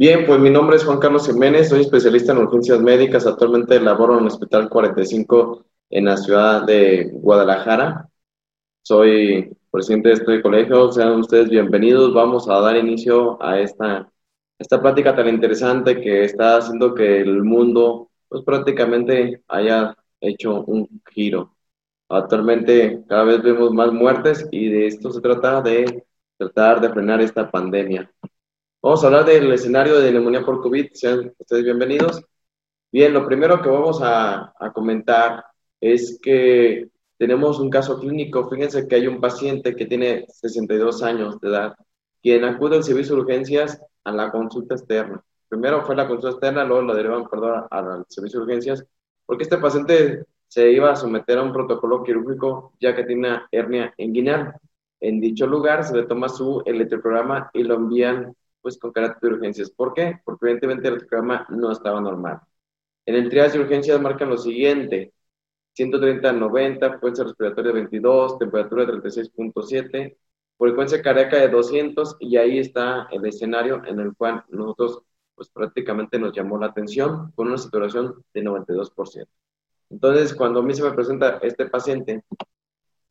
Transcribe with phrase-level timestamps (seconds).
[0.00, 4.14] Bien, pues mi nombre es Juan Carlos Jiménez, soy especialista en urgencias médicas, actualmente laboro
[4.14, 8.08] en el Hospital 45 en la ciudad de Guadalajara.
[8.80, 14.10] Soy presidente de este colegio, sean ustedes bienvenidos, vamos a dar inicio a esta,
[14.58, 20.88] esta plática tan interesante que está haciendo que el mundo pues prácticamente haya hecho un
[21.12, 21.54] giro.
[22.08, 26.06] Actualmente cada vez vemos más muertes y de esto se trata de
[26.38, 28.10] tratar de frenar esta pandemia.
[28.82, 30.92] Vamos a hablar del escenario de neumonía por COVID.
[30.94, 32.24] Sean ustedes bienvenidos.
[32.90, 35.44] Bien, lo primero que vamos a, comentar
[35.80, 38.48] es que tenemos un caso clínico.
[38.48, 41.74] Fíjense que hay un paciente que tiene 62 años de edad,
[42.22, 45.22] quien acude al servicio de urgencias a la consulta externa.
[45.48, 48.86] Primero fue la consulta externa, luego lo derivan perdón, al servicio de urgencias,
[49.26, 53.48] porque este paciente se iba a someter a un protocolo quirúrgico ya que tiene una
[53.52, 54.54] hernia inguinal.
[55.00, 59.36] En dicho lugar se le toma su electroprograma y lo envían pues con carácter de
[59.36, 59.70] urgencias.
[59.70, 60.20] ¿Por qué?
[60.24, 62.40] Porque evidentemente el programa no estaba normal.
[63.06, 65.12] En el triage de urgencias marcan lo siguiente,
[65.74, 70.16] 130 90, frecuencia respiratoria de 22, temperatura de 36.7,
[70.58, 75.02] frecuencia cardíaca de 200 y ahí está el escenario en el cual nosotros
[75.34, 79.26] pues prácticamente nos llamó la atención con una saturación de 92%.
[79.88, 82.22] Entonces, cuando a mí se me presenta este paciente,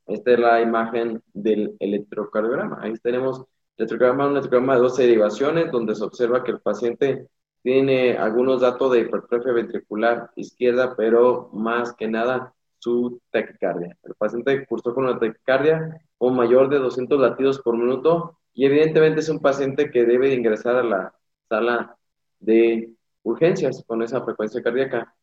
[0.05, 2.79] esta es la imagen del electrocardiograma.
[2.81, 3.45] Ahí tenemos
[3.79, 7.27] electrograma, un electrograma de 12 derivaciones, donde se observa que el paciente
[7.63, 13.97] tiene algunos datos de hipertrofia ventricular izquierda, pero más que nada su taquicardia.
[14.03, 19.21] El paciente cursó con una taquicardia o mayor de 200 latidos por minuto y evidentemente
[19.21, 21.13] es un paciente que debe ingresar a la
[21.47, 21.97] sala
[22.39, 25.13] de urgencias con esa frecuencia cardíaca.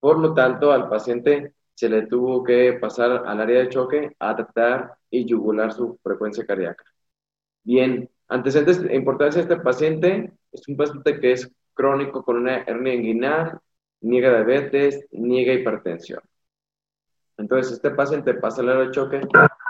[0.00, 4.36] Por lo tanto, al paciente se le tuvo que pasar al área de choque a
[4.36, 6.84] tratar y yugular su frecuencia cardíaca.
[7.64, 12.58] Bien, antecedentes de importancia de este paciente es un paciente que es crónico con una
[12.58, 13.58] hernia inguinal,
[14.02, 16.20] niega diabetes, niega hipertensión.
[17.36, 19.20] Entonces, este paciente pasa el de choque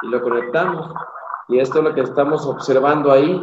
[0.03, 0.93] y lo conectamos.
[1.49, 3.41] Y esto es lo que estamos observando ahí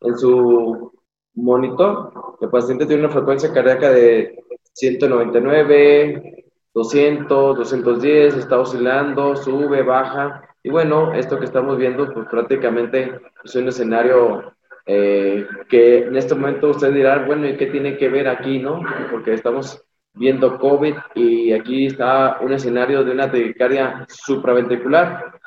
[0.00, 0.92] en su
[1.34, 2.12] monitor.
[2.40, 10.42] El paciente tiene una frecuencia cardíaca de 199, 200, 210, está oscilando, sube, baja.
[10.66, 14.52] Y bueno, esto que estamos viendo, pues prácticamente es un escenario
[14.84, 18.80] eh, que en este momento usted dirá, bueno, ¿y qué tiene que ver aquí, no?
[19.12, 19.80] Porque estamos
[20.12, 25.38] viendo COVID y aquí está un escenario de una taquicardia supraventricular.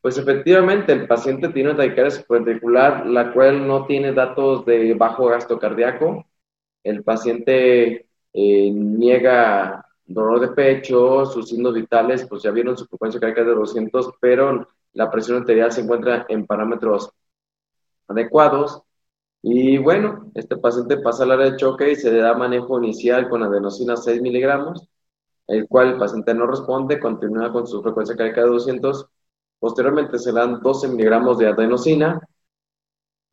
[0.00, 5.26] Pues efectivamente, el paciente tiene una taquicardia supraventricular, la cual no tiene datos de bajo
[5.26, 6.24] gasto cardíaco.
[6.84, 13.20] El paciente eh, niega dolor de pecho, sus signos vitales, pues ya vieron su frecuencia
[13.20, 17.10] cardíaca de 200, pero la presión arterial se encuentra en parámetros
[18.08, 18.82] adecuados.
[19.42, 23.28] Y bueno, este paciente pasa al área de choque y se le da manejo inicial
[23.28, 24.88] con adenosina 6 miligramos,
[25.48, 29.06] el cual el paciente no responde, continúa con su frecuencia cardíaca de 200.
[29.58, 32.20] Posteriormente se le dan 12 miligramos de adenosina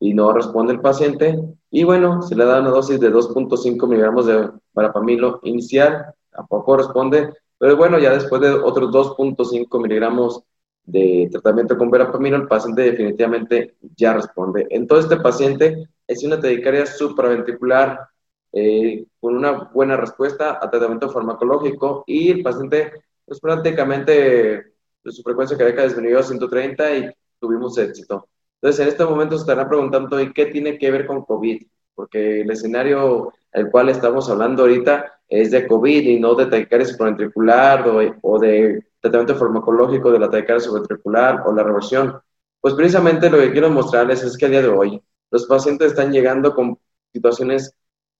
[0.00, 1.38] y no responde el paciente.
[1.70, 7.32] Y bueno, se le da una dosis de 2.5 miligramos de parapamilo inicial tampoco responde,
[7.58, 10.42] pero bueno, ya después de otros 2.5 miligramos
[10.84, 14.66] de tratamiento con verapamino, el paciente definitivamente ya responde.
[14.70, 18.08] Entonces, este paciente es una taquicardia supraventricular
[18.52, 22.92] eh, con una buena respuesta a tratamiento farmacológico y el paciente,
[23.24, 28.26] pues prácticamente pues, su frecuencia cardíaca disminuyó a 130 y tuvimos éxito.
[28.54, 31.62] Entonces, en este momento se estarán preguntando, ¿y qué tiene que ver con COVID?
[31.94, 36.86] Porque el escenario el cual estamos hablando ahorita es de COVID y no de taquicardia
[36.86, 37.88] supraventricular
[38.22, 42.20] o, de tratamiento farmacológico de la taquicardia subventricular o la reversión.
[42.60, 45.00] Pues precisamente lo que quiero mostrarles es que a día de hoy
[45.30, 46.76] los pacientes están llegando con
[47.12, 47.72] situaciones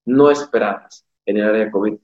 [0.07, 1.95] no esperadas en el área de COVID.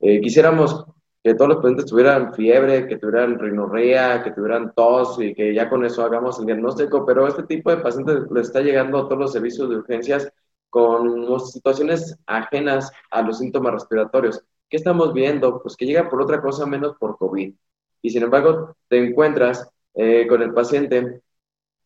[0.00, 0.86] Eh, quisiéramos
[1.22, 5.68] que todos los pacientes tuvieran fiebre, que tuvieran rinorrea, que tuvieran tos y que ya
[5.68, 9.18] con eso hagamos el diagnóstico, pero este tipo de pacientes les está llegando a todos
[9.18, 10.32] los servicios de urgencias
[10.70, 14.42] con situaciones ajenas a los síntomas respiratorios.
[14.68, 15.62] ¿Qué estamos viendo?
[15.62, 17.54] Pues que llega por otra cosa menos por COVID.
[18.02, 21.22] Y sin embargo, te encuentras eh, con el paciente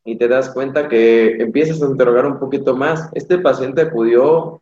[0.04, 3.10] y te das cuenta que empiezas a interrogar un poquito más.
[3.14, 4.60] Este paciente acudió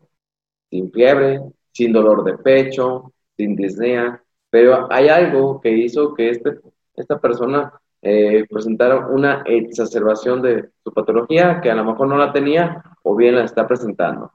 [0.71, 1.41] sin fiebre,
[1.73, 6.59] sin dolor de pecho, sin disnea, pero hay algo que hizo que este,
[6.97, 12.33] esta persona eh, presentara una exacerbación de su patología que a lo mejor no la
[12.33, 14.33] tenía o bien la está presentando.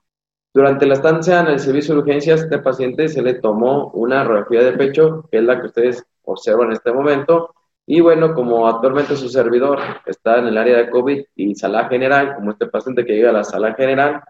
[0.54, 4.64] Durante la estancia en el servicio de urgencias, este paciente se le tomó una radiografía
[4.64, 7.56] de pecho, que es la que ustedes observan en este momento,
[7.86, 12.36] y bueno, como actualmente su servidor está en el área de COVID y sala general,
[12.36, 14.22] como este paciente que llega a la sala general,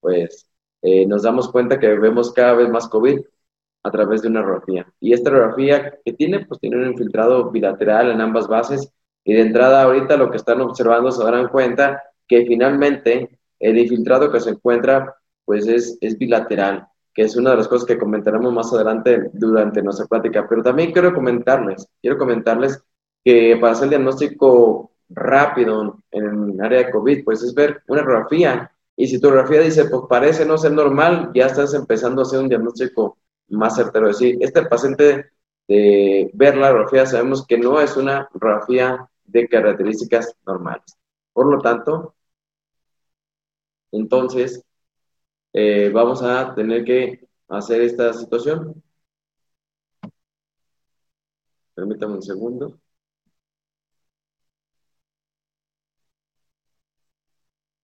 [0.00, 0.48] pues
[0.82, 3.20] eh, nos damos cuenta que vemos cada vez más COVID
[3.82, 4.86] a través de una radiografía.
[5.00, 8.92] Y esta radiografía que tiene, pues tiene un infiltrado bilateral en ambas bases.
[9.24, 14.30] Y de entrada ahorita lo que están observando se darán cuenta que finalmente el infiltrado
[14.30, 15.14] que se encuentra
[15.44, 19.82] pues es, es bilateral, que es una de las cosas que comentaremos más adelante durante
[19.82, 20.46] nuestra plática.
[20.48, 22.82] Pero también quiero comentarles, quiero comentarles
[23.24, 28.02] que para hacer el diagnóstico rápido en el área de COVID, pues es ver una
[28.02, 28.70] radiografía.
[28.96, 32.40] Y si tu radiografía dice, pues parece no ser normal, ya estás empezando a hacer
[32.40, 34.08] un diagnóstico más certero.
[34.08, 35.32] Decir, este paciente
[35.68, 40.96] de ver la radiografía sabemos que no es una radiografía de características normales.
[41.32, 42.14] Por lo tanto,
[43.92, 44.64] entonces,
[45.52, 48.82] eh, vamos a tener que hacer esta situación.
[51.74, 52.78] Permítame un segundo.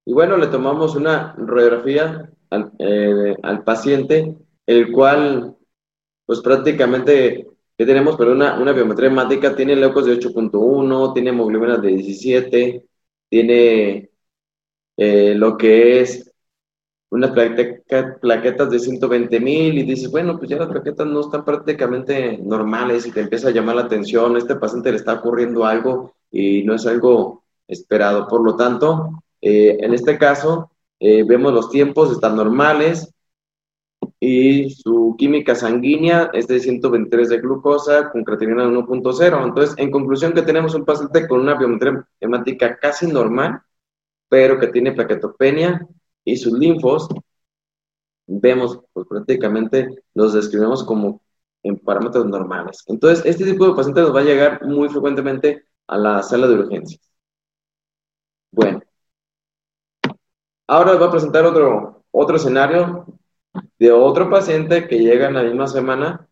[0.05, 4.37] Y bueno, le tomamos una radiografía al, eh, al paciente,
[4.69, 5.57] el cual
[6.27, 8.17] pues prácticamente, ¿qué tenemos?
[8.19, 12.85] Pero una, una biometría hemática tiene leucos de 8.1, tiene hemoglobinas de 17,
[13.31, 14.11] tiene
[14.99, 16.31] eh, lo que es
[17.09, 17.31] unas
[18.21, 23.07] plaquetas de 120 mil y dices, bueno, pues ya las plaquetas no están prácticamente normales
[23.07, 26.75] y te empieza a llamar la atención, este paciente le está ocurriendo algo y no
[26.75, 28.29] es algo esperado.
[28.29, 33.15] Por lo tanto, eh, en este caso, eh, vemos los tiempos están normales,
[34.21, 39.45] y su química sanguínea es de 123 de glucosa con creatinina de 1.0.
[39.45, 43.63] Entonces, en conclusión, que tenemos un paciente con una biometría hemática casi normal,
[44.29, 45.87] pero que tiene plaquetopenia
[46.25, 47.09] y sus linfos,
[48.27, 51.23] vemos, pues prácticamente los describimos como
[51.63, 52.85] en parámetros normales.
[52.89, 56.55] Entonces, este tipo de pacientes nos va a llegar muy frecuentemente a la sala de
[56.55, 57.01] urgencias.
[58.51, 58.83] Bueno,
[60.67, 63.07] ahora les voy a presentar otro, otro escenario
[63.79, 66.29] de otro paciente que llega en la misma semana,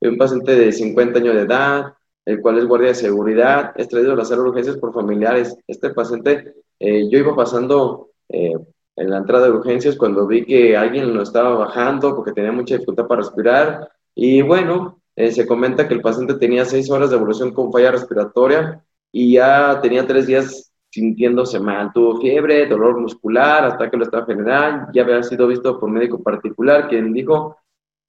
[0.00, 1.94] un paciente de 50 años de edad,
[2.24, 5.56] el cual es guardia de seguridad, es traído a la sala de urgencias por familiares.
[5.66, 8.54] Este paciente, eh, yo iba pasando eh,
[8.96, 12.74] en la entrada de urgencias cuando vi que alguien lo estaba bajando porque tenía mucha
[12.74, 13.90] dificultad para respirar.
[14.14, 17.90] Y bueno, eh, se comenta que el paciente tenía seis horas de evolución con falla
[17.90, 21.92] respiratoria y ya tenía tres días sintiéndose mal.
[21.92, 26.88] Tuvo fiebre, dolor muscular, ataque al estado general, ya había sido visto por médico particular,
[26.88, 27.58] quien dijo,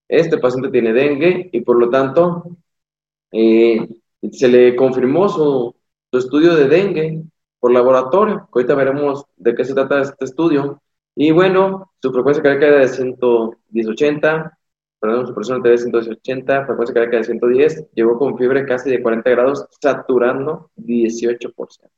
[0.08, 2.44] este paciente tiene dengue y por lo tanto
[3.32, 3.88] eh,
[4.32, 5.76] se le confirmó su,
[6.12, 7.24] estudio de dengue
[7.60, 10.81] por laboratorio, ahorita veremos de qué se trata este estudio.
[11.16, 14.58] Y bueno, su frecuencia cardíaca era de 180,
[15.00, 19.30] perdón, su presión de 180, frecuencia cardíaca de 110, llegó con fiebre casi de 40
[19.30, 21.94] grados, saturando 18%.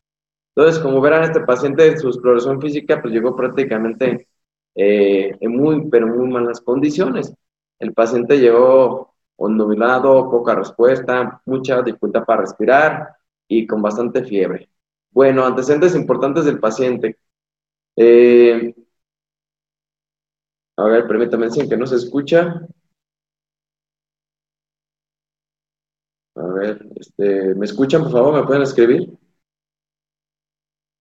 [0.57, 4.27] Entonces, como verán, este paciente en su exploración física pues llegó prácticamente
[4.73, 7.31] eh, en muy, pero muy malas condiciones.
[7.77, 13.07] El paciente llegó ondulado, poca respuesta, mucha dificultad para respirar
[13.47, 14.67] y con bastante fiebre.
[15.11, 17.19] Bueno, antecedentes importantes del paciente.
[17.95, 18.73] Eh,
[20.77, 22.67] a ver, permítame decir que no se escucha.
[26.35, 28.33] A ver, este, ¿me escuchan, por favor?
[28.33, 29.17] ¿Me pueden escribir?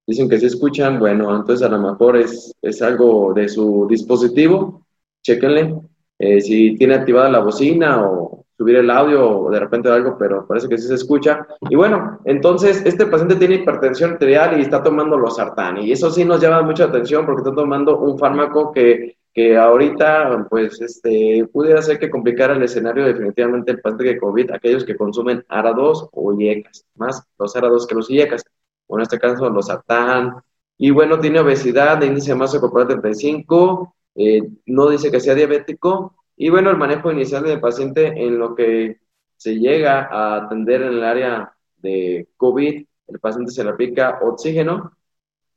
[0.06, 4.86] Dicen que si escuchan, bueno, entonces a lo mejor es, es algo de su dispositivo,
[5.22, 5.74] chéquenle
[6.18, 10.46] eh, si tiene activada la bocina o subir el audio o de repente algo, pero
[10.46, 11.46] parece que sí se escucha.
[11.68, 16.10] Y bueno, entonces este paciente tiene hipertensión arterial y está tomando los sartán y eso
[16.10, 21.46] sí nos llama mucha atención porque está tomando un fármaco que, que ahorita pues este
[21.52, 26.08] pudiera ser que complicara el escenario definitivamente el paciente de COVID, aquellos que consumen ARA2
[26.12, 28.42] o IECAS, más los ARA2 que los IECAS
[28.86, 30.36] o en este caso los SATAN,
[30.78, 35.34] y bueno, tiene obesidad de índice de masa corporal 35, eh, no dice que sea
[35.34, 39.00] diabético, y bueno, el manejo inicial del paciente en lo que
[39.36, 44.92] se llega a atender en el área de COVID, el paciente se le aplica oxígeno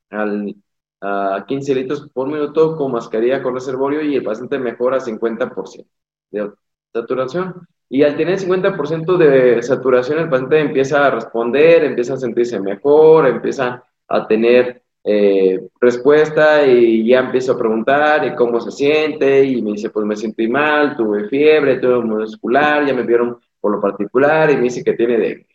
[0.10, 0.56] al,
[1.02, 5.88] a 15 litros por minuto con mascarilla con reservorio y el paciente mejora 50%
[6.32, 6.52] de
[6.94, 7.68] saturación.
[7.90, 13.28] Y al tener 50% de saturación, el paciente empieza a responder, empieza a sentirse mejor,
[13.28, 19.62] empieza a tener eh, respuesta y ya empiezo a preguntar y cómo se siente y
[19.62, 23.82] me dice, pues me sentí mal, tuve fiebre, tuve muscular, ya me vieron por lo
[23.82, 25.48] particular y me dice que tiene dengue.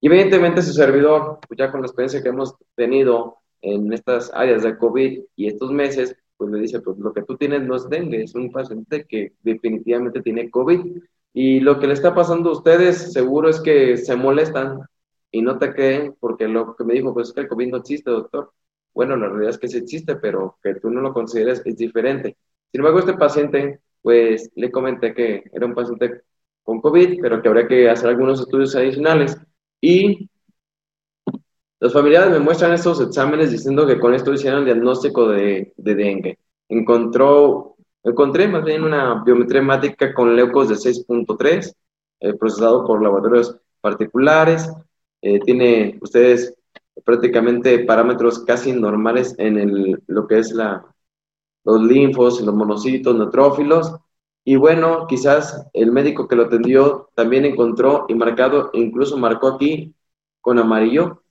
[0.00, 4.62] Y evidentemente su servidor, pues ya con la experiencia que hemos tenido en estas áreas
[4.64, 7.88] de COVID y estos meses, pues le dice, pues lo que tú tienes no es
[7.88, 11.00] dengue, es un paciente que definitivamente tiene COVID.
[11.32, 14.80] Y lo que le está pasando a ustedes seguro es que se molestan
[15.30, 17.76] y no te creen porque lo que me dijo, pues es que el COVID no
[17.78, 18.52] existe, doctor.
[18.94, 22.36] Bueno, la realidad es que sí existe, pero que tú no lo consideres es diferente.
[22.70, 26.22] Sin embargo, este paciente, pues le comenté que era un paciente
[26.62, 29.36] con COVID, pero que habría que hacer algunos estudios adicionales.
[29.80, 30.28] Y
[31.82, 36.38] los familiares me muestran estos exámenes diciendo que con esto hicieron el diagnóstico de, dengue.
[36.68, 41.74] Encontró, encontré más bien una biometría hemática con leucos de 6.3,
[42.20, 44.70] eh, procesado por laboratorios particulares.
[45.20, 46.54] Eh, tiene ustedes
[47.04, 50.84] prácticamente parámetros casi normales en el, lo que es la,
[51.64, 53.94] los linfos, los monocitos, neutrófilos.
[54.44, 59.94] Y bueno, quizás el médico que lo atendió también encontró y marcado, incluso marcó aquí
[60.40, 61.22] con amarillo,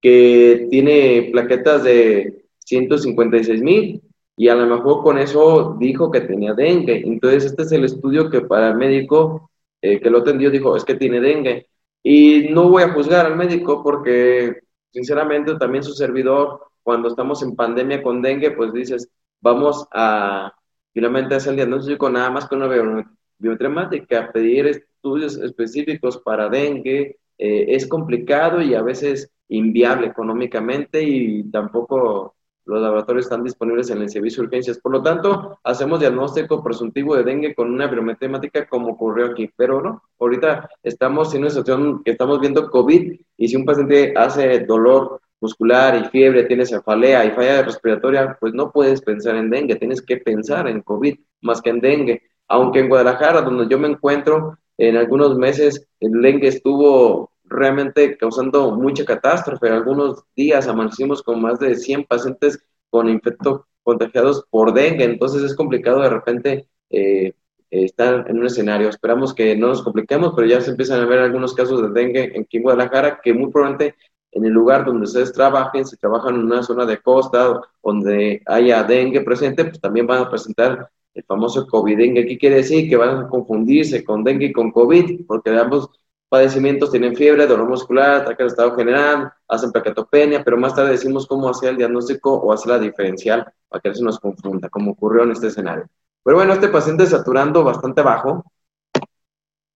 [0.00, 4.02] que tiene plaquetas de 156 mil
[4.36, 7.02] y a lo mejor con eso dijo que tenía dengue.
[7.04, 9.50] Entonces este es el estudio que para el médico
[9.80, 11.68] eh, que lo atendió dijo, es que tiene dengue.
[12.02, 14.60] Y no voy a juzgar al médico porque
[14.90, 19.08] sinceramente también su servidor, cuando estamos en pandemia con dengue, pues dices,
[19.40, 20.52] vamos a
[20.92, 27.66] finalmente hacer el diagnóstico nada más con una biotremática, pedir estudios específicos para dengue, eh,
[27.68, 32.33] es complicado y a veces inviable económicamente y tampoco
[32.66, 34.78] los laboratorios están disponibles en el servicio de urgencias.
[34.78, 39.50] Por lo tanto, hacemos diagnóstico presuntivo de dengue con una biometría como ocurrió aquí.
[39.56, 44.14] Pero no, ahorita estamos en una situación que estamos viendo COVID y si un paciente
[44.16, 49.50] hace dolor muscular y fiebre, tiene cefalea y falla respiratoria, pues no puedes pensar en
[49.50, 52.22] dengue, tienes que pensar en COVID más que en dengue.
[52.48, 58.72] Aunque en Guadalajara, donde yo me encuentro, en algunos meses el dengue estuvo realmente causando
[58.72, 59.68] mucha catástrofe.
[59.68, 65.54] Algunos días amanecimos con más de 100 pacientes con infectos contagiados por dengue, entonces es
[65.54, 67.34] complicado de repente eh,
[67.70, 68.88] estar en un escenario.
[68.88, 72.36] Esperamos que no nos compliquemos, pero ya se empiezan a ver algunos casos de dengue
[72.36, 73.96] en en Guadalajara que muy probablemente
[74.32, 78.82] en el lugar donde ustedes trabajen, si trabajan en una zona de costa donde haya
[78.82, 82.26] dengue presente, pues también van a presentar el famoso COVID dengue.
[82.26, 82.88] ¿Qué quiere decir?
[82.88, 85.88] Que van a confundirse con dengue y con COVID, porque ambos
[86.34, 91.28] padecimientos tienen fiebre, dolor muscular, ataque al estado general, hacen plaquetopenia, pero más tarde decimos
[91.28, 94.90] cómo hacer el diagnóstico o hacer la diferencial para que no se nos confunda, como
[94.90, 95.86] ocurrió en este escenario.
[96.24, 98.44] Pero bueno, este paciente saturando bastante bajo,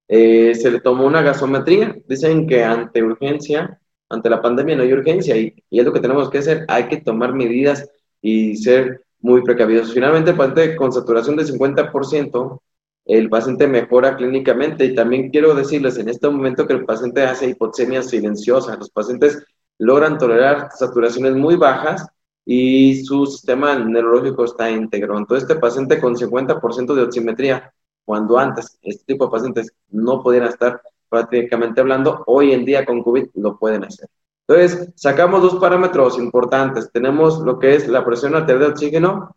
[0.08, 1.96] eh, se le tomó una gasometría.
[2.08, 6.00] Dicen que ante urgencia, ante la pandemia no hay urgencia y, y, es lo que
[6.00, 7.88] tenemos que hacer, hay que tomar medidas
[8.20, 9.94] y ser muy precavidos.
[9.94, 12.60] Finalmente, el paciente con saturación de 50%,
[13.08, 14.84] el paciente mejora clínicamente.
[14.84, 18.76] Y también quiero decirles en este momento que el paciente hace hipoxemia silenciosa.
[18.76, 19.44] Los pacientes
[19.78, 22.06] logran tolerar saturaciones muy bajas
[22.44, 25.16] y su sistema neurológico está íntegro.
[25.18, 27.72] Entonces, este paciente con 50% de oximetría,
[28.04, 33.02] cuando antes este tipo de pacientes no pudieran estar prácticamente hablando, hoy en día con
[33.02, 34.08] COVID lo pueden hacer.
[34.46, 36.90] Entonces, sacamos dos parámetros importantes.
[36.92, 39.36] Tenemos lo que es la presión arterial de oxígeno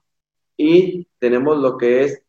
[0.58, 2.24] y tenemos lo que es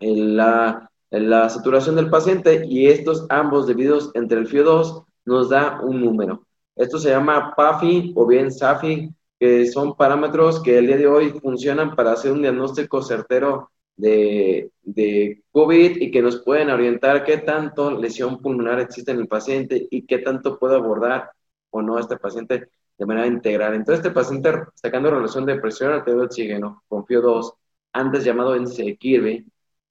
[0.00, 6.00] la, la saturación del paciente y estos ambos divididos entre el FIO2 nos da un
[6.04, 6.46] número.
[6.76, 11.30] Esto se llama PAFI o bien SAFI, que son parámetros que el día de hoy
[11.30, 17.38] funcionan para hacer un diagnóstico certero de, de, COVID y que nos pueden orientar qué
[17.38, 21.30] tanto lesión pulmonar existe en el paciente y qué tanto puede abordar
[21.70, 23.74] o no este paciente de manera integral.
[23.74, 27.54] Entonces, este paciente sacando relación de presión arterial oxígeno con FIO2,
[27.92, 29.46] antes llamado NC Kirby,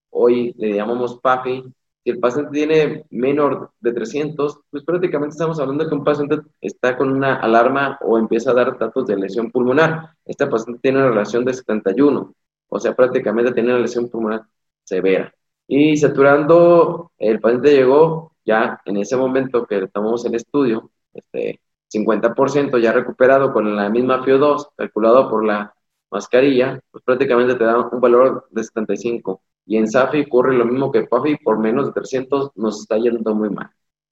[0.09, 1.63] hoy le llamamos PAFI,
[2.03, 6.39] si el paciente tiene menor de 300, pues prácticamente estamos hablando de que un paciente
[6.61, 10.11] está con una alarma o empieza a dar datos de lesión pulmonar.
[10.25, 12.33] Este paciente tiene una relación de 71,
[12.69, 14.43] o sea, prácticamente tiene una lesión pulmonar
[14.83, 15.33] severa.
[15.67, 21.59] Y saturando, el paciente llegó ya en ese momento que estamos en estudio, este
[21.93, 25.73] 50% ya recuperado con la misma FIO2 calculado por la
[26.11, 29.41] mascarilla, pues prácticamente te da un valor de 75.
[29.65, 33.35] Y en SAFI ocurre lo mismo que PAFI, por menos de 300 nos está yendo
[33.35, 33.69] muy mal.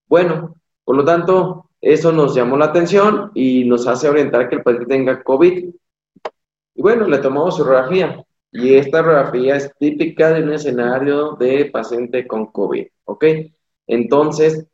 [0.07, 4.63] Bueno, por lo tanto, eso nos llamó la atención y nos hace orientar que el
[4.63, 5.69] paciente tenga COVID.
[6.75, 8.23] Y bueno, le tomamos su radiografía.
[8.51, 13.25] Y esta radiografía es típica de un escenario de paciente con COVID, ¿ok?
[13.87, 14.67] Entonces,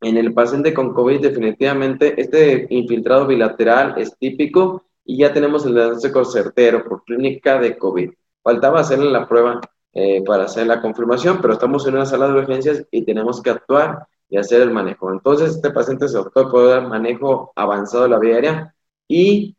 [0.00, 5.74] en el paciente con COVID definitivamente este infiltrado bilateral es típico y ya tenemos el
[5.74, 8.10] diagnóstico certero por clínica de COVID.
[8.42, 9.60] Faltaba hacerle la prueba
[9.92, 13.50] eh, para hacer la confirmación, pero estamos en una sala de urgencias y tenemos que
[13.50, 15.12] actuar y hacer el manejo.
[15.12, 18.74] Entonces, este paciente se optó por dar manejo avanzado de la vía aérea
[19.08, 19.56] y,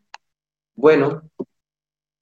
[0.76, 1.22] bueno,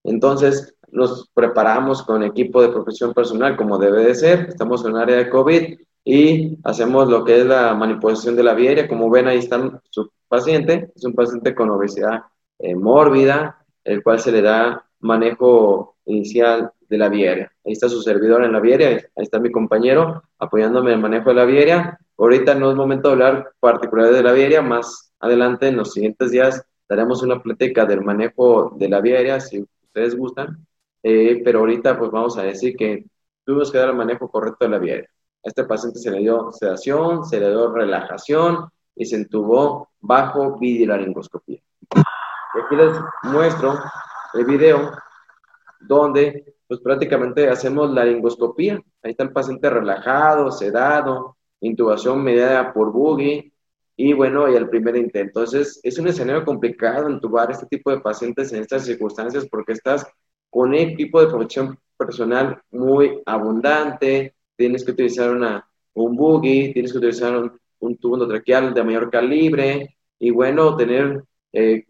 [0.04, 4.40] entonces nos preparamos con equipo de profesión personal como debe de ser.
[4.50, 8.56] Estamos en un área de COVID y hacemos lo que es la manipulación de la
[8.56, 8.88] vía aérea.
[8.88, 10.92] Como ven, ahí está su paciente.
[10.96, 12.24] Es un paciente con obesidad
[12.58, 17.52] eh, mórbida, el cual se le da manejo inicial de la aérea.
[17.66, 21.30] Ahí está su servidor en la aérea, ahí está mi compañero apoyándome en el manejo
[21.30, 22.00] de la aérea.
[22.18, 26.32] Ahorita no es momento de hablar particulares de la aérea, más adelante en los siguientes
[26.32, 30.66] días daremos una plática del manejo de la aérea, si ustedes gustan,
[31.04, 33.06] eh, pero ahorita pues vamos a decir que
[33.46, 35.10] tuvimos que dar el manejo correcto de la aérea.
[35.46, 40.58] A este paciente se le dio sedación, se le dio relajación y se entubó bajo
[40.58, 41.62] videolaringoscopía.
[41.96, 43.80] Y aquí les muestro
[44.34, 44.92] el video
[45.80, 48.76] donde pues prácticamente hacemos laringoscopía.
[49.02, 53.52] Ahí está el paciente relajado, sedado, intubación mediada por buggy
[53.96, 55.40] y bueno, y el primer intento.
[55.40, 60.06] Entonces, es un escenario complicado intubar este tipo de pacientes en estas circunstancias porque estás
[60.52, 66.92] con un equipo de protección personal muy abundante, tienes que utilizar una, un buggy, tienes
[66.92, 71.88] que utilizar un, un tubo endotraqueal de mayor calibre y bueno, tener eh,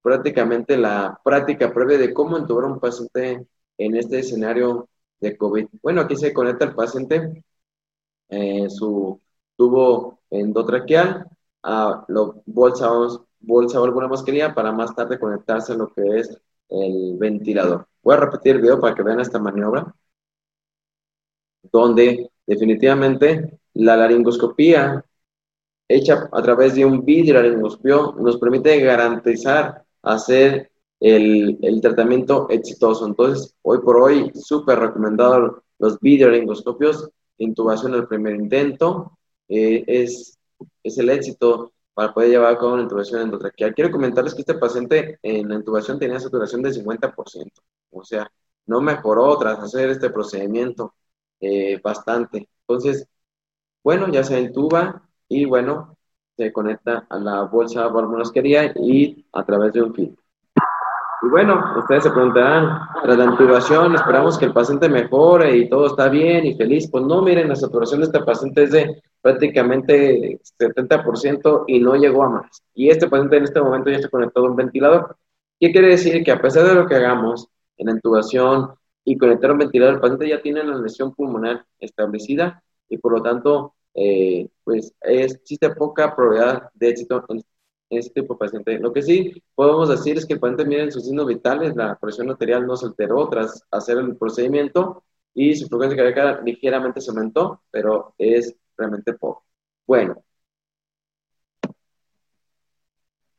[0.00, 3.46] prácticamente la práctica previa de cómo intubar a un paciente
[3.78, 4.88] en este escenario
[5.20, 5.66] de COVID.
[5.82, 7.44] Bueno, aquí se conecta el paciente,
[8.28, 9.20] eh, su
[9.56, 11.26] tubo endotraqueal,
[11.62, 12.90] a lo, bolsa,
[13.40, 16.38] bolsa o alguna mascarilla para más tarde conectarse a lo que es
[16.68, 17.88] el ventilador.
[18.02, 19.94] Voy a repetir el video para que vean esta maniobra,
[21.72, 25.04] donde definitivamente la laringoscopía
[25.88, 30.70] hecha a través de un vidrio laringoscopio nos permite garantizar hacer
[31.04, 33.06] el, el, tratamiento exitoso.
[33.06, 39.18] Entonces, hoy por hoy, súper recomendado los videolaringoscopios, intubación al primer intento,
[39.48, 40.38] eh, es,
[40.82, 43.74] es el éxito para poder llevar a cabo una intubación endotraqueal.
[43.74, 47.50] Quiero comentarles que este paciente en la intubación tenía saturación del 50%,
[47.90, 48.30] o sea,
[48.66, 50.94] no mejoró tras hacer este procedimiento
[51.40, 52.48] eh, bastante.
[52.66, 53.06] Entonces,
[53.82, 55.98] bueno, ya se intuba y bueno,
[56.36, 57.90] se conecta a la bolsa
[58.32, 60.23] quería y a través de un filtro.
[61.24, 65.86] Y bueno, ustedes se preguntarán, tras la intubación esperamos que el paciente mejore y todo
[65.86, 66.90] está bien y feliz.
[66.90, 72.24] Pues no, miren, la saturación de este paciente es de prácticamente 70% y no llegó
[72.24, 72.62] a más.
[72.74, 75.16] Y este paciente en este momento ya está conectado a un ventilador.
[75.58, 76.22] ¿Qué quiere decir?
[76.22, 80.00] Que a pesar de lo que hagamos en la intubación y conectar un ventilador, el
[80.00, 86.14] paciente ya tiene la lesión pulmonar establecida y por lo tanto eh, pues existe poca
[86.14, 87.53] probabilidad de éxito en este
[88.00, 88.78] tipo de paciente.
[88.78, 92.30] Lo que sí podemos decir es que el paciente mide sus signos vitales, la presión
[92.30, 95.04] arterial no se alteró tras hacer el procedimiento
[95.34, 99.44] y su frecuencia cardíaca ligeramente se aumentó, pero es realmente poco.
[99.86, 100.22] Bueno.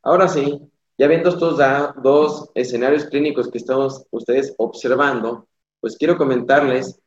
[0.02, 0.60] Ahora sí,
[0.98, 1.58] ya viendo estos
[2.02, 5.48] dos escenarios clínicos que estamos ustedes observando,
[5.80, 7.00] pues quiero comentarles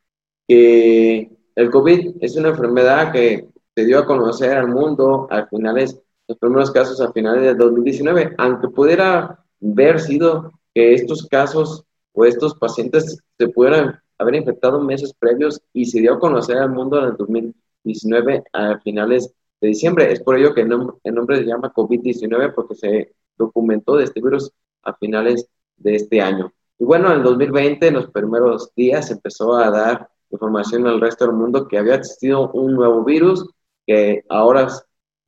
[0.46, 6.00] que el COVID es una enfermedad que se dio a conocer al mundo a finales,
[6.30, 12.24] los primeros casos a finales de 2019, aunque pudiera haber sido que estos casos o
[12.24, 17.00] estos pacientes se pudieran haber infectado meses previos y se dio a conocer al mundo
[17.00, 20.12] en el 2019 a finales de diciembre.
[20.12, 24.52] Es por ello que el nombre, se llama COVID-19 porque se documentó de este virus
[24.84, 26.52] a finales de este año.
[26.78, 31.26] Y bueno, en el 2020, en los primeros días, empezó a dar información al resto
[31.26, 33.50] del mundo que había existido un nuevo virus
[33.84, 34.68] que ahora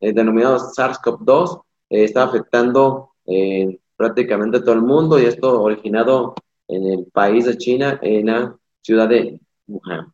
[0.03, 6.35] es denominado SARS-CoV-2, eh, está afectando eh, prácticamente todo el mundo y esto originado
[6.67, 10.13] en el país de China, en la ciudad de Wuhan.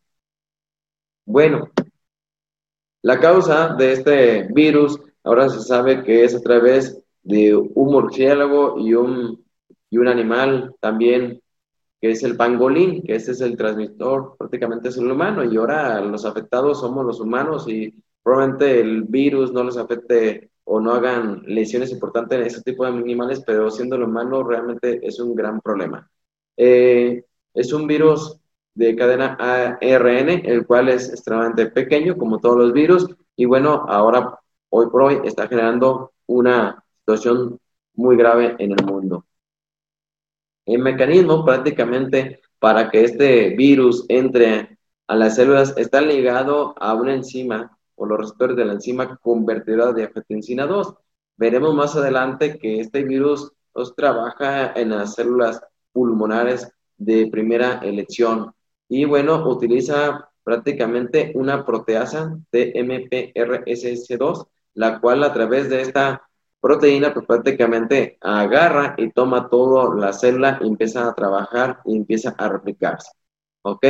[1.25, 1.69] Bueno,
[3.01, 8.79] la causa de este virus ahora se sabe que es a través de un murciélago
[8.79, 9.43] y un,
[9.89, 11.41] y un animal también
[11.99, 15.99] que es el pangolín, que ese es el transmisor, prácticamente es el humano, y ahora
[15.99, 21.41] los afectados somos los humanos y probablemente el virus no les afecte o no hagan
[21.45, 25.61] lesiones importantes en ese tipo de animales, pero siendo el humano realmente es un gran
[25.61, 26.09] problema.
[26.57, 28.39] Eh, es un virus
[28.75, 34.39] de cadena ARN, el cual es extremadamente pequeño, como todos los virus, y bueno, ahora,
[34.69, 37.59] hoy por hoy, está generando una situación
[37.95, 39.25] muy grave en el mundo.
[40.65, 44.77] El mecanismo prácticamente para que este virus entre
[45.07, 49.91] a las células está ligado a una enzima o los receptores de la enzima convertidora
[49.93, 50.95] de angiotensina 2.
[51.37, 58.53] Veremos más adelante que este virus pues trabaja en las células pulmonares de primera elección
[58.87, 66.27] y bueno, utiliza prácticamente una proteasa TMPRSS2, la cual a través de esta
[66.59, 72.31] proteína pues prácticamente agarra y toma toda la célula y empieza a trabajar y empieza
[72.37, 73.11] a replicarse.
[73.61, 73.85] ¿Ok?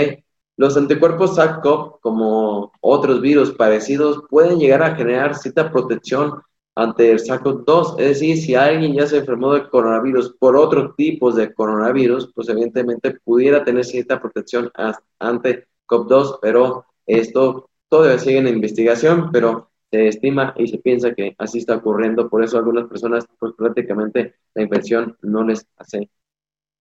[0.60, 6.41] Los anticuerpos SARS-CoV, como otros virus parecidos, pueden llegar a generar cierta protección
[6.76, 7.98] ante el SARS-CoV-2.
[7.98, 12.50] Es decir, si alguien ya se enfermó de coronavirus por otro tipo de coronavirus, pues
[12.50, 14.69] evidentemente pudiera tener cierta protección
[15.17, 21.36] ante COV-2, pero esto todavía sigue en investigación, pero se estima y se piensa que
[21.38, 22.30] así está ocurriendo.
[22.30, 26.10] Por eso algunas personas, pues prácticamente la infección no les hace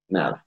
[0.09, 0.45] nada.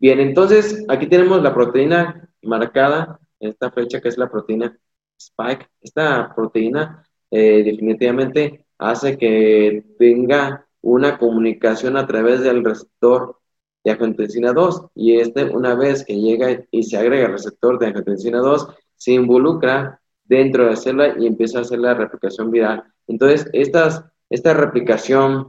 [0.00, 4.76] Bien, entonces aquí tenemos la proteína marcada esta fecha que es la proteína
[5.18, 5.68] spike.
[5.80, 13.38] Esta proteína eh, definitivamente hace que tenga una comunicación a través del receptor
[13.84, 17.86] de angiotensina 2 y este una vez que llega y se agrega el receptor de
[17.86, 22.84] angiotensina 2 se involucra dentro de la célula y empieza a hacer la replicación viral.
[23.06, 25.48] Entonces, estas, esta replicación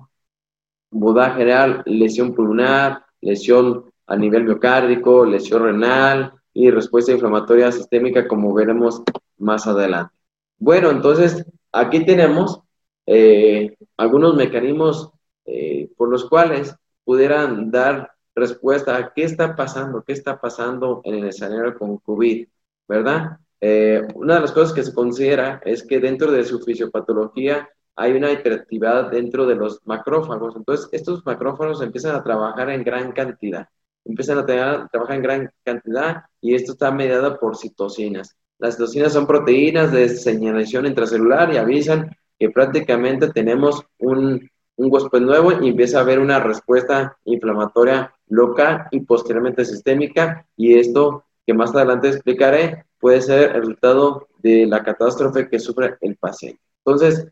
[0.89, 8.53] puede generar lesión pulmonar, lesión a nivel miocárdico, lesión renal, y respuesta inflamatoria sistémica, como
[8.53, 9.01] veremos
[9.37, 10.13] más adelante.
[10.57, 12.61] Bueno, entonces aquí tenemos
[13.05, 15.11] eh, algunos mecanismos
[15.45, 21.15] eh, por los cuales pudieran dar respuesta a qué está pasando, qué está pasando en
[21.15, 22.47] el escenario con COVID,
[22.87, 23.37] ¿verdad?
[23.59, 28.13] Eh, una de las cosas que se considera es que dentro de su fisiopatología hay
[28.13, 30.55] una hiperactividad dentro de los macrófagos.
[30.55, 33.67] Entonces, estos macrófagos empiezan a trabajar en gran cantidad
[34.05, 38.35] empiezan a, trabajar en gran cantidad y esto está mediado por citocinas.
[38.59, 45.21] Las citocinas son proteínas de señalización intracelular y avisan que prácticamente tenemos un, un huésped
[45.21, 51.53] nuevo y empieza a haber una respuesta inflamatoria local y posteriormente sistémica y esto que
[51.53, 56.61] más adelante explicaré puede ser el resultado de la catástrofe que sufre el paciente.
[56.85, 57.27] Entonces,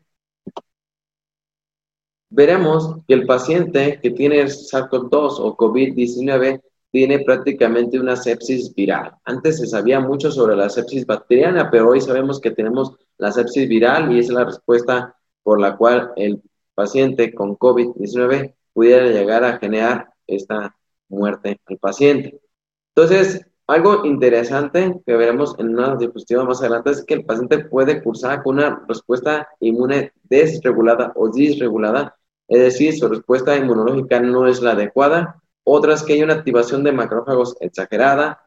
[2.32, 9.12] veremos que el paciente que tiene SARS-CoV-2 o COVID-19 tiene prácticamente una sepsis viral.
[9.24, 13.68] Antes se sabía mucho sobre la sepsis bacteriana, pero hoy sabemos que tenemos la sepsis
[13.68, 16.42] viral y es la respuesta por la cual el
[16.74, 20.74] paciente con COVID-19 pudiera llegar a generar esta
[21.08, 22.40] muerte al paciente.
[22.94, 28.02] Entonces, algo interesante que veremos en una diapositiva más adelante es que el paciente puede
[28.02, 32.16] cursar con una respuesta inmune desregulada o disregulada
[32.52, 35.40] es decir, su respuesta inmunológica no es la adecuada.
[35.64, 38.42] Otras que hay una activación de macrófagos exagerada.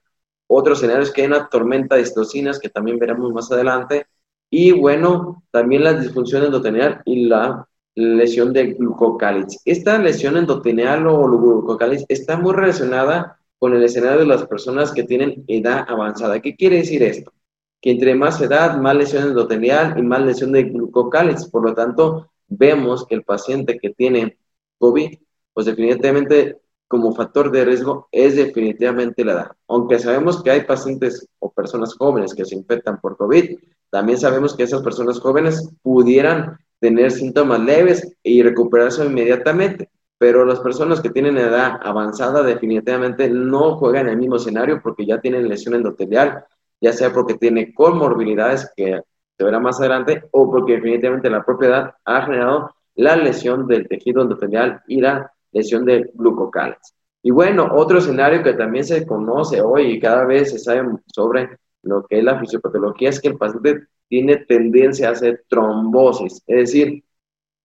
[0.45, 4.05] Otros escenarios que hay una tormenta de citocinas, que también veremos más adelante.
[4.51, 9.59] Y bueno, también la disfunción endotelial y la lesión de glucocáliz.
[9.65, 15.01] Esta lesión endotelial o glucocáliz está muy relacionada con el escenario de las personas que
[15.01, 16.39] tienen edad avanzada.
[16.41, 17.33] ¿Qué quiere decir esto?
[17.81, 21.45] Que entre más edad, más lesión endotelial y más lesión de glucocáliz.
[21.49, 24.38] Por lo tanto, vemos que el paciente que tiene
[24.79, 25.17] COVID,
[25.53, 29.51] pues definitivamente como factor de riesgo es definitivamente la edad.
[29.67, 33.58] Aunque sabemos que hay pacientes o personas jóvenes que se infectan por COVID,
[33.89, 39.89] también sabemos que esas personas jóvenes pudieran tener síntomas leves y recuperarse inmediatamente.
[40.17, 45.05] Pero las personas que tienen edad avanzada definitivamente no juegan en el mismo escenario porque
[45.05, 46.45] ya tienen lesión endotelial,
[46.79, 49.01] ya sea porque tiene comorbilidades que
[49.37, 54.21] se verá más adelante, o porque definitivamente la propiedad ha generado la lesión del tejido
[54.21, 56.95] endotelial y la lesión de glucocales.
[57.21, 61.57] Y bueno, otro escenario que también se conoce hoy y cada vez se sabe sobre
[61.81, 66.57] lo que es la fisiopatología es que el paciente tiene tendencia a hacer trombosis, es
[66.57, 67.03] decir,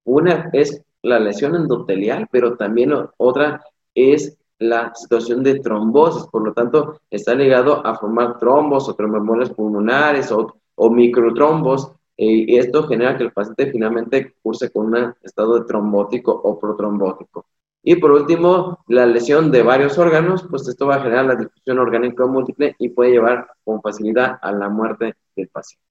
[0.05, 3.63] una es la lesión endotelial, pero también otra
[3.95, 9.51] es la situación de trombosis, por lo tanto, está ligado a formar trombos o trombones
[9.51, 15.59] pulmonares o o microtrombos, y esto genera que el paciente finalmente curse con un estado
[15.59, 17.47] de trombótico o protrombótico.
[17.83, 21.79] Y por último, la lesión de varios órganos, pues esto va a generar la difusión
[21.79, 25.85] orgánica múltiple y puede llevar con facilidad a la muerte del paciente.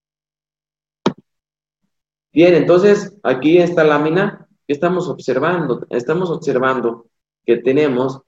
[2.32, 5.86] Bien, entonces aquí esta lámina, ¿qué estamos observando?
[5.90, 7.06] Estamos observando
[7.46, 8.22] que tenemos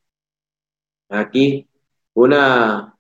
[1.10, 1.68] aquí
[2.14, 2.91] una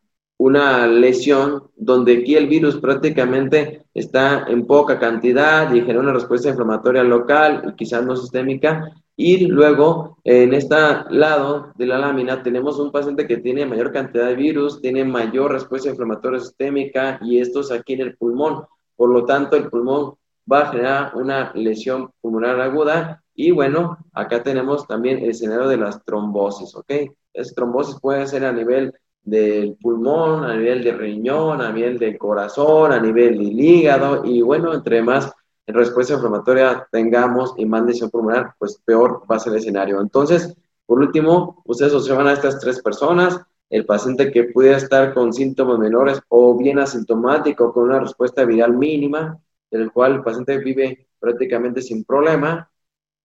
[0.41, 6.49] una lesión donde aquí el virus prácticamente está en poca cantidad y genera una respuesta
[6.49, 8.91] inflamatoria local y quizás no sistémica.
[9.15, 10.75] Y luego, en este
[11.11, 15.51] lado de la lámina, tenemos un paciente que tiene mayor cantidad de virus, tiene mayor
[15.51, 18.65] respuesta inflamatoria sistémica y esto es aquí en el pulmón.
[18.95, 20.15] Por lo tanto, el pulmón
[20.51, 25.77] va a generar una lesión pulmonar aguda y bueno, acá tenemos también el escenario de
[25.77, 26.91] las trombosis, ¿ok?
[27.31, 28.91] Esa trombosis puede ser a nivel
[29.23, 34.41] del pulmón, a nivel de riñón, a nivel del corazón, a nivel del hígado y
[34.41, 35.31] bueno, entre más
[35.67, 40.01] respuesta inflamatoria tengamos y más lesión pulmonar, pues peor va a ser el escenario.
[40.01, 40.55] Entonces,
[40.85, 45.79] por último, ustedes observan a estas tres personas, el paciente que pudiera estar con síntomas
[45.79, 51.07] menores o bien asintomático con una respuesta viral mínima, en el cual el paciente vive
[51.19, 52.69] prácticamente sin problema.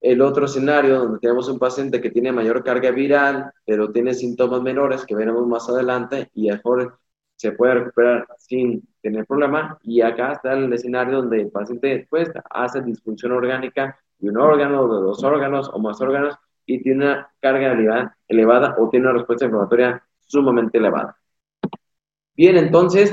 [0.07, 4.63] El otro escenario donde tenemos un paciente que tiene mayor carga viral, pero tiene síntomas
[4.63, 7.01] menores que veremos más adelante y mejor
[7.35, 9.77] se puede recuperar sin tener problema.
[9.83, 14.87] Y acá está el escenario donde el paciente después hace disfunción orgánica de un órgano,
[14.87, 17.73] de dos órganos o más órganos y tiene una carga
[18.29, 21.17] elevada o tiene una respuesta inflamatoria sumamente elevada.
[22.37, 23.13] Bien, entonces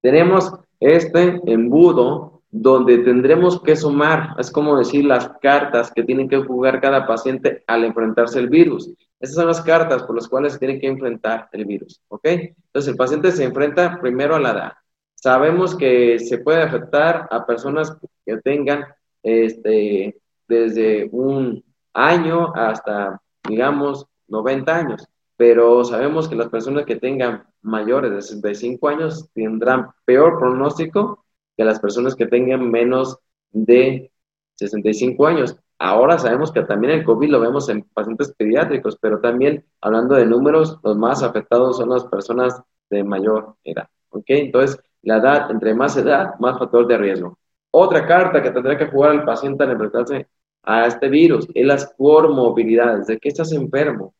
[0.00, 6.38] tenemos este embudo donde tendremos que sumar, es como decir las cartas que tienen que
[6.38, 8.90] jugar cada paciente al enfrentarse al virus.
[9.20, 12.24] Estas son las cartas por las cuales se tiene que enfrentar el virus, ¿ok?
[12.24, 14.72] Entonces el paciente se enfrenta primero a la edad.
[15.14, 18.86] Sabemos que se puede afectar a personas que tengan
[19.22, 27.44] este, desde un año hasta, digamos, 90 años, pero sabemos que las personas que tengan
[27.60, 31.25] mayores de 65 años tendrán peor pronóstico
[31.56, 33.18] que las personas que tengan menos
[33.52, 34.10] de
[34.56, 35.56] 65 años.
[35.78, 40.26] Ahora sabemos que también el COVID lo vemos en pacientes pediátricos, pero también hablando de
[40.26, 43.88] números, los más afectados son las personas de mayor edad.
[44.10, 44.24] ¿Ok?
[44.28, 47.38] Entonces, la edad, entre más edad, más factor de riesgo.
[47.70, 50.28] Otra carta que tendrá que jugar el paciente al enfrentarse
[50.62, 54.14] a este virus es las comorbilidades, de que estás enfermo.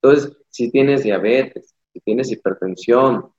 [0.00, 3.30] Entonces, si tienes diabetes, si tienes hipertensión,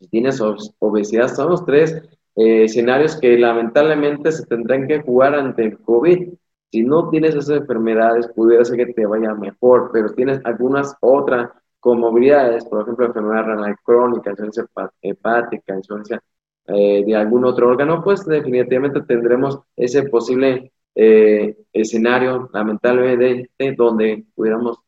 [0.00, 2.02] si tienes obesidad, son los tres
[2.42, 6.32] eh, escenarios que lamentablemente se tendrán que jugar ante el COVID.
[6.70, 11.50] Si no tienes esas enfermedades, pudiera ser que te vaya mejor, pero tienes algunas otras
[11.80, 16.22] comorbilidades, por ejemplo, enfermedad renal crónica, insuficiencia hepática, insuficiencia
[16.68, 24.78] eh, de algún otro órgano, pues definitivamente tendremos ese posible eh, escenario, lamentablemente, donde pudiéramos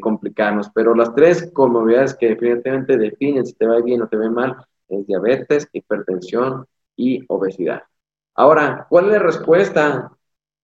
[0.00, 0.68] complicarnos.
[0.74, 4.56] Pero las tres comorbilidades que definitivamente definen si te va bien o te va mal
[4.88, 6.66] es diabetes, hipertensión
[6.98, 7.84] y obesidad.
[8.34, 10.12] Ahora, ¿cuál es la respuesta?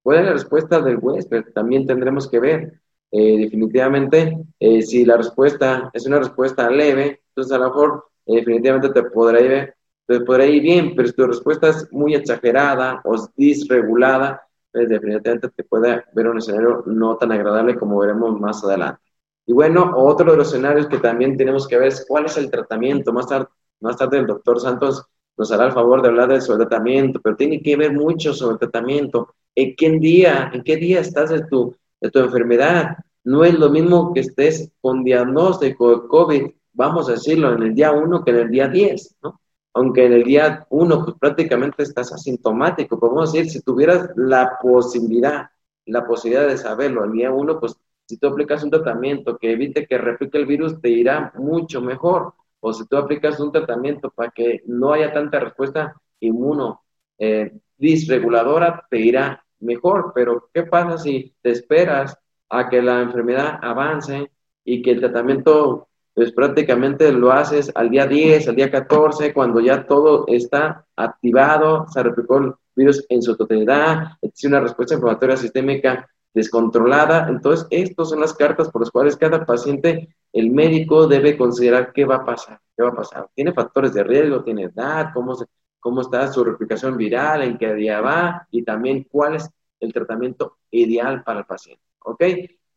[0.02, 1.44] ¿Cuál es la respuesta del huésped?
[1.54, 2.80] También tendremos que ver.
[3.10, 8.36] Eh, definitivamente, eh, si la respuesta es una respuesta leve, entonces a lo mejor eh,
[8.36, 9.74] definitivamente te podrá, ir,
[10.06, 14.42] te podrá ir bien, pero si tu respuesta es muy exagerada o disregulada,
[14.72, 19.00] pues definitivamente te puede ver un escenario no tan agradable como veremos más adelante.
[19.46, 22.50] Y bueno, otro de los escenarios que también tenemos que ver es cuál es el
[22.50, 23.12] tratamiento.
[23.12, 23.46] Más tarde,
[23.80, 27.36] más tarde el doctor Santos nos hará el favor de hablar de su tratamiento, pero
[27.36, 29.34] tiene que ver mucho sobre tratamiento.
[29.54, 32.96] ¿En qué día, en qué día estás de tu, de tu enfermedad?
[33.24, 37.74] No es lo mismo que estés con diagnóstico de COVID, vamos a decirlo, en el
[37.74, 39.40] día 1 que en el día 10, ¿no?
[39.72, 45.48] Aunque en el día 1 pues, prácticamente estás asintomático, podemos decir, si tuvieras la posibilidad,
[45.86, 49.86] la posibilidad de saberlo el día 1, pues si tú aplicas un tratamiento que evite
[49.86, 52.34] que replique el virus, te irá mucho mejor
[52.66, 56.82] o si tú aplicas un tratamiento para que no haya tanta respuesta inmuno
[57.18, 60.12] eh, disreguladora, te irá mejor.
[60.14, 62.16] Pero, ¿qué pasa si te esperas
[62.48, 64.30] a que la enfermedad avance
[64.64, 69.60] y que el tratamiento, pues prácticamente lo haces al día 10, al día 14, cuando
[69.60, 75.36] ya todo está activado, se replicó el virus en su totalidad, existe una respuesta inflamatoria
[75.36, 77.28] sistémica descontrolada.
[77.28, 82.04] Entonces, estas son las cartas por las cuales cada paciente, el médico debe considerar qué
[82.04, 83.28] va a pasar, qué va a pasar.
[83.34, 85.46] Tiene factores de riesgo, tiene edad, cómo, se,
[85.80, 89.48] cómo está su replicación viral, en qué día va y también cuál es
[89.80, 91.82] el tratamiento ideal para el paciente.
[92.00, 92.22] ¿Ok?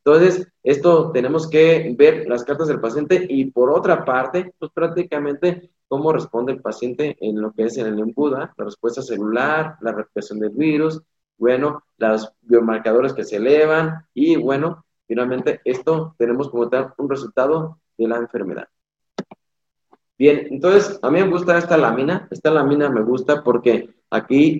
[0.05, 5.69] Entonces, esto tenemos que ver las cartas del paciente y por otra parte, pues prácticamente
[5.87, 9.91] cómo responde el paciente en lo que es en el embuda, la respuesta celular, la
[9.91, 11.01] replicación del virus,
[11.37, 17.79] bueno, los biomarcadores que se elevan y bueno, finalmente esto tenemos como tal un resultado
[17.97, 18.67] de la enfermedad.
[20.17, 24.59] Bien, entonces a mí me gusta esta lámina, esta lámina me gusta porque aquí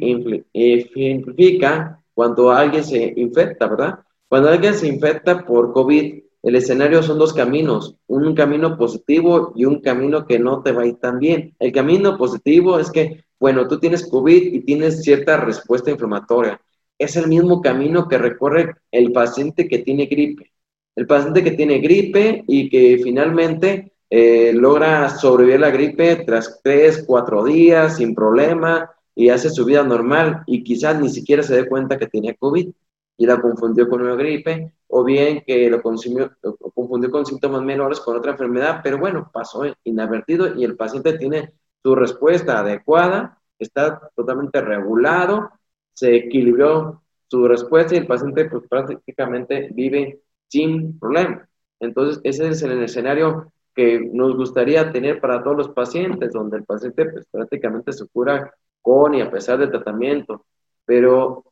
[0.53, 3.99] ejemplifica cuando alguien se infecta, ¿verdad?
[4.29, 9.65] Cuando alguien se infecta por COVID, el escenario son dos caminos, un camino positivo y
[9.65, 11.55] un camino que no te va a ir tan bien.
[11.59, 16.61] El camino positivo es que, bueno, tú tienes COVID y tienes cierta respuesta inflamatoria
[16.97, 20.51] es el mismo camino que recorre el paciente que tiene gripe.
[20.95, 27.03] El paciente que tiene gripe y que finalmente eh, logra sobrevivir la gripe tras tres,
[27.05, 31.67] cuatro días sin problema, y hace su vida normal y quizás ni siquiera se dé
[31.67, 32.69] cuenta que tenía COVID
[33.17, 37.99] y la confundió con una gripe, o bien que lo, lo confundió con síntomas menores
[37.99, 44.11] con otra enfermedad, pero bueno, pasó inadvertido y el paciente tiene su respuesta adecuada, está
[44.15, 45.49] totalmente regulado,
[45.97, 51.49] se equilibró su respuesta y el paciente pues prácticamente vive sin problema.
[51.79, 56.65] Entonces, ese es el escenario que nos gustaría tener para todos los pacientes, donde el
[56.65, 60.45] paciente pues, prácticamente se cura con y a pesar del tratamiento,
[60.85, 61.43] pero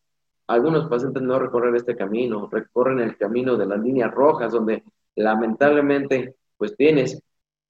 [0.46, 4.84] algunos pacientes no recorren este camino, recorren el camino de las líneas rojas, donde
[5.16, 7.20] lamentablemente pues tienes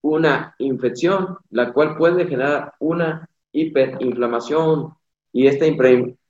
[0.01, 4.93] una infección, la cual puede generar una hiperinflamación
[5.31, 5.65] y esta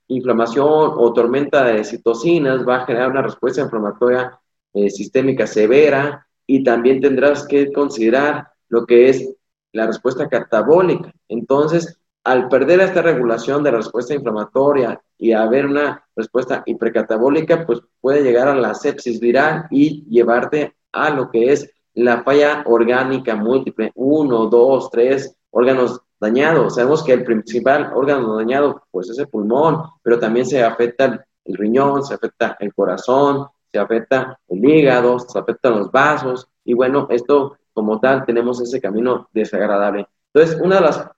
[0.08, 4.38] inflamación o tormenta de citocinas va a generar una respuesta inflamatoria
[4.72, 9.34] eh, sistémica severa y también tendrás que considerar lo que es
[9.72, 11.12] la respuesta catabólica.
[11.28, 17.80] Entonces, al perder esta regulación de la respuesta inflamatoria y haber una respuesta hipercatabólica, pues
[18.00, 23.36] puede llegar a la sepsis viral y llevarte a lo que es la falla orgánica
[23.36, 26.74] múltiple, uno, dos, tres órganos dañados.
[26.74, 31.56] Sabemos que el principal órgano dañado, pues es el pulmón, pero también se afecta el
[31.56, 37.06] riñón, se afecta el corazón, se afecta el hígado, se afectan los vasos, y bueno,
[37.10, 40.08] esto como tal tenemos ese camino desagradable.
[40.32, 41.10] Entonces, una de las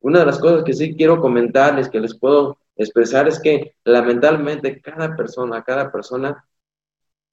[0.00, 4.80] una de las cosas que sí quiero comentarles, que les puedo expresar, es que lamentablemente
[4.80, 6.44] cada persona, cada persona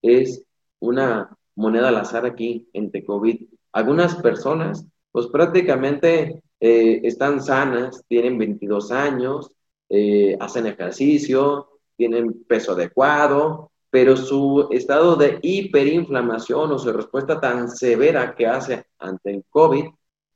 [0.01, 0.43] es
[0.79, 3.47] una moneda al azar aquí en COVID.
[3.71, 9.51] Algunas personas, pues prácticamente eh, están sanas, tienen 22 años,
[9.89, 17.69] eh, hacen ejercicio, tienen peso adecuado, pero su estado de hiperinflamación o su respuesta tan
[17.69, 19.85] severa que hace ante el COVID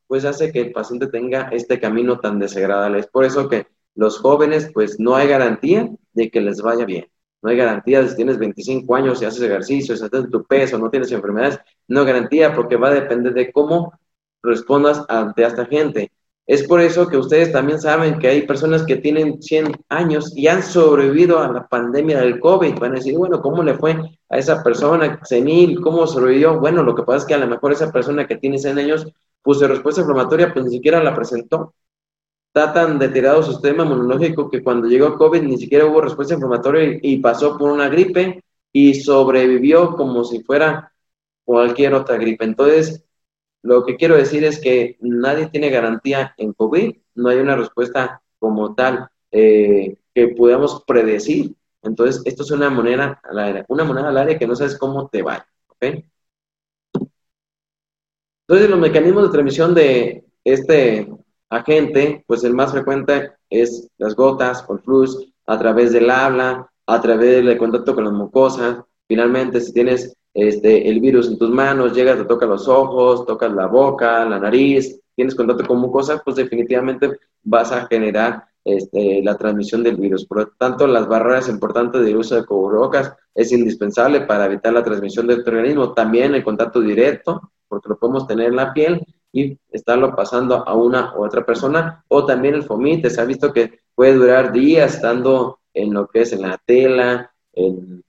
[0.10, 3.00] pues hace que el paciente tenga este camino tan desagradable.
[3.00, 7.08] Es por eso que los jóvenes, pues no hay garantía de que les vaya bien.
[7.44, 10.80] No hay garantía de si tienes 25 años y haces ejercicio, si haces tu peso,
[10.80, 13.94] no tienes enfermedades, no hay garantía porque va a depender de cómo
[14.42, 16.12] respondas ante esta gente.
[16.50, 20.48] Es por eso que ustedes también saben que hay personas que tienen 100 años y
[20.48, 22.80] han sobrevivido a la pandemia del COVID.
[22.80, 23.96] Van a decir, bueno, ¿cómo le fue
[24.28, 25.80] a esa persona senil?
[25.80, 26.60] ¿Cómo sobrevivió?
[26.60, 29.06] Bueno, lo que pasa es que a lo mejor esa persona que tiene 100 años
[29.44, 31.76] pues su respuesta inflamatoria pues ni siquiera la presentó.
[32.48, 36.98] Está tan deteriorado su sistema inmunológico que cuando llegó COVID ni siquiera hubo respuesta inflamatoria
[37.00, 40.92] y, pasó por una gripe y sobrevivió como si fuera
[41.46, 42.44] cualquier otra gripe.
[42.44, 43.06] Entonces,
[43.62, 48.22] lo que quiero decir es que nadie tiene garantía en COVID, no hay una respuesta
[48.40, 51.56] como tal eh, que podamos predecir.
[51.82, 55.08] Entonces, esto es una moneda al aire, una moneda al aire que no sabes cómo
[55.10, 55.46] te va.
[58.50, 61.08] Entonces, los mecanismos de transmisión de este
[61.50, 66.70] agente, pues el más frecuente es las gotas o el flux, a través del habla,
[66.86, 68.80] a través del contacto con las mucosas.
[69.10, 73.52] Finalmente, si tienes este, el virus en tus manos, llegas, te toca los ojos, tocas
[73.52, 79.36] la boca, la nariz, tienes contacto con mucosas, pues definitivamente vas a generar este, la
[79.36, 80.28] transmisión del virus.
[80.28, 84.84] Por lo tanto, las barreras importantes del uso de cubrebocas es indispensable para evitar la
[84.84, 85.94] transmisión de este organismo.
[85.94, 90.76] También el contacto directo, porque lo podemos tener en la piel y estarlo pasando a
[90.76, 92.04] una u otra persona.
[92.10, 96.22] O también el fomite, se ha visto que puede durar días estando en lo que
[96.22, 98.04] es en la tela, en,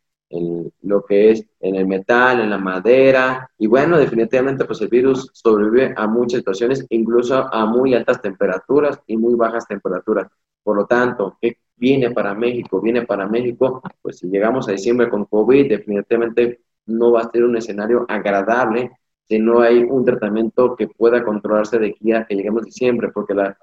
[0.83, 3.51] lo que es en el metal, en la madera.
[3.59, 9.01] Y bueno, definitivamente pues el virus sobrevive a muchas situaciones, incluso a muy altas temperaturas
[9.07, 10.29] y muy bajas temperaturas.
[10.63, 12.81] Por lo tanto, ¿qué viene para México?
[12.81, 17.45] Viene para México, pues si llegamos a diciembre con COVID, definitivamente no va a ser
[17.45, 18.91] un escenario agradable
[19.29, 23.11] si no hay un tratamiento que pueda controlarse de aquí a que lleguemos a diciembre,
[23.15, 23.57] porque la,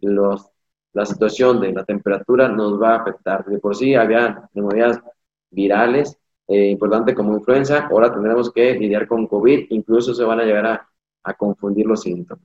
[0.00, 0.50] los,
[0.92, 3.44] la situación de la temperatura nos va a afectar.
[3.46, 5.00] De por sí había neumonías
[5.54, 10.44] virales eh, importantes como influenza, ahora tendremos que lidiar con COVID, incluso se van a
[10.44, 10.88] llegar a,
[11.22, 12.44] a confundir los síntomas.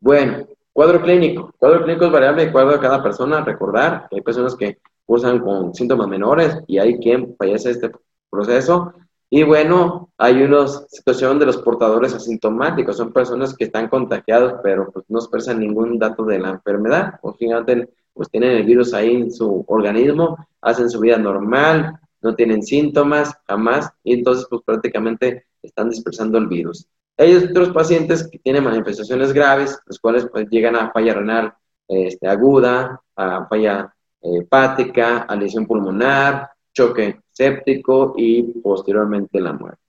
[0.00, 1.52] Bueno, cuadro clínico.
[1.58, 3.44] Cuadro clínico es variable de acuerdo a cada persona.
[3.44, 7.92] Recordar que hay personas que cursan con síntomas menores y hay quien fallece este
[8.28, 8.92] proceso.
[9.30, 14.90] Y bueno, hay una situación de los portadores asintomáticos, son personas que están contagiados, pero
[14.92, 19.22] pues no expresan ningún dato de la enfermedad, o finalmente pues tienen el virus ahí
[19.22, 25.46] en su organismo, hacen su vida normal, no tienen síntomas jamás, y entonces pues prácticamente
[25.62, 26.88] están dispersando el virus.
[27.18, 31.54] Hay otros pacientes que tienen manifestaciones graves, los cuales pues llegan a falla renal
[31.88, 39.82] este, aguda, a falla eh, hepática, a lesión pulmonar, choque séptico y posteriormente la muerte.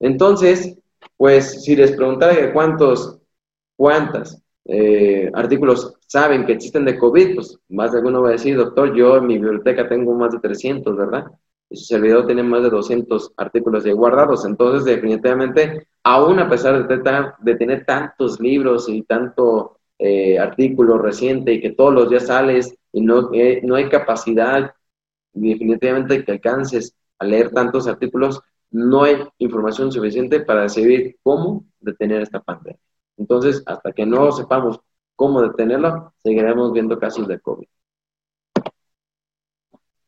[0.00, 0.78] Entonces,
[1.16, 3.18] pues si les preguntara cuántos,
[3.76, 8.56] cuántas eh, artículos saben que existen de COVID, pues más de alguno va a decir,
[8.56, 11.26] doctor, yo en mi biblioteca tengo más de 300, ¿verdad?
[11.70, 14.44] Y su servidor tiene más de 200 artículos ahí guardados.
[14.46, 21.60] Entonces, definitivamente, aún a pesar de, tener tantos libros y tanto eh, artículo reciente y
[21.60, 24.72] que todos los días sales y no, eh, no hay capacidad
[25.34, 28.40] definitivamente que alcances a leer tantos artículos,
[28.70, 32.80] no hay información suficiente para decidir cómo detener esta pandemia.
[33.18, 34.80] Entonces, hasta que no sepamos
[35.18, 37.66] cómo detenerlo, seguiremos viendo casos de COVID.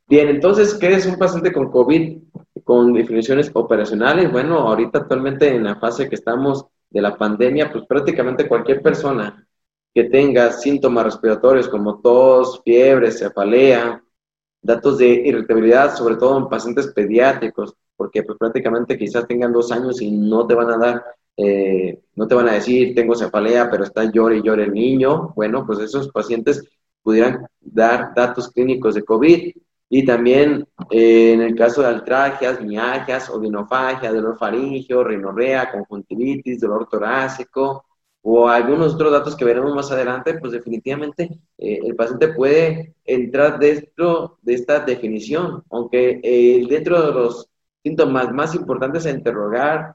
[0.07, 2.19] Bien, entonces, ¿qué es un paciente con COVID
[2.63, 4.31] con definiciones operacionales?
[4.31, 9.45] Bueno, ahorita actualmente en la fase que estamos de la pandemia, pues prácticamente cualquier persona
[9.93, 14.01] que tenga síntomas respiratorios como tos, fiebre, cefalea,
[14.63, 20.01] datos de irritabilidad, sobre todo en pacientes pediátricos, porque pues, prácticamente quizás tengan dos años
[20.01, 21.05] y no te van a dar,
[21.37, 25.35] eh, no te van a decir tengo cefalea, pero está llore y llore el niño.
[25.37, 26.65] Bueno, pues esos pacientes
[27.03, 29.53] pudieran dar datos clínicos de COVID.
[29.91, 36.89] Y también eh, en el caso de altragias, mialgias, odinofagia, dolor faringio, rinorrea, conjuntivitis, dolor
[36.89, 37.85] torácico,
[38.23, 43.59] o algunos otros datos que veremos más adelante, pues definitivamente eh, el paciente puede entrar
[43.59, 47.50] dentro de esta definición, aunque eh, dentro de los
[47.83, 49.95] síntomas más importantes a interrogar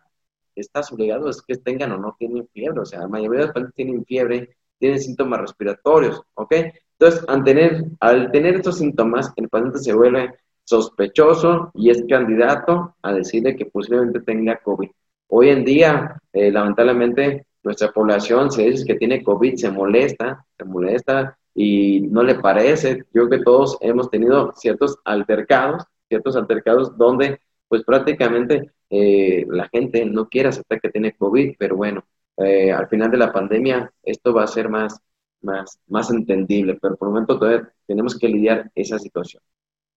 [0.56, 3.54] está obligado es que tengan o no tienen fiebre, o sea, la mayoría de los
[3.54, 6.54] pacientes tienen fiebre, tienen síntomas respiratorios, ¿ok?
[6.98, 10.34] Entonces, al tener, al tener estos síntomas, el paciente se vuelve
[10.64, 14.90] sospechoso y es candidato a decirle que posiblemente tenga COVID.
[15.28, 20.66] Hoy en día, eh, lamentablemente, nuestra población, si dice que tiene COVID, se molesta, se
[20.66, 22.98] molesta y no le parece.
[23.14, 27.40] Yo creo que todos hemos tenido ciertos altercados, ciertos altercados donde
[27.76, 32.06] pues prácticamente eh, la gente no quiere aceptar que tiene COVID, pero bueno,
[32.38, 34.98] eh, al final de la pandemia esto va a ser más,
[35.42, 39.44] más, más entendible, pero por el momento todavía tenemos que lidiar esa situación.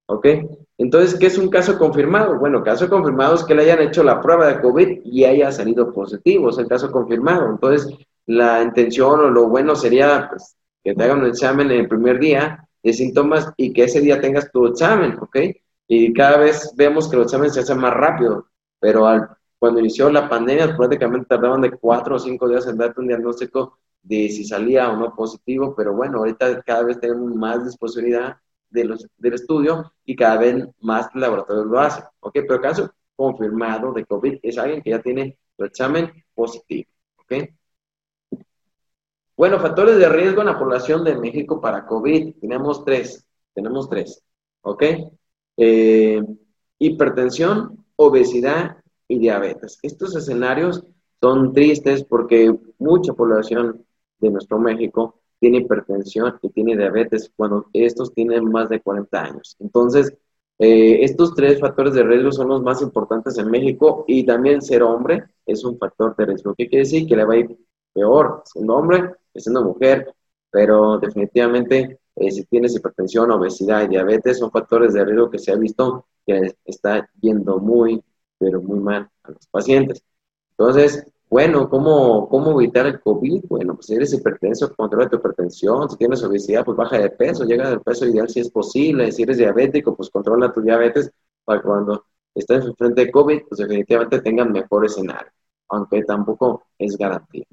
[0.07, 0.27] ¿Ok?
[0.77, 2.37] Entonces, ¿qué es un caso confirmado?
[2.41, 5.93] Bueno, caso confirmado es que le hayan hecho la prueba de COVID y haya salido
[5.93, 7.49] positivo, es el caso confirmado.
[7.49, 7.95] Entonces,
[8.27, 12.19] la intención o lo bueno sería pues, que te hagan un examen en el primer
[12.19, 15.37] día de síntomas y que ese día tengas tu examen, ¿ok?
[15.89, 18.47] Y cada vez vemos que los exámenes se hacen más rápido,
[18.79, 19.29] pero al,
[19.59, 23.79] cuando inició la pandemia prácticamente tardaban de cuatro o cinco días en darte un diagnóstico
[24.03, 28.37] de si salía o no positivo, pero bueno, ahorita cada vez tenemos más disponibilidad
[28.71, 32.05] de los, del estudio y cada vez más laboratorios lo hacen.
[32.21, 32.35] ¿Ok?
[32.35, 36.91] Pero caso confirmado de COVID es alguien que ya tiene su examen positivo.
[37.17, 37.33] ¿Ok?
[39.37, 42.37] Bueno, factores de riesgo en la población de México para COVID.
[42.41, 43.25] Tenemos tres.
[43.55, 44.23] Tenemos tres.
[44.63, 44.83] ¿Ok?
[45.59, 46.23] Eh,
[46.79, 48.79] hipertensión, obesidad
[49.09, 49.79] y diabetes.
[49.83, 50.85] Estos escenarios
[51.21, 53.85] son tristes porque mucha población
[54.21, 59.57] de nuestro México tiene hipertensión y tiene diabetes cuando estos tienen más de 40 años.
[59.59, 60.15] Entonces,
[60.59, 64.83] eh, estos tres factores de riesgo son los más importantes en México y también ser
[64.83, 66.55] hombre es un factor de riesgo.
[66.57, 67.07] ¿Qué quiere decir?
[67.07, 67.57] Que le va a ir
[67.93, 70.15] peor siendo hombre siendo mujer,
[70.51, 75.53] pero definitivamente eh, si tienes hipertensión, obesidad y diabetes son factores de riesgo que se
[75.53, 78.03] ha visto que está yendo muy,
[78.39, 80.03] pero muy mal a los pacientes.
[80.51, 83.45] Entonces, bueno, ¿cómo, ¿cómo evitar el COVID?
[83.49, 85.89] Bueno, pues si eres hipertenso, controla tu hipertensión.
[85.91, 89.13] Si tienes obesidad, pues baja de peso, llega al peso ideal si es posible.
[89.13, 91.11] Si eres diabético, pues controla tu diabetes
[91.45, 92.05] para cuando
[92.35, 95.31] estés frente de COVID, pues definitivamente tengan mejor escenario,
[95.69, 97.45] aunque tampoco es garantía.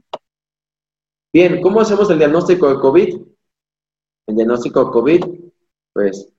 [1.34, 3.22] Bien, ¿cómo hacemos el diagnóstico de COVID?
[4.28, 5.24] El diagnóstico COVID,
[5.94, 6.32] pues,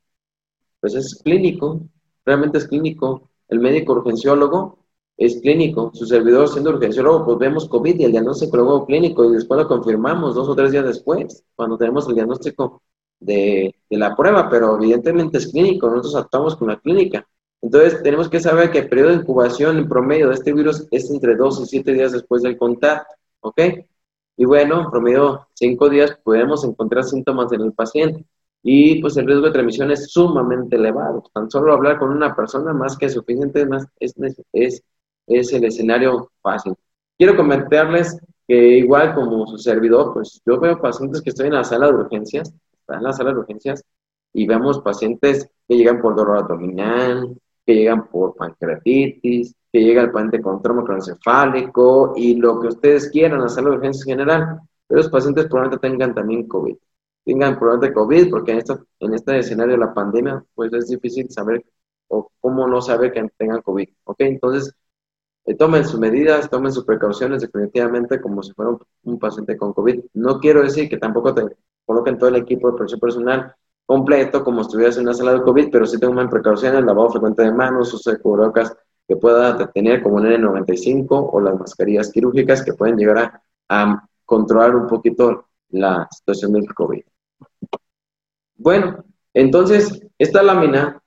[0.80, 1.80] pues es clínico,
[2.24, 3.30] realmente es clínico.
[3.48, 4.78] El médico urgenciólogo
[5.16, 5.90] es clínico.
[5.94, 9.68] Su servidor siendo urgenciólogo, pues vemos COVID y el diagnóstico luego clínico y después lo
[9.68, 12.82] confirmamos dos o tres días después, cuando tenemos el diagnóstico
[13.20, 17.26] de, la prueba, pero evidentemente es clínico, nosotros actuamos con la clínica.
[17.62, 21.10] Entonces tenemos que saber que el periodo de incubación en promedio de este virus es
[21.10, 23.60] entre dos y siete días después del contacto, ¿ok?
[24.36, 28.24] Y bueno, en promedio cinco días podemos encontrar síntomas en el paciente
[28.62, 31.24] y pues el riesgo de transmisión es sumamente elevado.
[31.32, 33.66] Tan solo hablar con una persona más que suficiente
[34.00, 34.14] es,
[34.52, 34.82] es
[35.26, 36.74] es el escenario fácil.
[37.18, 41.64] Quiero comentarles que igual como su servidor, pues yo veo pacientes que estoy en la
[41.64, 43.82] sala de urgencias, están en la sala de urgencias,
[44.32, 47.36] y vemos pacientes que llegan por dolor abdominal,
[47.66, 53.10] que llegan por pancreatitis, que llega el paciente con trauma cronoencefálico y lo que ustedes
[53.10, 54.60] quieran, la sala de urgencias en general.
[54.86, 56.76] Pero los pacientes probablemente tengan también COVID.
[57.24, 61.28] Tengan probablemente COVID porque en, esta, en este escenario de la pandemia, pues es difícil
[61.30, 61.64] saber
[62.08, 63.88] o cómo no saber que tengan COVID.
[64.04, 64.16] ¿Ok?
[64.20, 64.72] Entonces,
[65.46, 70.04] eh, tomen sus medidas, tomen sus precauciones definitivamente como si fuera un, paciente con COVID.
[70.14, 71.42] No quiero decir que tampoco te
[71.84, 73.54] coloquen todo el equipo de protección personal
[73.86, 77.52] completo como estuvieras en una sala de COVID, pero sí tomen precauciones, lavado frecuente de
[77.52, 78.76] manos, uso de cubrebocas
[79.08, 84.08] que pueda tener como el N95 o las mascarillas quirúrgicas que pueden llegar a, a
[84.24, 87.02] controlar un poquito la situación del COVID.
[88.56, 91.00] Bueno, entonces, esta lámina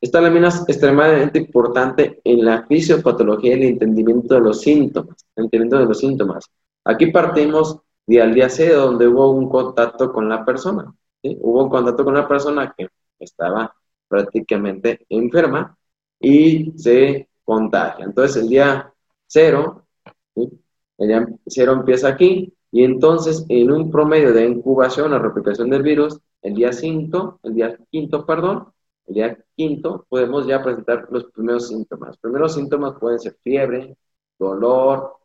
[0.00, 5.26] esta lámina es extremadamente importante en la fisiopatología y el entendimiento de los síntomas.
[5.36, 6.46] Entendimiento de los síntomas.
[6.84, 10.94] Aquí partimos de al día C, donde hubo un contacto con la persona.
[11.22, 13.74] Hubo un contacto con la persona que estaba
[14.08, 15.76] prácticamente enferma
[16.18, 18.04] y se contagia.
[18.04, 18.92] Entonces, el día
[19.26, 19.86] cero,
[20.34, 25.82] el día cero empieza aquí y entonces en un promedio de incubación o replicación del
[25.82, 28.72] virus, el día 5, el día quinto, perdón,
[29.06, 32.10] el día quinto podemos ya presentar los primeros síntomas.
[32.10, 33.96] Los primeros síntomas pueden ser fiebre,
[34.38, 35.19] dolor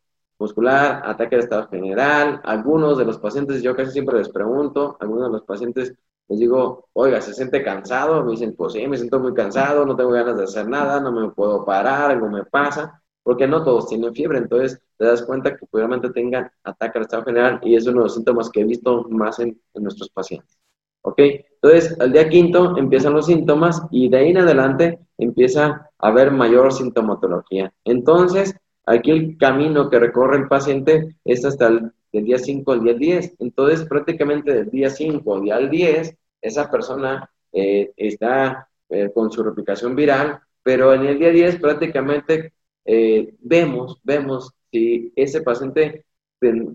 [0.46, 2.42] muscular, ataque de estado general.
[2.44, 5.94] Algunos de los pacientes, yo casi siempre les pregunto, algunos de los pacientes
[6.28, 8.24] les digo, oiga, ¿se siente cansado?
[8.24, 11.12] Me dicen, pues sí, me siento muy cansado, no tengo ganas de hacer nada, no
[11.12, 15.56] me puedo parar, algo me pasa, porque no todos tienen fiebre, entonces te das cuenta
[15.56, 18.66] que probablemente tengan ataque de estado general y es uno de los síntomas que he
[18.66, 20.58] visto más en nuestros pacientes.
[21.02, 21.20] ¿Ok?
[21.20, 26.32] Entonces, al día quinto empiezan los síntomas y de ahí en adelante empieza a haber
[26.32, 27.72] mayor sintomatología.
[27.84, 28.56] Entonces,
[28.86, 33.36] aquí el camino que recorre el paciente es hasta el día 5 al día 10.
[33.40, 39.44] Entonces, prácticamente del día 5 al día 10, esa persona eh, está eh, con su
[39.44, 42.54] replicación viral, pero en el día 10 prácticamente
[42.86, 46.06] eh, vemos, vemos si ese paciente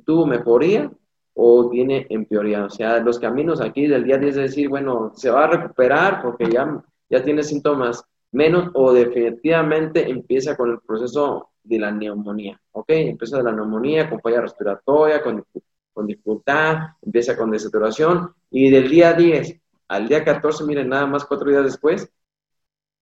[0.05, 0.91] tuvo mejoría
[1.35, 2.65] o tiene empeoría.
[2.65, 6.23] O sea, los caminos aquí del día 10 es decir, bueno, se va a recuperar
[6.23, 12.61] porque ya, ya tiene síntomas menos o definitivamente empieza con el proceso de la neumonía,
[12.73, 12.91] ¿ok?
[12.91, 15.45] Empieza de la neumonía con falla respiratoria, con,
[15.93, 19.57] con dificultad, empieza con desaturación y del día 10
[19.89, 22.09] al día 14, miren, nada más cuatro días después,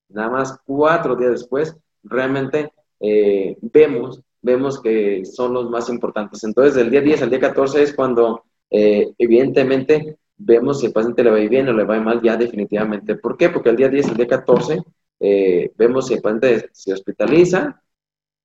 [0.08, 6.42] nada más cuatro días después, realmente eh, vemos vemos que son los más importantes.
[6.44, 11.24] Entonces, del día 10 al día 14 es cuando, eh, evidentemente, vemos si el paciente
[11.24, 13.16] le va bien o le va mal ya definitivamente.
[13.16, 13.50] ¿Por qué?
[13.50, 14.82] Porque el día 10 al día 14
[15.20, 17.82] eh, vemos si el paciente se hospitaliza,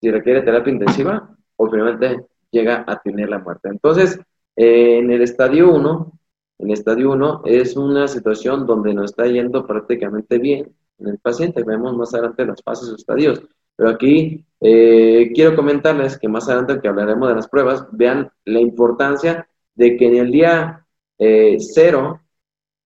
[0.04, 3.70] si requiere terapia intensiva o finalmente llega a tener la muerte.
[3.70, 4.20] Entonces,
[4.54, 6.20] eh, en el estadio 1,
[6.60, 11.20] en el estadio 1 es una situación donde nos está yendo prácticamente bien en el
[11.20, 11.64] paciente.
[11.64, 13.43] Vemos más adelante las fases o estadios.
[13.78, 18.60] Pero aquí eh, quiero comentarles que más adelante que hablaremos de las pruebas, vean la
[18.60, 20.86] importancia de que en el día
[21.18, 22.20] 0 eh,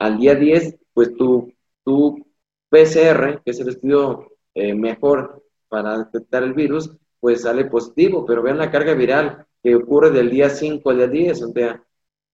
[0.00, 1.50] al día 10, pues tu,
[1.82, 2.26] tu
[2.68, 6.90] PCR, que es el estudio mejor para detectar el virus,
[7.20, 11.08] pues sale positivo, pero vean la carga viral que ocurre del día 5 al día
[11.08, 11.82] 10, o sea,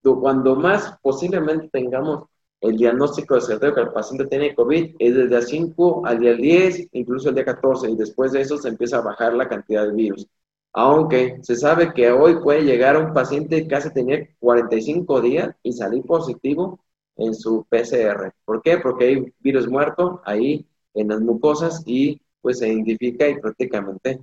[0.01, 2.25] cuando más posiblemente tengamos
[2.61, 6.33] el diagnóstico de certero que el paciente tiene COVID es desde el 5 al día
[6.33, 9.85] 10, incluso el día 14, y después de eso se empieza a bajar la cantidad
[9.85, 10.27] de virus.
[10.71, 16.03] Aunque se sabe que hoy puede llegar un paciente hace tener 45 días y salir
[16.03, 16.79] positivo
[17.17, 18.33] en su PCR.
[18.45, 18.77] ¿Por qué?
[18.77, 24.21] Porque hay virus muerto ahí en las mucosas y pues se identifica y prácticamente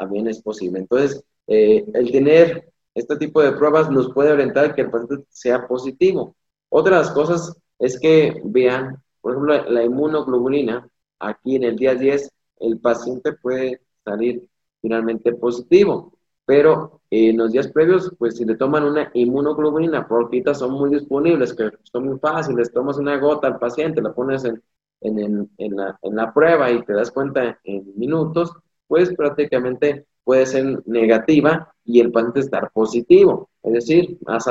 [0.00, 0.78] también es posible.
[0.80, 5.68] Entonces, eh, el tener este tipo de pruebas nos puede orientar que el paciente sea
[5.68, 6.34] positivo.
[6.70, 10.88] Otras cosas es que vean, por ejemplo, la inmunoglobulina,
[11.18, 12.30] aquí en el día 10,
[12.60, 14.48] el paciente puede salir
[14.80, 16.14] finalmente positivo,
[16.46, 21.52] pero en los días previos, pues si le toman una inmunoglobulina, porque son muy disponibles,
[21.52, 24.62] que son muy fáciles, tomas una gota al paciente, la pones en,
[25.02, 28.52] en, la, en la prueba y te das cuenta en minutos,
[28.90, 33.48] pues prácticamente puede ser negativa y el paciente estar positivo.
[33.62, 34.46] Es decir, más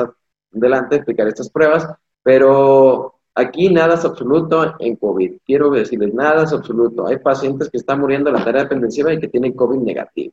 [0.50, 1.86] adelante explicar estas pruebas,
[2.22, 5.40] pero aquí nada es absoluto en COVID.
[5.44, 7.06] Quiero decirles, nada es absoluto.
[7.06, 10.32] Hay pacientes que están muriendo en la terapia intensiva y que tienen COVID negativo.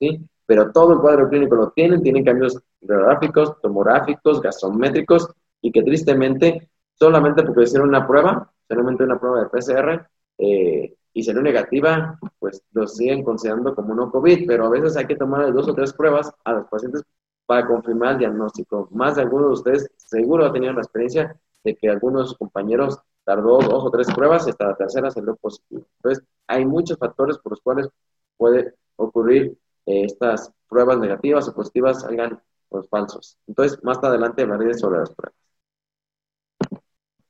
[0.00, 0.18] ¿sí?
[0.46, 5.28] Pero todo el cuadro clínico lo tienen, tienen cambios radiográficos, tomográficos, gastrométricos
[5.60, 11.22] y que tristemente, solamente porque hicieron una prueba, solamente una prueba de PCR, eh, y
[11.22, 15.52] salió negativa, pues lo siguen considerando como no COVID, pero a veces hay que tomar
[15.52, 17.02] dos o tres pruebas a los pacientes
[17.46, 18.88] para confirmar el diagnóstico.
[18.92, 23.58] Más de algunos de ustedes seguro han tenido la experiencia de que algunos compañeros tardó
[23.60, 25.86] dos o tres pruebas y hasta la tercera salió positivo.
[25.96, 27.88] Entonces, hay muchos factores por los cuales
[28.36, 29.56] puede ocurrir
[29.86, 32.40] eh, estas pruebas negativas o positivas salgan
[32.70, 33.36] los falsos.
[33.46, 35.38] Entonces, más adelante hablaré sobre las pruebas.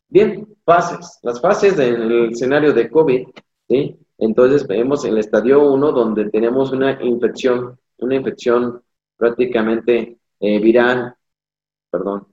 [0.09, 1.19] Bien, fases.
[1.23, 3.29] Las fases del escenario de COVID,
[4.19, 8.83] Entonces vemos el estadio 1 donde tenemos una infección, una infección
[9.17, 11.15] prácticamente eh, viral,
[11.91, 12.27] perdón,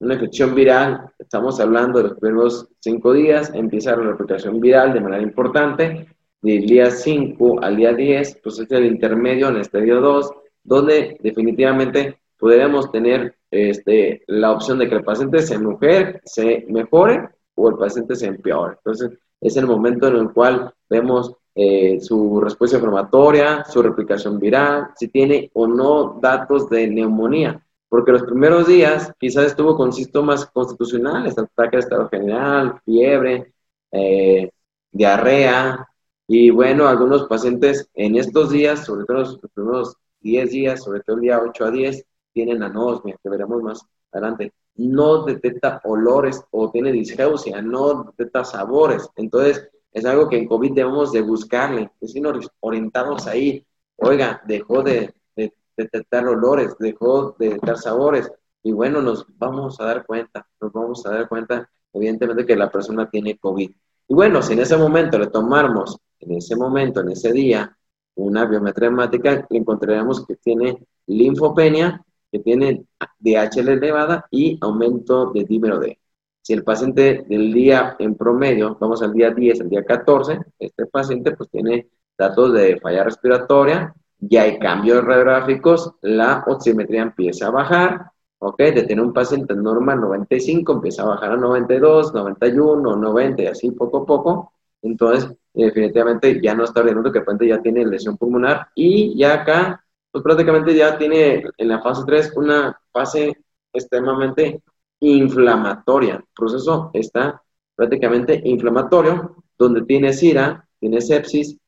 [0.00, 5.00] una infección viral, estamos hablando de los primeros cinco días, empieza la replicación viral de
[5.00, 6.06] manera importante,
[6.40, 10.30] del día 5 al día 10, pues es el intermedio en el estadio 2,
[10.62, 17.28] donde definitivamente podremos tener este, la opción de que el paciente se, mujer, se mejore
[17.54, 18.76] o el paciente se empeore.
[18.76, 24.90] Entonces, es el momento en el cual vemos eh, su respuesta inflamatoria, su replicación viral,
[24.96, 27.64] si tiene o no datos de neumonía.
[27.88, 33.52] Porque los primeros días quizás estuvo con síntomas constitucionales, ataque de estado general, fiebre,
[33.92, 34.50] eh,
[34.92, 35.88] diarrea,
[36.30, 41.16] y bueno, algunos pacientes en estos días, sobre todo los primeros 10 días, sobre todo
[41.16, 43.80] el día 8 a 10, tienen anosmia, que veremos más
[44.12, 44.52] adelante.
[44.78, 49.08] No detecta olores o tiene disgeusia, no detecta sabores.
[49.16, 52.14] Entonces, es algo que en COVID debemos de buscarle, es
[52.60, 53.64] orientamos ahí.
[53.96, 58.32] Oiga, dejó de, de, detectar olores, dejó de detectar sabores.
[58.62, 62.70] Y bueno, nos vamos a dar cuenta, nos vamos a dar cuenta, evidentemente, que la
[62.70, 63.70] persona tiene COVID.
[64.08, 67.76] Y bueno, si en ese momento le tomamos en ese momento, en ese día,
[68.16, 72.84] una biometría hemática, encontraremos que tiene linfopenia, que tiene
[73.18, 75.98] DHL elevada y aumento de dímero D.
[76.42, 80.86] Si el paciente del día en promedio, vamos al día 10, al día 14, este
[80.86, 87.50] paciente pues tiene datos de falla respiratoria, ya hay cambios radiográficos, la oximetría empieza a
[87.50, 88.58] bajar, ¿ok?
[88.58, 93.70] De tener un paciente normal 95, empieza a bajar a 92, 91, 90 y así
[93.72, 94.52] poco a poco.
[94.82, 99.34] Entonces, definitivamente ya no está ordenando que el paciente ya tiene lesión pulmonar y ya
[99.34, 103.36] acá, pues prácticamente ya tiene en la fase 3 una fase
[103.72, 104.62] extremadamente
[105.00, 106.16] inflamatoria.
[106.16, 107.42] El proceso está
[107.74, 111.58] prácticamente inflamatorio, donde tiene SIRA, tiene sepsis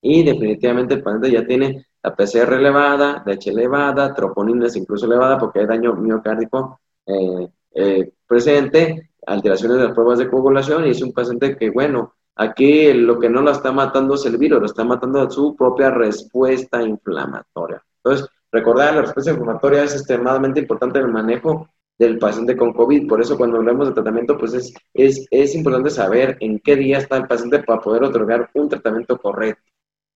[0.00, 5.60] y definitivamente el paciente ya tiene la PCR elevada, DH elevada, troponinas incluso elevada porque
[5.60, 11.12] hay daño miocárdico eh, eh, presente, alteraciones de las pruebas de coagulación y es un
[11.12, 14.84] paciente que, bueno, Aquí lo que no lo está matando es el virus, lo está
[14.84, 17.82] matando su propia respuesta inflamatoria.
[17.96, 21.68] Entonces, recordar la respuesta inflamatoria es extremadamente importante en el manejo
[21.98, 23.08] del paciente con COVID.
[23.08, 26.98] Por eso cuando hablamos de tratamiento, pues es, es, es importante saber en qué día
[26.98, 29.62] está el paciente para poder otorgar un tratamiento correcto.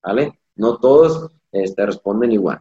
[0.02, 0.38] ¿Vale?
[0.56, 2.60] No todos este, responden igual.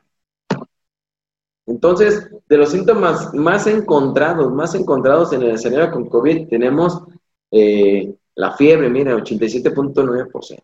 [1.65, 7.03] Entonces, de los síntomas más encontrados, más encontrados en el escenario con COVID, tenemos
[7.51, 10.63] eh, la fiebre, mira, 87.9%.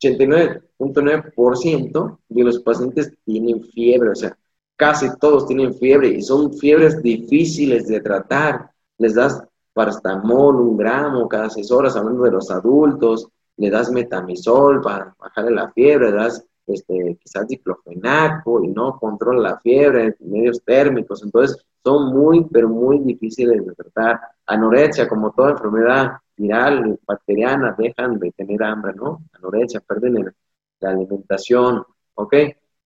[0.00, 4.38] 89.9% de los pacientes tienen fiebre, o sea,
[4.76, 8.70] casi todos tienen fiebre y son fiebres difíciles de tratar.
[8.98, 9.42] Les das
[9.72, 15.50] paracetamol, un gramo cada seis horas, hablando de los adultos, le das metamisol para bajarle
[15.50, 21.58] la fiebre, le das este, quizás diclofenaco y no controla la fiebre, medios térmicos, entonces
[21.82, 24.20] son muy, pero muy difíciles de tratar.
[24.46, 29.22] Anorexia, como toda enfermedad viral, bacteriana, dejan de tener hambre, ¿no?
[29.34, 30.32] Anorexia, pierden
[30.80, 32.34] la alimentación, ¿ok?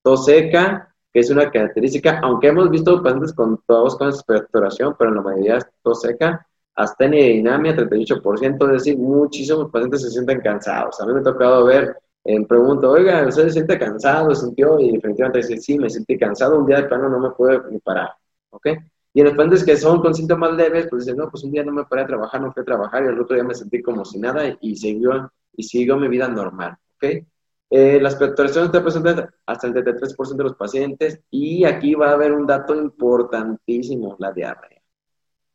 [0.03, 5.11] Tos seca, que es una característica, aunque hemos visto pacientes con tos con expectoración, pero
[5.11, 10.11] en la mayoría es tos seca, astenia y dinamia, 38%, es decir, muchísimos pacientes se
[10.11, 11.01] sienten cansados.
[11.01, 14.35] A mí me ha tocado ver en pregunta, oiga, ¿usted se siente cansado?
[14.35, 14.79] ¿Sintió?
[14.79, 17.79] Y definitivamente dice, sí, me sentí cansado, un día de plano no me puedo ni
[17.79, 18.11] parar,
[18.51, 18.69] ¿ok?
[19.15, 21.65] Y en los pacientes que son con síntomas leves, pues dicen, no, pues un día
[21.65, 23.83] no me paré a trabajar, no fui a trabajar, y el otro día me sentí
[23.83, 27.25] como si nada y siguió, y siguió mi vida normal, ¿ok?
[27.71, 32.13] Eh, las expectoración está presente hasta el 33% de los pacientes y aquí va a
[32.15, 34.81] haber un dato importantísimo, la diarrea.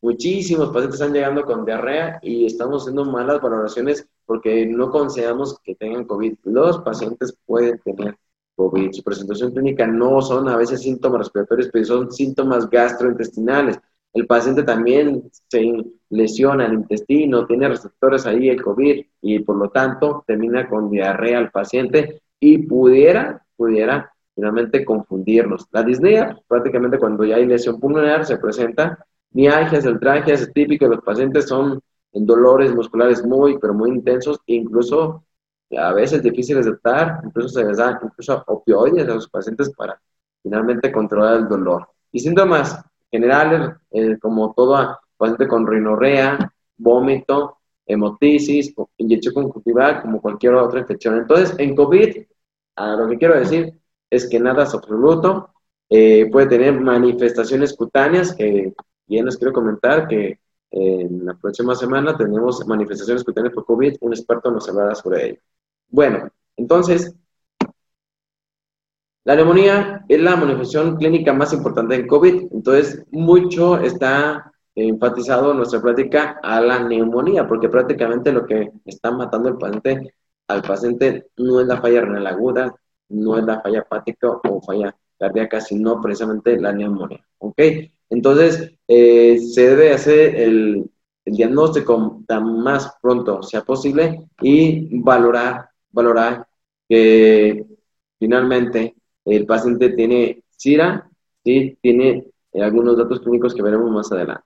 [0.00, 5.74] Muchísimos pacientes están llegando con diarrea y estamos haciendo malas valoraciones porque no consideramos que
[5.74, 6.36] tengan COVID.
[6.44, 8.16] Los pacientes pueden tener
[8.54, 8.92] COVID.
[8.92, 13.78] Su presentación clínica no son a veces síntomas respiratorios, pero son síntomas gastrointestinales.
[14.12, 19.70] El paciente también se lesiona el intestino, tiene receptores ahí el COVID y por lo
[19.70, 25.66] tanto termina con diarrea al paciente y pudiera, pudiera finalmente confundirnos.
[25.72, 30.96] La disnea, prácticamente cuando ya hay lesión pulmonar, se presenta mialgias, altragias, es típico de
[30.96, 31.80] los pacientes, son
[32.12, 35.24] dolores musculares muy, pero muy intensos, incluso
[35.70, 40.00] a veces difíciles de tratar, incluso se les da incluso opioides a los pacientes para
[40.42, 41.88] finalmente controlar el dolor.
[42.12, 50.54] Y síntomas generales, eh, como todo paciente con rinorrea, vómito, hemotisis, inyección conjuntival, como cualquier
[50.54, 51.18] otra infección.
[51.18, 52.16] Entonces, en COVID,
[52.76, 53.78] lo que quiero decir
[54.10, 55.50] es que nada es absoluto,
[55.88, 58.72] eh, puede tener manifestaciones cutáneas, que
[59.06, 60.40] bien les quiero comentar, que
[60.70, 65.40] en la próxima semana tenemos manifestaciones cutáneas por COVID, un experto nos hablará sobre ello.
[65.88, 67.14] Bueno, entonces,
[69.24, 75.58] la neumonía es la manifestación clínica más importante en COVID, entonces mucho está enfatizado en
[75.58, 80.14] nuestra práctica a la neumonía, porque prácticamente lo que está matando el paciente,
[80.48, 82.74] al paciente no es la falla renal aguda,
[83.08, 87.24] no es la falla hepática o falla cardíaca, sino precisamente la neumonía.
[87.38, 87.60] ¿Ok?
[88.10, 90.90] Entonces, eh, se debe hacer el,
[91.26, 96.46] diagnóstico tan más pronto sea posible y valorar, valorar
[96.88, 97.64] que
[98.18, 101.08] finalmente el paciente tiene SIRA,
[101.44, 104.44] y tiene eh, algunos datos clínicos que veremos más adelante.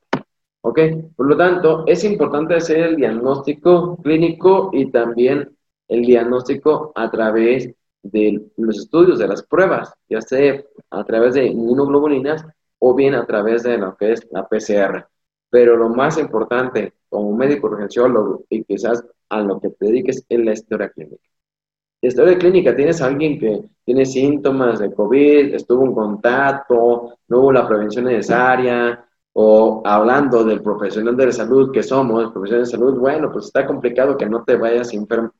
[0.60, 0.80] ¿Ok?
[1.16, 7.70] Por lo tanto, es importante hacer el diagnóstico clínico y también el diagnóstico a través
[8.02, 12.44] de los estudios, de las pruebas, ya sea a través de inmunoglobulinas
[12.80, 15.06] o bien a través de lo que es la PCR.
[15.50, 20.38] Pero lo más importante como médico urgenciólogo y quizás a lo que te dediques es
[20.40, 21.22] la historia clínica.
[22.00, 27.52] Historia clínica, tienes a alguien que tiene síntomas de COVID, estuvo en contacto, no hubo
[27.52, 32.98] la prevención necesaria, o hablando del profesional de la salud que somos, profesional de salud,
[32.98, 34.96] bueno, pues está complicado que no te vayas a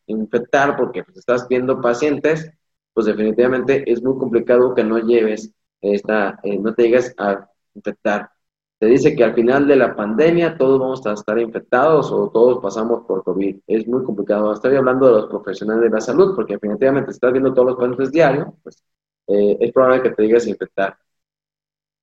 [0.07, 2.51] infectar porque pues, estás viendo pacientes,
[2.93, 8.31] pues definitivamente es muy complicado que no lleves esta, eh, no te llegues a infectar.
[8.79, 12.63] Te dice que al final de la pandemia todos vamos a estar infectados o todos
[12.63, 13.61] pasamos por COVID.
[13.67, 14.53] Es muy complicado.
[14.53, 17.77] Estoy hablando de los profesionales de la salud porque definitivamente si estás viendo todos los
[17.77, 18.83] pacientes diarios, pues
[19.29, 20.97] eh, es probable que te a infectar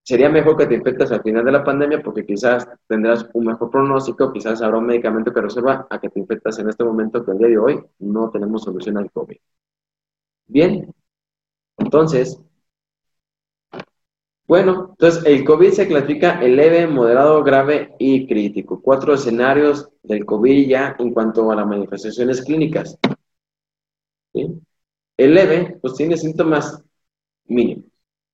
[0.06, 3.72] sería mejor que te infectes al final de la pandemia porque quizás tendrás un mejor
[3.72, 7.32] pronóstico, quizás habrá un medicamento que resuelva a que te infectas en este momento que
[7.32, 9.38] el día de hoy no tenemos solución al COVID.
[10.48, 10.94] Bien,
[11.78, 12.40] entonces,
[14.48, 18.82] bueno, entonces el COVID se clasifica en leve, moderado, grave y crítico.
[18.82, 22.98] Cuatro escenarios del COVID ya en cuanto a las manifestaciones clínicas.
[24.34, 26.84] El leve, pues tiene síntomas
[27.46, 27.86] mínimos.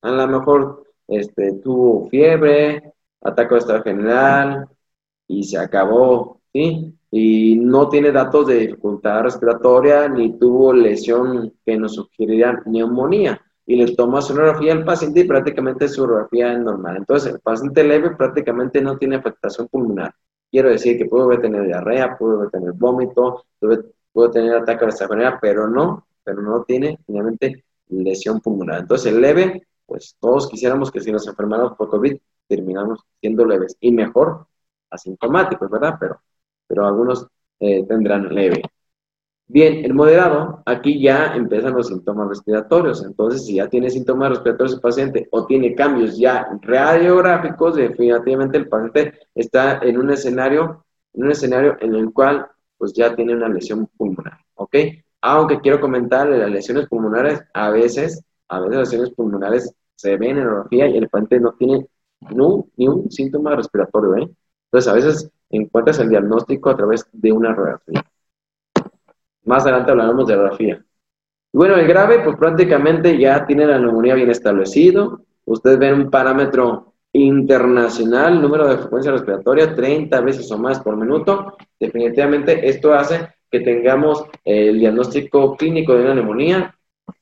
[0.02, 4.68] A lo mejor este, tuvo fiebre, de estado general
[5.28, 6.40] y se acabó.
[6.52, 13.40] Y no tiene datos de dificultad respiratoria ni tuvo lesión que nos sugeriría neumonía.
[13.66, 16.96] Y le toma sonografía al paciente y prácticamente su es normal.
[16.96, 20.14] Entonces, el paciente leve prácticamente no tiene afectación pulmonar.
[20.50, 26.06] Quiero decir que puede tener diarrea, puede tener vómito, puede, tener ataque general, pero no,
[26.24, 28.80] pero no tiene finalmente lesión pulmonar.
[28.80, 32.16] Entonces, el leve pues todos quisiéramos que si nos enfermáramos por COVID,
[32.48, 34.46] terminamos siendo leves y mejor
[34.88, 35.96] asintomáticos, ¿verdad?
[36.00, 36.20] Pero,
[36.66, 37.26] pero algunos
[37.60, 38.62] eh, tendrán leve.
[39.52, 43.04] Bien, el moderado, aquí ya empiezan los síntomas respiratorios.
[43.04, 48.66] Entonces, si ya tiene síntomas respiratorios el paciente o tiene cambios ya radiográficos, definitivamente el
[48.70, 52.46] paciente está en un escenario, en un escenario en el cual
[52.78, 54.74] pues ya tiene una lesión pulmonar, ¿ok?
[55.20, 60.30] Aunque quiero comentar, las lesiones pulmonares a veces, a veces las lesiones pulmonares se ve
[60.30, 61.86] en neurología y el paciente no tiene
[62.76, 64.16] ni un síntoma respiratorio.
[64.16, 64.30] ¿eh?
[64.70, 68.02] Entonces, a veces encuentras el diagnóstico a través de una radiografía.
[69.44, 70.84] Más adelante hablaremos de radiografía.
[71.52, 75.22] Y bueno, el grave, pues prácticamente ya tiene la neumonía bien establecido.
[75.44, 81.56] Ustedes ven un parámetro internacional, número de frecuencia respiratoria, 30 veces o más por minuto.
[81.78, 86.74] Definitivamente esto hace que tengamos el diagnóstico clínico de una neumonía,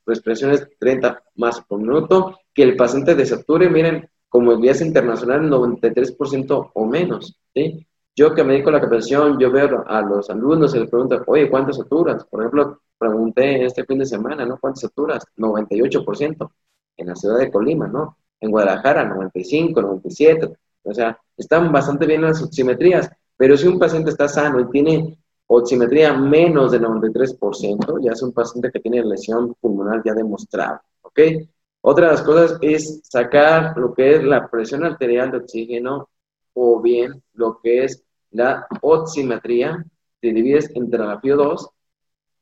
[0.06, 6.70] respiraciones 30 más por minuto, que el paciente desature, miren, como el es internacional, 93%
[6.72, 7.84] o menos, ¿sí?
[8.20, 11.48] Yo que me dedico la capacitación, yo veo a los alumnos y les pregunto, oye,
[11.48, 12.22] ¿cuántas saturas?
[12.26, 14.58] Por ejemplo, pregunté este fin de semana, ¿no?
[14.58, 15.24] ¿Cuántas saturas?
[15.38, 16.50] 98%
[16.98, 18.18] en la ciudad de Colima, ¿no?
[18.38, 20.54] En Guadalajara, 95, 97.
[20.82, 25.16] O sea, están bastante bien las oximetrías, pero si un paciente está sano y tiene
[25.46, 31.20] oximetría menos del 93%, ya es un paciente que tiene lesión pulmonar ya demostrada, ¿ok?
[31.80, 36.10] Otra de las cosas es sacar lo que es la presión arterial de oxígeno
[36.52, 39.84] o bien lo que es la oximetría.
[40.20, 41.70] Te divides entre la FIO2,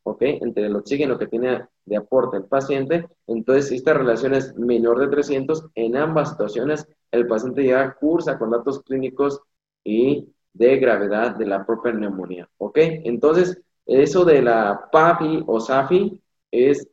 [0.03, 0.23] ¿ok?
[0.23, 3.09] Entre el oxígeno que tiene de aporte el paciente.
[3.27, 8.51] Entonces, esta relación es menor de 300, en ambas situaciones el paciente ya cursa con
[8.51, 9.41] datos clínicos
[9.85, 12.77] y de gravedad de la propia neumonía, ¿ok?
[13.05, 16.21] Entonces, eso de la PAFI o SAFI
[16.51, 16.89] es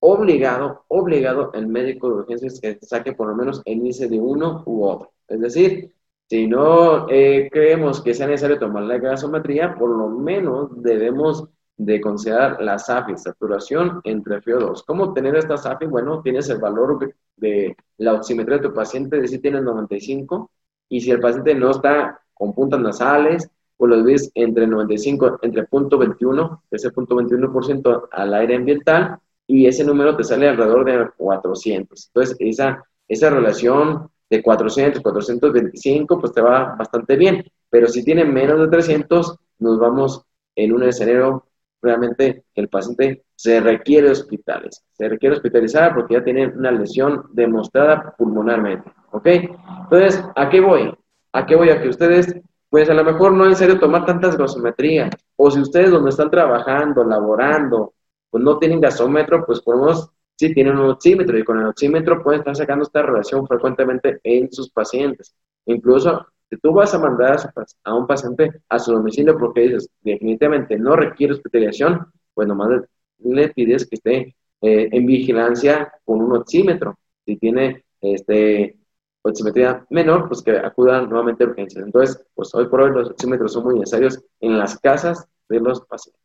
[0.00, 4.64] obligado, obligado el médico de urgencias que saque por lo menos el índice de uno
[4.66, 5.12] u otro.
[5.28, 5.92] Es decir,
[6.32, 12.00] si no eh, creemos que sea necesario tomar la gasometría, por lo menos debemos de
[12.00, 14.82] considerar la SAFI, saturación entre FIO2.
[14.86, 15.84] ¿Cómo obtener esta SAFI?
[15.84, 20.50] Bueno, tienes el valor de la oximetría de tu paciente, de si tienes 95,
[20.88, 25.64] y si el paciente no está con puntas nasales, o los ves entre 95, entre
[25.64, 31.10] punto 21, ese punto 21% al aire ambiental, y ese número te sale alrededor de
[31.14, 32.06] 400.
[32.06, 37.44] Entonces, esa, esa relación de 400, 425, pues te va bastante bien.
[37.68, 40.22] Pero si tiene menos de 300, nos vamos
[40.56, 41.44] en un escenario
[41.82, 47.24] realmente que el paciente se requiere hospitales, se requiere hospitalizar porque ya tiene una lesión
[47.32, 49.26] demostrada pulmonarmente, ¿ok?
[49.26, 50.94] Entonces, ¿a qué voy?
[51.32, 51.68] ¿A qué voy?
[51.68, 52.34] A que ustedes,
[52.70, 56.30] pues a lo mejor no es necesario tomar tantas gasometrías, o si ustedes donde están
[56.30, 57.92] trabajando, laborando,
[58.30, 60.10] pues no tienen gasómetro, pues podemos,
[60.48, 64.50] sí tienen un oxímetro, y con el oxímetro pueden estar sacando esta relación frecuentemente en
[64.50, 65.34] sus pacientes.
[65.66, 67.52] Incluso si tú vas a mandar
[67.84, 72.82] a, un paciente a su domicilio porque dices, definitivamente no requiere hospitalización, pues nomás
[73.18, 76.98] le, pides que esté eh, en vigilancia con un oxímetro.
[77.24, 78.76] Si tiene este,
[79.22, 81.84] oximetría menor, pues que acudan nuevamente a urgencias.
[81.84, 85.82] Entonces, pues hoy por hoy los oxímetros son muy necesarios en las casas de los
[85.82, 86.20] pacientes.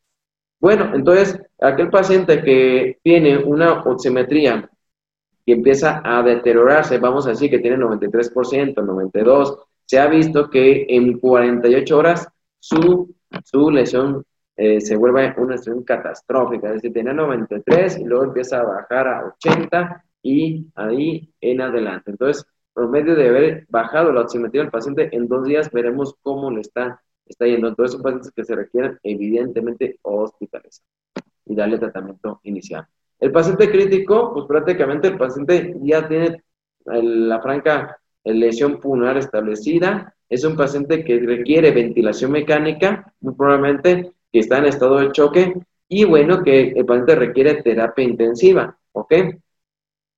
[0.59, 4.69] Bueno, entonces, aquel paciente que tiene una oximetría
[5.45, 10.85] y empieza a deteriorarse, vamos a decir que tiene 93%, 92%, se ha visto que
[10.89, 12.27] en 48 horas
[12.59, 14.25] su, su lesión
[14.57, 19.07] eh, se vuelve una lesión catastrófica, es decir, tenía 93 y luego empieza a bajar
[19.07, 22.11] a 80 y ahí en adelante.
[22.11, 26.51] Entonces, por medio de haber bajado la oximetría del paciente, en dos días veremos cómo
[26.51, 27.67] le está, está yendo.
[27.67, 30.83] Entonces, son pacientes que se requieren evidentemente hospitales
[31.45, 32.85] y darle tratamiento inicial.
[33.19, 36.43] El paciente crítico, pues prácticamente el paciente ya tiene
[36.85, 44.39] la franca lesión pulmonar establecida, es un paciente que requiere ventilación mecánica, muy probablemente que
[44.39, 45.53] está en estado de choque,
[45.87, 49.13] y bueno, que el paciente requiere terapia intensiva, ¿ok?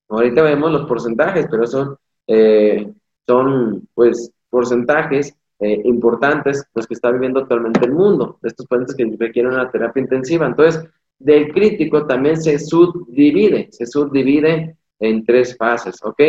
[0.08, 1.96] Ahorita vemos los porcentajes, pero son,
[2.26, 2.92] eh,
[3.26, 8.96] son pues, porcentajes eh, importantes, pues, que está viviendo actualmente el mundo, de estos pacientes
[8.96, 10.46] que requieren una terapia intensiva.
[10.46, 10.82] Entonces,
[11.18, 16.20] del crítico también se subdivide, se subdivide en tres fases, ¿ok?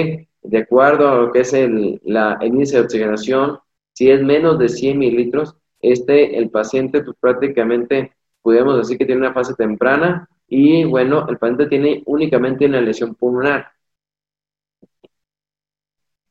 [0.43, 3.59] De acuerdo a lo que es el, la, índice de oxigenación,
[3.93, 8.11] si es menos de 100 mililitros, este, el paciente pues, prácticamente
[8.41, 13.15] podemos decir que tiene una fase temprana y bueno, el paciente tiene únicamente una lesión
[13.15, 13.67] pulmonar.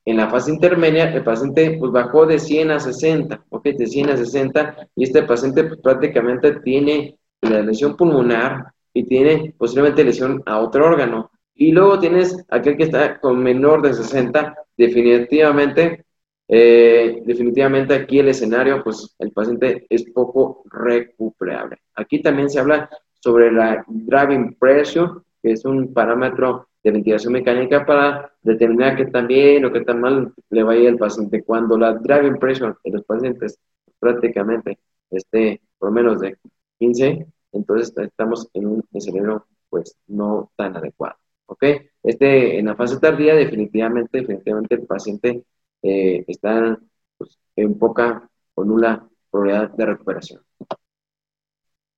[0.03, 3.63] En la fase intermedia, el paciente pues, bajó de 100 a 60, ¿ok?
[3.65, 9.53] De 100 a 60 y este paciente pues, prácticamente tiene la lesión pulmonar y tiene
[9.57, 11.31] posiblemente lesión a otro órgano.
[11.53, 16.05] Y luego tienes aquel que está con menor de 60, definitivamente,
[16.47, 21.77] eh, definitivamente aquí el escenario, pues el paciente es poco recuperable.
[21.95, 22.89] Aquí también se habla
[23.19, 29.27] sobre la driving pressure, que es un parámetro de ventilación mecánica para determinar qué tan
[29.27, 31.43] bien o qué tan mal le va a ir al paciente.
[31.43, 33.59] Cuando la driving pressure de los pacientes
[33.99, 34.79] prácticamente
[35.09, 36.37] esté por menos de
[36.79, 41.15] 15, entonces estamos en un escenario pues no tan adecuado.
[41.45, 41.63] ¿ok?
[42.03, 45.43] Este, en la fase tardía, definitivamente, definitivamente el paciente
[45.81, 46.77] eh, está
[47.17, 50.41] pues, en poca o nula probabilidad de recuperación.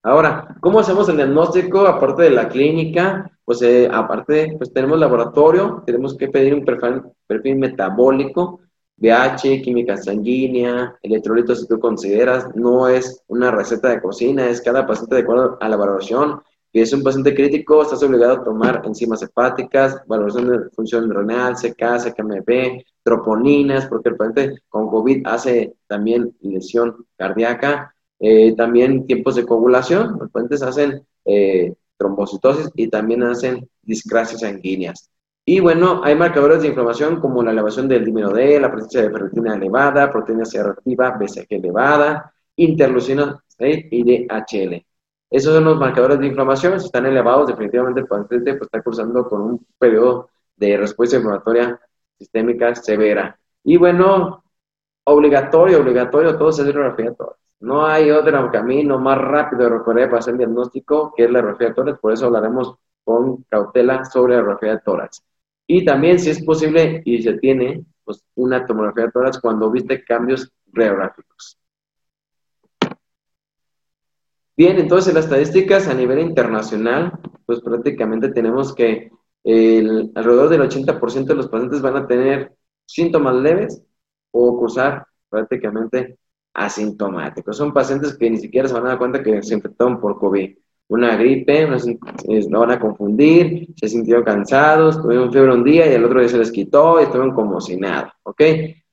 [0.06, 3.32] Ahora, ¿cómo hacemos el diagnóstico aparte de la clínica?
[3.46, 8.60] Pues eh, aparte, pues tenemos laboratorio, tenemos que pedir un perfil, perfil metabólico,
[9.00, 14.86] pH, química sanguínea, electrolitos si tú consideras, no es una receta de cocina, es cada
[14.86, 16.42] paciente de acuerdo a la valoración,
[16.74, 21.54] si es un paciente crítico, estás obligado a tomar enzimas hepáticas, valoración de función renal,
[21.54, 27.93] CK, CKMB, troponinas, porque el paciente con COVID hace también lesión cardíaca,
[28.26, 35.10] eh, también tiempos de coagulación, los pacientes hacen eh, trombocitosis y también hacen discrasias sanguíneas.
[35.44, 39.12] Y bueno, hay marcadores de inflamación como la elevación del dímero D, la presencia de
[39.12, 44.86] ferritina elevada, proteína C reactiva, BCG elevada, interleucina 6 y DHL.
[45.30, 49.28] Esos son los marcadores de inflamación, si están elevados, definitivamente el paciente pues, está cursando
[49.28, 51.78] con un periodo de respuesta inflamatoria
[52.18, 53.38] sistémica severa.
[53.66, 54.46] Y bueno,
[55.04, 57.43] obligatorio, obligatorio, todo es radiografía de tórax.
[57.64, 61.40] No hay otro camino más rápido de recorrer para hacer el diagnóstico que es la
[61.40, 65.24] radiografía de tórax, por eso hablaremos con cautela sobre la radiografía de tórax.
[65.66, 70.04] Y también, si es posible y se tiene, pues una tomografía de tórax cuando viste
[70.04, 71.58] cambios radiográficos.
[74.58, 77.14] Bien, entonces en las estadísticas a nivel internacional,
[77.46, 79.10] pues prácticamente tenemos que
[79.46, 83.82] alrededor del 80% de los pacientes van a tener síntomas leves
[84.32, 86.18] o cursar prácticamente
[86.54, 87.58] asintomáticos.
[87.58, 90.56] Son pacientes que ni siquiera se van a dar cuenta que se infectaron por COVID.
[90.90, 91.68] Una gripe,
[92.50, 96.30] no van a confundir, se sintieron cansados, tuvieron fiebre un día y el otro día
[96.30, 98.42] se les quitó y estuvieron como si nada, ¿ok?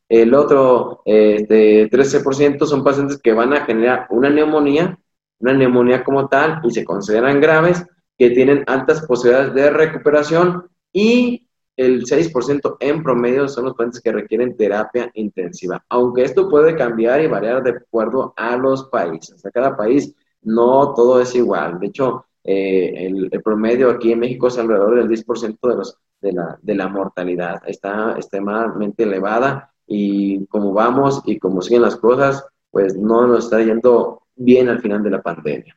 [0.08, 4.98] El otro de 13% son pacientes que van a generar una neumonía,
[5.40, 7.84] una neumonía como tal, y se consideran graves,
[8.16, 14.12] que tienen altas posibilidades de recuperación y el 6% en promedio son los pacientes que
[14.12, 15.84] requieren terapia intensiva.
[15.88, 19.44] Aunque esto puede cambiar y variar de acuerdo a los países.
[19.46, 21.78] A cada país no todo es igual.
[21.80, 26.32] De hecho, eh, el, promedio aquí en México es alrededor del 10% de, los, de,
[26.32, 27.62] la, de la mortalidad.
[27.66, 33.62] Está extremadamente elevada y como vamos y como siguen las cosas, pues no nos está
[33.62, 35.76] yendo bien al final de la pandemia.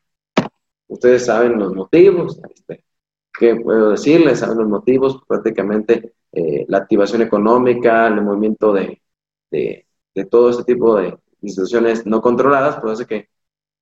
[0.88, 2.84] Ustedes saben los motivos, este,
[3.38, 4.40] ¿qué puedo decirles?
[4.40, 9.02] Saben los motivos, prácticamente eh, la activación económica, el movimiento de,
[9.52, 9.86] de,
[10.30, 13.30] todo este tipo de instituciones no controladas, pues hace que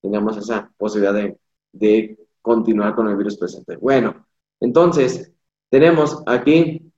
[0.00, 1.38] tengamos esa posibilidad de,
[1.72, 3.76] de continuar con el virus presente.
[3.76, 4.26] Bueno,
[4.60, 5.32] entonces,
[5.70, 6.92] tenemos aquí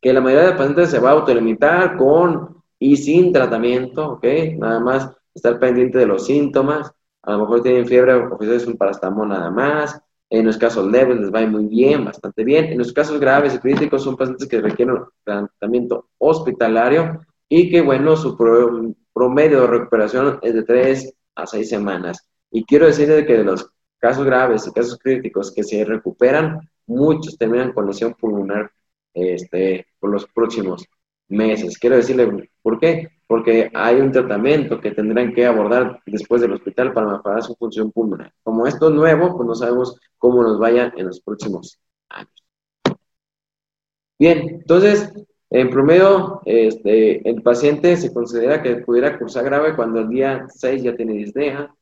[0.00, 4.24] que la mayoría de pacientes se va a autolimitar con y sin tratamiento, ¿ok?
[4.58, 6.92] Nada más estar pendiente de los síntomas.
[7.22, 10.00] A lo mejor tienen fiebre o es un parastamol nada más.
[10.34, 12.64] En los casos leves les va muy bien, bastante bien.
[12.64, 18.16] En los casos graves y críticos son pacientes que requieren tratamiento hospitalario y que, bueno,
[18.16, 22.28] su promedio de recuperación es de 3 a 6 semanas.
[22.50, 27.38] Y quiero decirles que de los casos graves y casos críticos que se recuperan, muchos
[27.38, 28.72] terminan con lesión pulmonar
[29.14, 30.84] este, por los próximos
[31.28, 31.78] meses.
[31.78, 33.08] Quiero decirle, ¿por qué?
[33.26, 37.90] Porque hay un tratamiento que tendrán que abordar después del hospital para mejorar su función
[37.90, 38.32] pulmonar.
[38.42, 42.32] Como esto es nuevo, pues no sabemos cómo nos vaya en los próximos años.
[44.18, 45.12] Bien, entonces,
[45.50, 50.82] en promedio, este, el paciente se considera que pudiera cursar grave cuando el día 6
[50.82, 51.74] ya tiene disnea,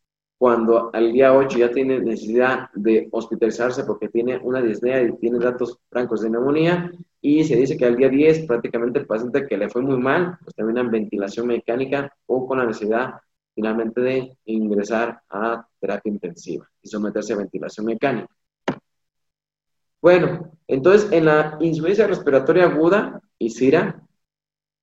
[0.42, 5.38] cuando al día 8 ya tiene necesidad de hospitalizarse porque tiene una disnea y tiene
[5.38, 6.90] datos francos de neumonía,
[7.20, 10.36] y se dice que al día 10 prácticamente el paciente que le fue muy mal,
[10.42, 13.20] pues termina en ventilación mecánica o con la necesidad
[13.54, 18.34] finalmente de ingresar a terapia intensiva y someterse a ventilación mecánica.
[20.00, 24.02] Bueno, entonces en la insuficiencia respiratoria aguda y CIRA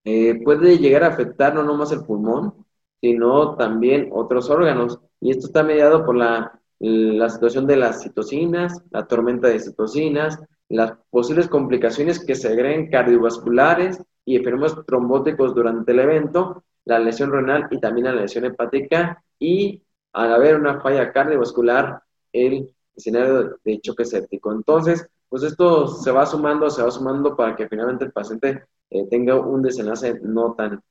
[0.05, 2.65] eh, puede llegar a afectar no nomás el pulmón,
[3.01, 4.99] sino también otros órganos.
[5.19, 10.39] Y esto está mediado por la, la situación de las citocinas, la tormenta de citocinas,
[10.69, 17.31] las posibles complicaciones que se agreguen cardiovasculares y enfermos trombóticos durante el evento, la lesión
[17.31, 19.81] renal y también la lesión hepática y
[20.13, 24.51] al haber una falla cardiovascular, el escenario de choque séptico.
[24.51, 29.07] Entonces, pues esto se va sumando, se va sumando para que finalmente el paciente eh,
[29.09, 30.81] tenga un desenlace no tan.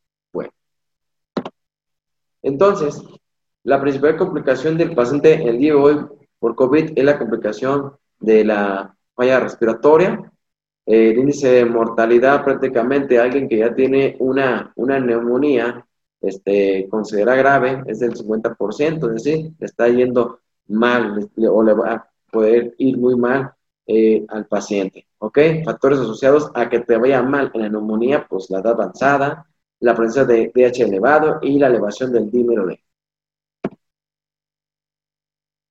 [2.42, 3.02] Entonces,
[3.64, 6.06] la principal complicación del paciente el día de hoy
[6.38, 10.32] por COVID es la complicación de la falla respiratoria,
[10.86, 15.86] el índice de mortalidad prácticamente alguien que ya tiene una, una neumonía,
[16.20, 22.10] este, considera grave, es del 50%, es decir, está yendo mal o le va a
[22.30, 23.52] poder ir muy mal
[23.86, 25.38] eh, al paciente, ¿ok?
[25.64, 29.46] Factores asociados a que te vaya mal en la neumonía, pues la edad avanzada,
[29.80, 32.80] la presencia de pH elevado y la elevación del dímero D.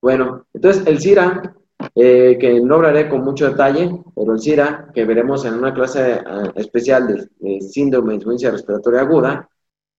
[0.02, 1.58] Bueno, entonces el CIRA
[1.96, 6.14] eh, que no hablaré con mucho detalle, pero el SIRA, que veremos en una clase
[6.14, 6.22] eh,
[6.56, 9.50] especial de, síndrome de insuficiencia respiratoria aguda,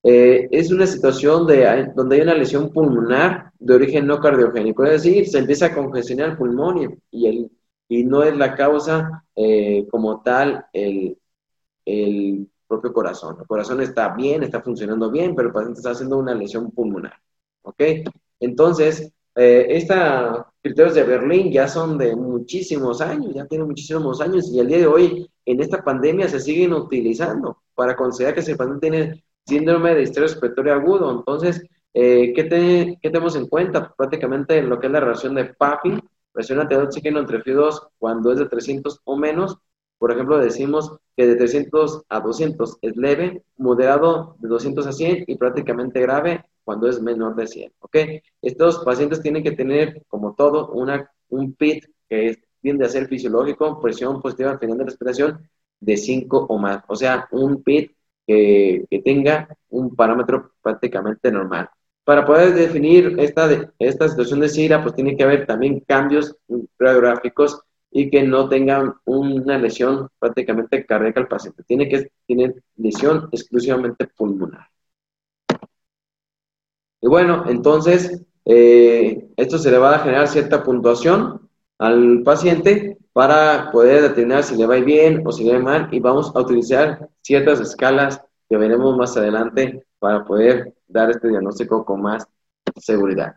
[0.03, 5.03] eh, es una situación de, donde hay una lesión pulmonar de origen no cardiogénico, es
[5.03, 7.51] decir, se empieza a congestionar el pulmón y, el,
[7.89, 9.25] y no es la causa
[9.91, 11.19] como tal el,
[11.85, 13.37] el propio corazón.
[13.41, 17.15] El corazón está bien, está funcionando bien, pero el paciente está haciendo una lesión pulmonar.
[17.63, 17.83] ¿Ok?
[18.41, 24.51] Entonces, eh, estos criterios de Berlín ya son de muchísimos años, ya tienen muchísimos años
[24.53, 28.57] y al día de hoy en esta pandemia se siguen utilizando para considerar que ese
[28.57, 31.11] paciente tiene síndrome de estrés respiratorio agudo.
[31.11, 31.63] Entonces,
[31.95, 33.95] eh, ¿qué, tenemos en cuenta?
[33.97, 35.99] Prácticamente lo que es la relación de PAFI,
[36.33, 39.57] presión arterial oxígeno entre FI2 cuando es de 300 o menos.
[39.99, 45.25] Por ejemplo, decimos que de 300 a 200 es leve, moderado de 200 a 100
[45.27, 47.97] y prácticamente grave cuando es menor de 100, ¿ok?
[48.43, 54.21] Estos pacientes tienen que tener, como todo, un PIT que tiende a ser fisiológico, presión
[54.21, 55.49] positiva al final de respiración
[55.81, 57.93] de 5 o más, o sea, un PIT
[58.27, 61.69] que, tenga un parámetro prácticamente normal.
[62.05, 66.37] Para poder definir esta, esta situación de SIRA, pues tiene que haber también cambios
[66.79, 71.63] radiográficos y que no tengan una lesión prácticamente cardíaca al paciente.
[71.65, 74.69] Tiene que tener lesión exclusivamente pulmonar.
[77.01, 83.71] Y bueno, entonces, eh, esto se le va a generar cierta puntuación al paciente para
[83.71, 87.09] poder determinar si le va bien o si le va mal y vamos a utilizar
[87.23, 92.27] ciertas escalas que veremos más adelante para poder dar este diagnóstico con más
[92.77, 93.37] seguridad.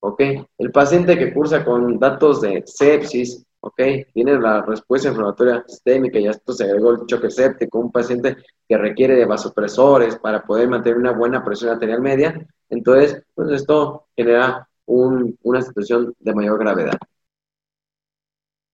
[0.00, 0.20] ¿Ok?
[0.58, 3.80] El paciente que cursa con datos de sepsis, ¿ok?
[4.12, 8.36] Tiene la respuesta inflamatoria sistémica y a esto se agregó el choque séptico, un paciente
[8.68, 14.06] que requiere de vasopresores para poder mantener una buena presión arterial media, entonces, pues esto
[14.14, 16.98] genera una situación de mayor gravedad.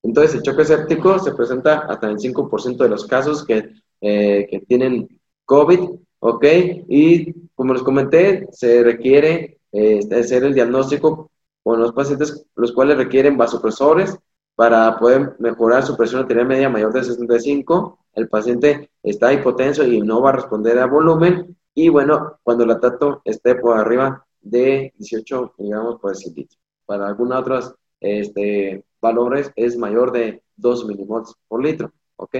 [0.02, 3.70] Entonces, el choque séptico se presenta hasta en el 5% de los casos que,
[4.00, 5.80] eh, que tienen COVID,
[6.18, 6.44] ¿ok?
[6.88, 11.30] Y como les comenté, se requiere eh, hacer el diagnóstico
[11.62, 14.18] con los pacientes los cuales requieren vasopresores
[14.60, 17.98] para poder mejorar su presión arterial media mayor de 65.
[18.12, 21.56] El paciente está hipotenso y no va a responder a volumen.
[21.72, 26.58] Y bueno, cuando el lactato esté por arriba de 18 miligramos por decilitro.
[26.84, 31.94] Para algunos otros este, valores es mayor de 2 milimoles por litro.
[32.16, 32.36] ¿Ok?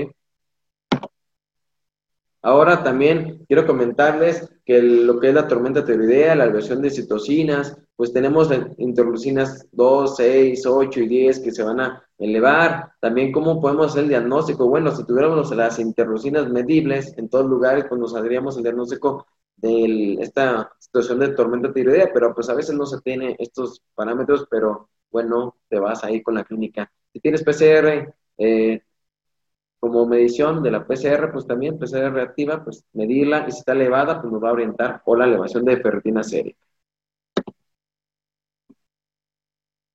[2.43, 7.79] Ahora también quiero comentarles que lo que es la tormenta tiroidea, la versión de citocinas,
[7.97, 12.93] pues tenemos interleucinas 2, 6, 8 y 10 que se van a elevar.
[13.01, 14.69] También cómo podemos hacer el diagnóstico.
[14.69, 20.15] Bueno, si tuviéramos las interleucinas medibles en todos lugares, pues nos saldríamos el diagnóstico de
[20.21, 24.91] esta situación de tormenta tiroidea, pero pues a veces no se tiene estos parámetros, pero
[25.11, 26.91] bueno, te vas ahí con la clínica.
[27.13, 28.83] Si tienes PCR, eh,
[29.81, 34.21] como medición de la PCR, pues también PCR reactiva, pues medirla y si está elevada,
[34.21, 36.59] pues nos va a orientar o la elevación de ferritina sérica.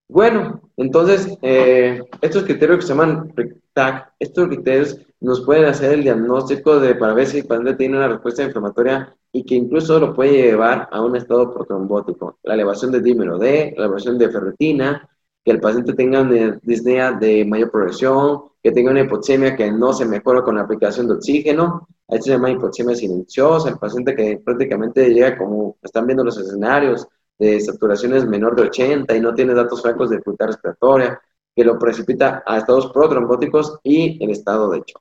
[0.07, 3.33] Bueno, entonces, eh, estos criterios que se llaman
[3.73, 7.97] TAC, estos criterios nos pueden hacer el diagnóstico de para ver si el paciente tiene
[7.97, 12.37] una respuesta inflamatoria y que incluso lo puede llevar a un estado protrombótico.
[12.43, 15.09] La elevación de dímero D, la elevación de ferritina,
[15.43, 19.91] que el paciente tenga una disnea de mayor progresión, que tenga una hipoxemia que no
[19.93, 21.87] se mejora con la aplicación de oxígeno.
[22.07, 27.07] Esto se llama hipoxemia silenciosa, el paciente que prácticamente llega como están viendo los escenarios
[27.37, 31.21] de saturaciones menor de 80 y no tiene datos francos de dificultad respiratoria,
[31.55, 34.99] que lo precipita a estados protrombóticos y en estado de hecho.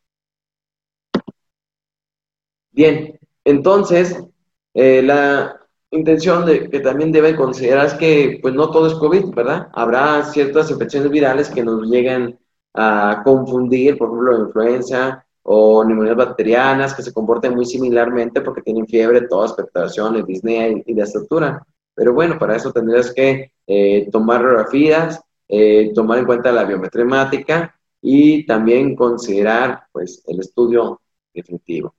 [2.72, 4.20] Bien, entonces,
[4.74, 5.64] eh, la,
[5.94, 9.68] intención de, que también debe considerar es que pues no todo es COVID, ¿verdad?
[9.72, 12.38] Habrá ciertas infecciones virales que nos llegan
[12.74, 18.86] a confundir, por ejemplo, influenza o neumonías bacterianas que se comportan muy similarmente porque tienen
[18.86, 21.64] fiebre, todas, expectaciones, disnea y, de estructura.
[21.94, 27.04] Pero bueno, para eso tendrías que eh, tomar radiografías, eh, tomar en cuenta la biometría
[27.04, 31.00] hemática y también considerar pues el estudio
[31.32, 31.94] definitivo.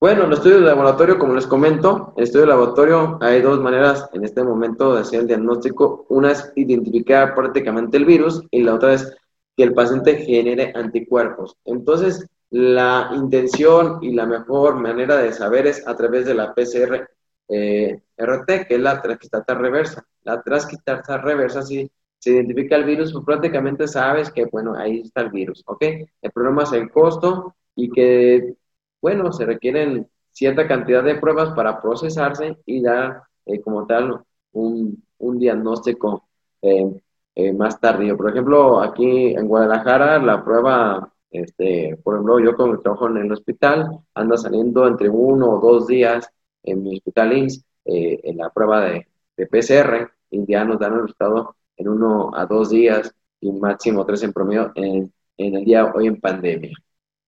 [0.00, 4.06] Bueno, el estudio de laboratorio, como les comento, el estudio de laboratorio hay dos maneras
[4.12, 6.04] en este momento de hacer el diagnóstico.
[6.10, 9.16] Una es identificar prácticamente el virus y la otra es
[9.56, 11.56] que el paciente genere anticuerpos.
[11.64, 17.08] Entonces, la intención y la mejor manera de saber es a través de la PCR
[17.48, 20.06] eh, RT, que es la transcriptasa reversa.
[20.22, 25.22] La transcriptasa reversa, si se identifica el virus, pues prácticamente sabes que, bueno, ahí está
[25.22, 25.82] el virus, ¿ok?
[26.22, 28.56] El problema es el costo y que
[29.04, 35.04] bueno, se requieren cierta cantidad de pruebas para procesarse y dar eh, como tal un,
[35.38, 36.26] diagnóstico
[36.62, 36.90] eh,
[37.34, 38.16] eh, más tardío.
[38.16, 43.32] Por ejemplo, aquí en Guadalajara la prueba, este, por ejemplo, yo como trabajo en el
[43.32, 46.26] hospital, anda saliendo entre uno o dos días
[46.64, 49.06] en mi hospital INS en la prueba de,
[49.36, 54.22] PCR y ya nos dan el resultado en uno a dos días y máximo tres
[54.22, 56.76] en promedio en, en el día hoy en pandemia.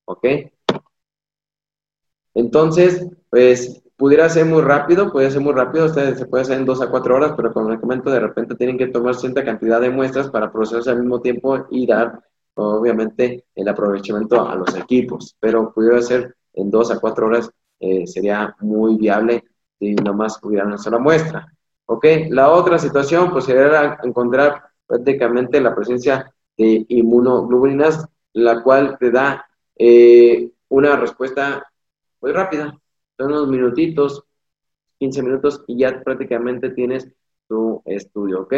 [0.05, 0.25] ¿Ok?
[2.35, 6.67] Entonces, pues pudiera ser muy rápido, puede ser muy rápido, ustedes se puede hacer en
[6.67, 9.81] dos a cuatro horas, pero como les comento, de repente tienen que tomar cierta cantidad
[9.81, 12.21] de muestras para procesarse al mismo tiempo y dar,
[12.55, 15.35] obviamente, el aprovechamiento a los equipos.
[15.41, 17.51] Pero pudiera ser en dos a cuatro horas,
[17.81, 19.45] eh, sería muy viable
[19.79, 21.53] si nomás pudieran hacer la muestra.
[21.87, 22.05] ¿Ok?
[22.31, 29.47] La otra situación, pues sería encontrar prácticamente la presencia de inmunoglobulinas, la cual te da
[29.77, 31.67] eh, una respuesta
[32.21, 32.77] muy rápida,
[33.17, 34.25] son unos minutitos,
[34.99, 37.09] 15 minutos y ya prácticamente tienes
[37.49, 38.55] tu estudio, ¿ok?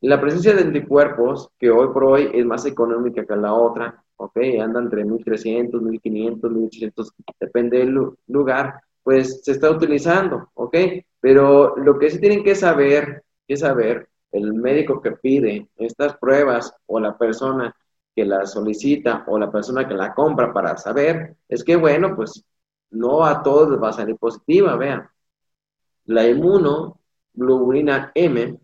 [0.00, 4.36] La presencia de anticuerpos, que hoy por hoy es más económica que la otra, ¿ok?
[4.60, 7.98] Anda entre 1300, 1500, 1800, depende del
[8.28, 10.76] lugar, pues se está utilizando, ¿ok?
[11.20, 16.72] Pero lo que sí tienen que saber, que saber, el médico que pide estas pruebas
[16.86, 17.74] o la persona
[18.14, 22.44] que la solicita o la persona que la compra para saber, es que, bueno, pues
[22.90, 25.08] no a todos va a salir positiva, vean.
[26.06, 28.58] La inmunoglobulina M,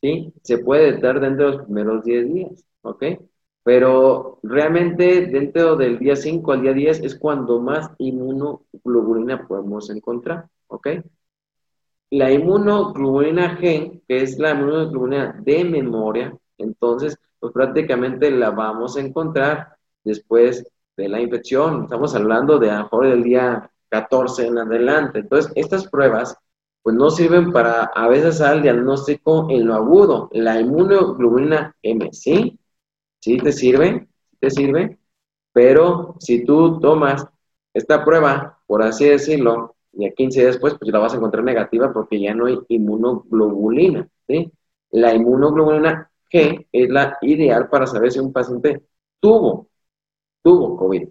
[0.00, 0.32] ¿sí?
[0.42, 3.04] Se puede detectar dentro de los primeros 10 días, ¿ok?
[3.62, 10.48] Pero realmente dentro del día 5 al día 10 es cuando más inmunoglobulina podemos encontrar,
[10.68, 10.88] ¿ok?
[12.10, 19.00] La inmunoglobulina G, que es la inmunoglobulina de memoria, entonces, pues prácticamente la vamos a
[19.00, 20.66] encontrar después
[20.96, 21.84] de la infección.
[21.84, 25.20] Estamos hablando de a lo mejor del día 14 en adelante.
[25.20, 26.36] Entonces, estas pruebas
[26.82, 30.30] pues no sirven para a veces al diagnóstico en lo agudo.
[30.32, 32.58] La inmunoglobulina M, ¿sí?
[33.20, 34.98] Sí te sirve, te sirve,
[35.52, 37.26] pero si tú tomas
[37.74, 41.44] esta prueba, por así decirlo, y a 15 días después, pues la vas a encontrar
[41.44, 44.50] negativa porque ya no hay inmunoglobulina, ¿sí?
[44.92, 48.82] La inmunoglobulina G es la ideal para saber si un paciente
[49.20, 49.68] tuvo,
[50.42, 51.08] tuvo COVID.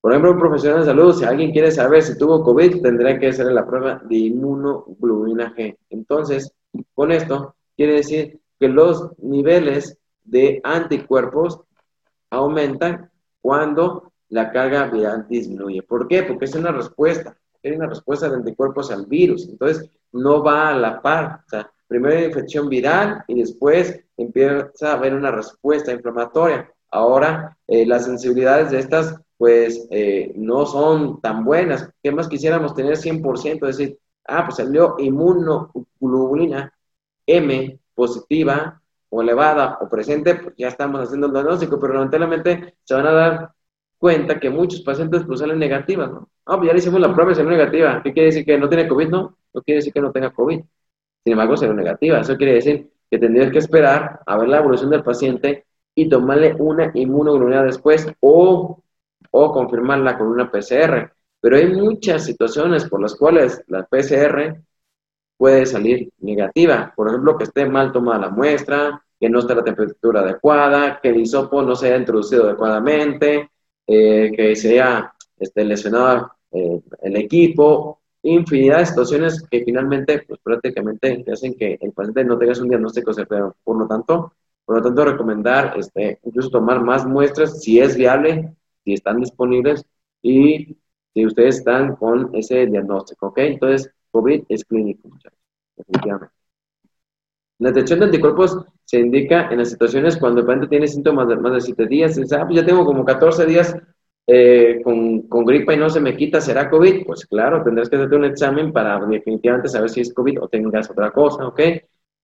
[0.00, 3.28] Por ejemplo, un profesional de salud, si alguien quiere saber si tuvo COVID, tendrá que
[3.28, 5.76] hacer la prueba de inmunoglobulina G.
[5.90, 6.52] Entonces,
[6.94, 11.60] con esto, quiere decir que los niveles de anticuerpos
[12.30, 15.82] aumentan cuando la carga viral disminuye.
[15.82, 16.22] ¿Por qué?
[16.22, 19.46] Porque es una respuesta, es una respuesta de anticuerpos al virus.
[19.48, 21.40] Entonces, no va a la par.
[21.46, 26.70] O sea, primero hay infección viral y después empieza a haber una respuesta inflamatoria.
[26.90, 31.90] Ahora, eh, las sensibilidades de estas, pues, eh, no son tan buenas.
[32.02, 33.68] ¿Qué más quisiéramos tener 100%?
[33.68, 36.72] Es decir, ah, pues salió inmunoglobulina
[37.26, 38.81] M positiva
[39.14, 43.12] o elevada o presente, pues ya estamos haciendo el diagnóstico, pero lamentablemente se van a
[43.12, 43.52] dar
[43.98, 46.10] cuenta que muchos pacientes pues salen negativas.
[46.46, 48.00] Ah, pues ya le hicimos la prueba y salió negativa.
[48.02, 49.08] ¿Qué quiere decir que no tiene COVID?
[49.08, 50.60] No, no quiere decir que no tenga COVID.
[51.24, 52.20] Sin embargo, salió negativa.
[52.20, 56.54] Eso quiere decir que tendrías que esperar a ver la evolución del paciente y tomarle
[56.58, 58.82] una inmunoglobulina después o,
[59.30, 61.12] o confirmarla con una PCR.
[61.38, 64.62] Pero hay muchas situaciones por las cuales la PCR
[65.42, 66.92] puede salir negativa.
[66.94, 71.08] Por ejemplo, que esté mal tomada la muestra, que no esté la temperatura adecuada, que
[71.08, 73.50] el hisopo no se haya introducido adecuadamente,
[73.84, 80.38] eh, que se haya este, lesionado eh, el equipo, infinidad de situaciones que finalmente, pues
[80.44, 83.56] prácticamente hacen que el paciente no tenga un diagnóstico certero.
[83.64, 88.54] Por lo tanto, por lo tanto, recomendar este, incluso tomar más muestras si es viable,
[88.84, 89.84] si están disponibles
[90.22, 90.76] y
[91.12, 93.38] si ustedes están con ese diagnóstico, ¿ok?
[93.38, 95.40] Entonces, COVID es clínico, muchachos,
[95.76, 96.34] definitivamente.
[97.58, 101.36] La detección de anticuerpos se indica en las situaciones cuando el paciente tiene síntomas de
[101.36, 102.16] más de 7 días.
[102.18, 103.76] Y dice, ah, pues ya tengo como 14 días
[104.26, 107.04] eh, con, gripa y no se me quita, ¿será COVID?
[107.06, 110.90] Pues claro, tendrás que hacerte un examen para definitivamente saber si es COVID o tengas
[110.90, 111.60] otra cosa, ¿ok?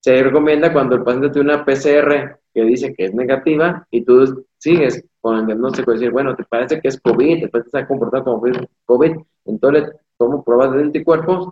[0.00, 4.44] Se recomienda cuando el paciente tiene una PCR que dice que es negativa y tú
[4.58, 7.86] sigues con el diagnóstico de decir, bueno, te parece que es COVID, después te está
[7.86, 8.42] comportando como
[8.86, 9.16] COVID,
[9.46, 11.48] entonces tomo pruebas de anticuerpos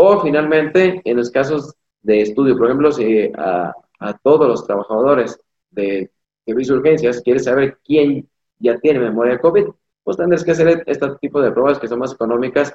[0.00, 3.74] o finalmente, en los casos de estudio, por ejemplo, si a,
[4.22, 6.08] todos los trabajadores de
[6.46, 8.28] servicio de quieres saber quién
[8.60, 9.66] ya tiene memoria de COVID,
[10.04, 12.72] pues tendrás que hacer este tipo de pruebas que son más económicas,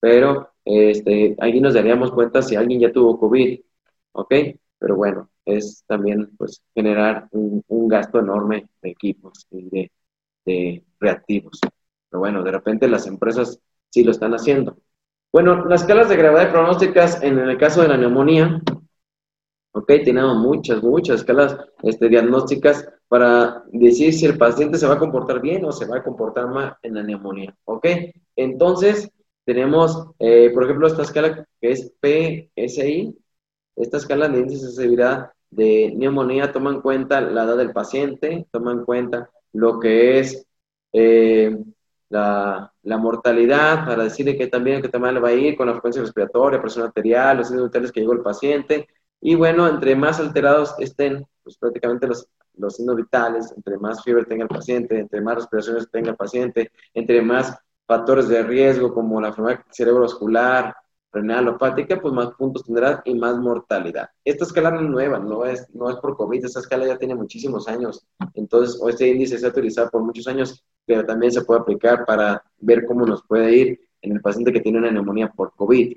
[0.00, 3.58] pero este, ahí nos daríamos cuenta si alguien ya tuvo COVID,
[4.12, 4.34] ¿ok?
[4.78, 9.90] Pero bueno, es también pues generar un, gasto enorme de equipos y
[10.44, 11.58] de reactivos.
[12.10, 13.58] Pero bueno, de repente las empresas
[13.88, 14.76] sí lo están haciendo.
[15.36, 18.58] Bueno, las escalas de gravedad pronósticas en el caso de la neumonía,
[19.72, 24.98] ok, tenemos muchas, muchas escalas este, diagnósticas para decir si el paciente se va a
[24.98, 27.86] comportar bien o se va a comportar mal en la neumonía, ok.
[28.34, 29.10] Entonces,
[29.44, 33.14] tenemos, eh, por ejemplo, esta escala que es PSI,
[33.76, 38.46] esta escala de índice de severidad de neumonía toma en cuenta la edad del paciente,
[38.50, 40.46] toma en cuenta lo que es
[40.94, 41.58] eh,
[42.08, 46.60] la, mortalidad, para decirle que también que también va a ir con la frecuencia respiratoria,
[46.60, 48.88] presión arterial, los signos vitales que llegó el paciente.
[49.20, 54.24] Y bueno, entre más alterados estén pues, prácticamente los, los signos vitales, entre más fiebre
[54.24, 57.56] tenga el paciente, entre más respiraciones tenga el paciente, entre más
[57.86, 60.74] factores de riesgo como la enfermedad cerebrovascular,
[61.12, 64.08] renal o hepática, pues más puntos tendrá y más mortalidad.
[64.24, 67.14] Esta escala no es nueva, no es, no es por COVID, esta escala ya tiene
[67.14, 68.06] muchísimos años.
[68.34, 72.42] Entonces, este índice se ha utilizado por muchos años, pero también se puede aplicar para
[72.58, 75.96] ver cómo nos puede ir en el paciente que tiene una neumonía por COVID.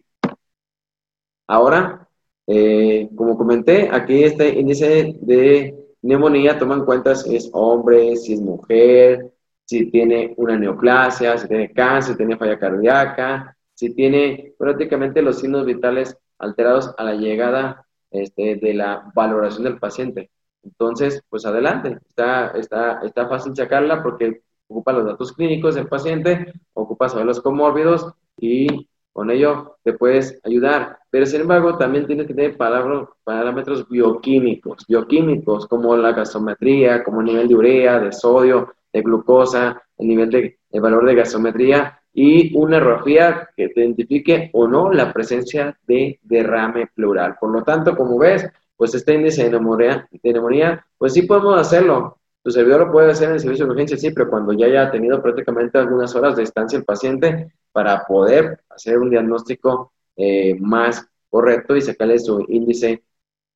[1.48, 2.07] Ahora,
[2.48, 8.34] eh, como comenté, aquí este índice de neumonía toma en cuenta si es hombre, si
[8.34, 9.31] es mujer,
[9.65, 15.39] si tiene una neoplasia, si tiene cáncer, si tiene falla cardíaca, si tiene prácticamente los
[15.39, 20.31] signos vitales alterados a la llegada este, de la valoración del paciente.
[20.64, 26.51] Entonces, pues adelante, está, está, está fácil sacarla porque ocupa los datos clínicos del paciente,
[26.73, 30.99] ocupa saber los comórbidos y con ello te puedes ayudar.
[31.10, 37.27] pero sin embargo también tiene que tener parámetros bioquímicos, bioquímicos como la gasometría, como el
[37.27, 42.56] nivel de urea, de sodio, de glucosa, el nivel de el valor de gasometría y
[42.57, 47.38] una radiografía que te identifique o no la presencia de derrame pleural.
[47.40, 51.60] Por lo tanto, como ves, pues este índice de neumonía, de neumonía pues sí podemos
[51.60, 52.18] hacerlo.
[52.44, 54.91] Tu servidor lo puede hacer en el servicio de urgencia, sí, pero cuando ya haya
[54.91, 61.06] tenido prácticamente algunas horas de estancia el paciente para poder hacer un diagnóstico eh, más
[61.30, 63.03] correcto y sacarle su índice.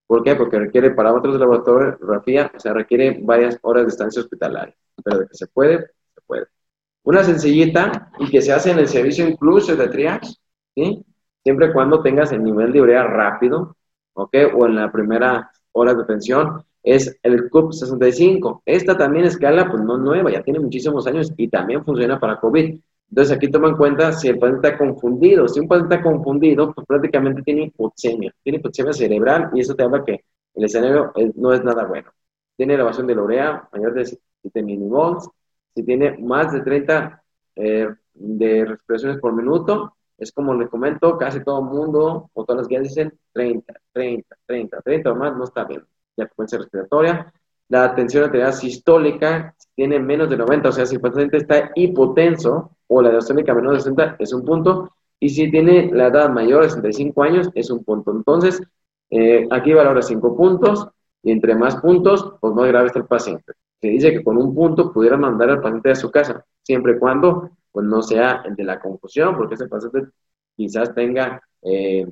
[0.07, 0.35] ¿Por qué?
[0.35, 4.75] Porque requiere parámetros de laboratorio, o sea, requiere varias horas de estancia hospitalaria.
[5.03, 6.47] Pero de que se puede, se puede.
[7.03, 10.35] Una sencillita y que se hace en el servicio incluso de triage.
[11.43, 13.75] Siempre cuando tengas el nivel de urea rápido,
[14.13, 14.35] ¿ok?
[14.55, 18.63] O en la primera hora de atención, es el CUP 65.
[18.65, 22.79] Esta también escala, pues no nueva, ya tiene muchísimos años y también funciona para COVID.
[23.09, 25.47] Entonces aquí toma en cuenta si el paciente está confundido.
[25.47, 29.83] Si un paciente está confundido, pues prácticamente tiene hipoxemia, tiene hipoxemia cerebral y eso te
[29.83, 30.23] habla que
[30.55, 32.09] el escenario no es nada bueno.
[32.55, 35.29] Tiene elevación de la urea mayor de 7 milimols,
[35.75, 37.23] si tiene más de 30
[37.55, 42.61] eh, de respiraciones por minuto, es como les comento, casi todo el mundo o todas
[42.61, 45.83] las guías dicen 30, 30, 30, 30 o más, no está bien.
[46.15, 47.33] La frecuencia respiratoria,
[47.69, 51.71] la tensión arterial sistólica, si tiene menos de 90, o sea, si el paciente está
[51.75, 54.93] hipotenso o la diastónica menor de 60, es un punto.
[55.19, 58.11] Y si tiene la edad mayor de 65 años, es un punto.
[58.11, 58.61] Entonces,
[59.09, 60.87] eh, aquí valora 5 puntos
[61.23, 64.55] y entre más puntos, pues más grave está el paciente se dice que con un
[64.55, 68.55] punto pudiera mandar al paciente a su casa, siempre y cuando pues, no sea el
[68.55, 70.07] de la confusión, porque ese paciente
[70.55, 72.07] quizás tenga, eh,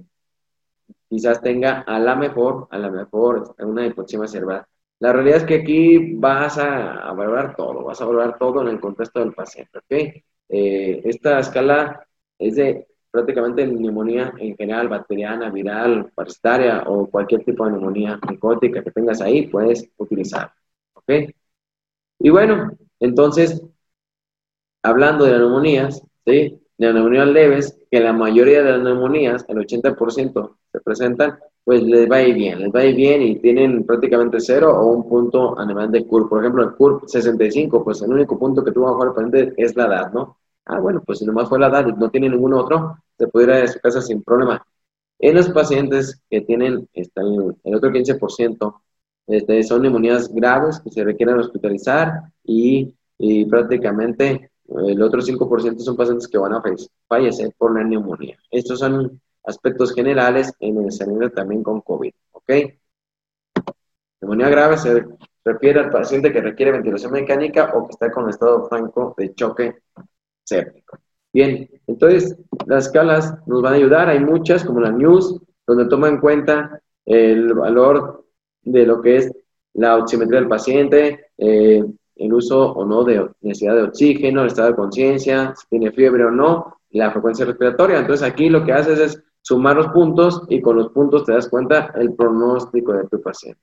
[1.07, 4.65] quizás tenga a la mejor, a la mejor una hipoxemia cerebral.
[4.99, 8.81] La realidad es que aquí vas a, valorar todo, vas a valorar todo en el
[8.81, 10.23] contexto del paciente, ¿ok?
[10.49, 12.05] Eh, esta escala
[12.37, 18.83] es de prácticamente neumonía en general, bacteriana, viral, parasitaria o cualquier tipo de neumonía micótica
[18.83, 20.51] que tengas ahí, puedes utilizar,
[20.95, 21.31] ¿ok?
[22.23, 23.63] Y bueno, entonces,
[24.83, 26.61] hablando de neumonías, ¿sí?
[26.77, 32.09] de neumonías leves, que la mayoría de las neumonías, el 80% se presentan, pues les
[32.09, 35.65] va a bien, les va a bien y tienen prácticamente cero o un punto a
[35.65, 36.29] nivel de CURP.
[36.29, 39.75] Por ejemplo, el CURP 65, pues el único punto que tuvo a jugar el es
[39.75, 40.37] la edad, ¿no?
[40.65, 43.63] Ah, bueno, pues si nomás fue la edad y no tiene ningún otro, se puede
[43.63, 44.63] ir su casa sin problema.
[45.19, 48.81] En los pacientes que tienen este, el otro 15%,
[49.31, 52.95] este, son neumonías graves que se requieren hospitalizar y,
[53.49, 54.51] prácticamente
[54.87, 56.63] el otro 5% son pacientes que van a
[57.07, 58.37] fallecer por la neumonía.
[58.49, 62.13] Estos son aspectos generales en el escenario también con COVID.
[62.31, 62.51] ¿Ok?
[64.21, 65.05] Neumonía grave se
[65.45, 69.75] refiere al paciente que requiere ventilación mecánica o que está con estado franco de choque
[70.43, 70.97] séptico.
[71.33, 74.09] Bien, entonces las escalas nos van a ayudar.
[74.09, 78.20] Hay muchas, como la NEWS, donde toma en cuenta el valor
[78.63, 79.31] de lo que es
[79.73, 81.83] la oximetría del paciente, eh,
[82.15, 86.25] el uso o no de necesidad de oxígeno, el estado de conciencia, si tiene fiebre
[86.25, 87.99] o no, la frecuencia respiratoria.
[87.99, 91.49] Entonces aquí lo que haces es sumar los puntos y con los puntos te das
[91.49, 93.61] cuenta el pronóstico de tu paciente.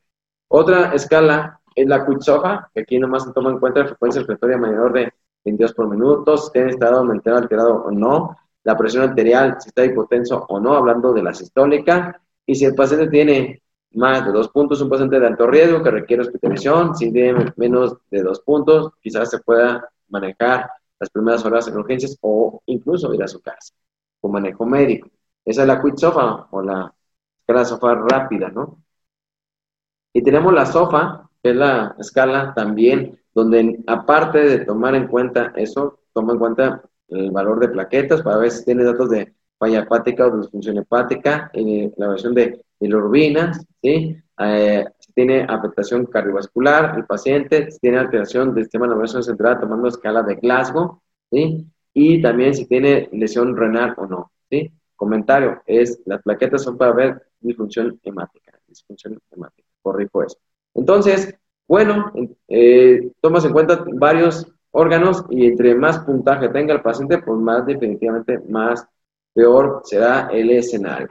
[0.49, 4.57] Otra escala es la Kutzova, que aquí nomás se toma en cuenta la frecuencia respiratoria
[4.57, 5.12] mayor de
[5.45, 9.85] 22 por minuto, si tiene estado aumentado, alterado o no, la presión arterial, si está
[9.85, 13.62] hipotenso o no, hablando de la sistólica, y si el paciente tiene
[13.93, 17.97] más de dos puntos, un paciente de alto riesgo que requiere hospitalización, si tiene menos
[18.10, 23.23] de dos puntos, quizás se pueda manejar las primeras horas en urgencias o incluso ir
[23.23, 23.74] a su casa
[24.20, 25.09] con manejo médico.
[25.44, 26.93] Esa es la quit sofa o la
[27.39, 28.82] escala sofa rápida, ¿no?
[30.12, 35.52] Y tenemos la sofa, que es la escala también, donde aparte de tomar en cuenta
[35.56, 39.81] eso, toma en cuenta el valor de plaquetas para ver si tiene datos de falla
[39.81, 44.17] hepática o disfunción hepática, en la versión de bilirrubinas, ¿sí?
[44.41, 50.23] Eh, si tiene afectación cardiovascular el paciente, tiene alteración del sistema nervioso central tomando escala
[50.23, 51.01] de Glasgow,
[51.31, 51.67] ¿sí?
[51.93, 54.71] Y también si tiene lesión renal o no, ¿sí?
[54.95, 60.39] Comentario, es, las plaquetas son para ver disfunción hemática, disfunción hemática, corrijo eso.
[60.75, 61.35] Entonces,
[61.67, 62.13] bueno,
[62.49, 67.67] eh, tomas en cuenta varios órganos y entre más puntaje tenga el paciente, pues más
[67.67, 68.87] definitivamente más
[69.35, 71.09] peor será el escenario.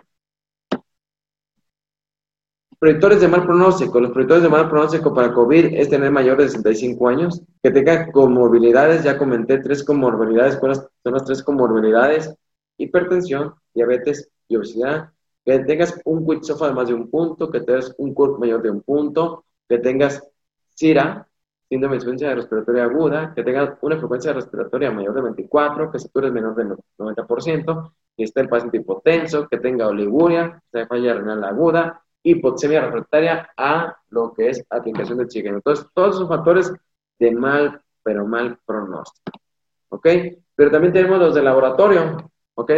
[2.80, 4.00] Proyectores de mal pronóstico.
[4.00, 8.12] Los proyectores de mal pronóstico para COVID es tener mayor de 65 años, que tenga
[8.12, 12.36] comorbilidades, ya comenté tres comorbilidades, ¿cuáles son las tres comorbilidades?
[12.78, 15.10] Hipertensión, diabetes y obesidad.
[15.44, 18.70] Que tengas un quit de más de un punto, que tengas un CURP mayor de
[18.70, 20.22] un punto, que tengas
[20.78, 21.28] CIRA,
[21.68, 26.32] síndrome de insuficiencia respiratoria aguda, que tengas una frecuencia respiratoria mayor de 24, que satures
[26.32, 32.04] menor del 90%, que esté el paciente hipotenso, que tenga oliguria, que falla renal aguda,
[32.32, 35.58] hipoxemia refractaria a lo que es aplicación de oxígeno.
[35.58, 36.72] Entonces, todos esos factores
[37.20, 39.40] de mal, pero mal pronóstico.
[39.90, 40.08] ¿Ok?
[40.56, 42.32] Pero también tenemos los de laboratorio.
[42.56, 42.72] ¿Ok?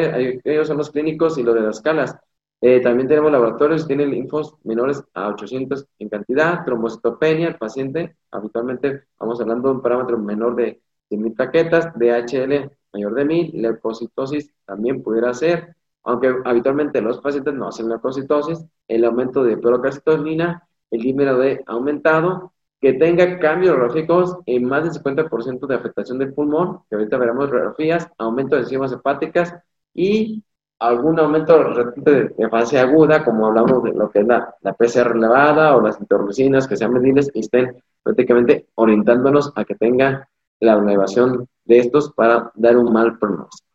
[0.43, 2.15] Ellos son los clínicos y los de las escalas.
[2.61, 8.17] Eh, también tenemos laboratorios que tienen linfos menores a 800 en cantidad, trombocitopenia, el paciente,
[8.31, 14.51] habitualmente vamos hablando de un parámetro menor de 100.000 taquetas, DHL mayor de 1000, leucocitosis
[14.65, 21.07] también pudiera ser, aunque habitualmente los pacientes no hacen leucocitosis, el aumento de perocalcitonina, el
[21.07, 26.79] número de aumentado, que tenga cambios radiográficos en más del 50% de afectación del pulmón,
[26.89, 29.53] que ahorita veremos radiografías, aumento de enzimas hepáticas
[29.93, 30.43] y
[30.79, 35.75] algún aumento de, fase aguda, como hablamos de lo que es la, la PCR elevada
[35.75, 40.29] o las interleucinas que sean medibles y estén prácticamente orientándonos a que tenga
[40.61, 43.68] la elevación de estos para dar un mal pronóstico.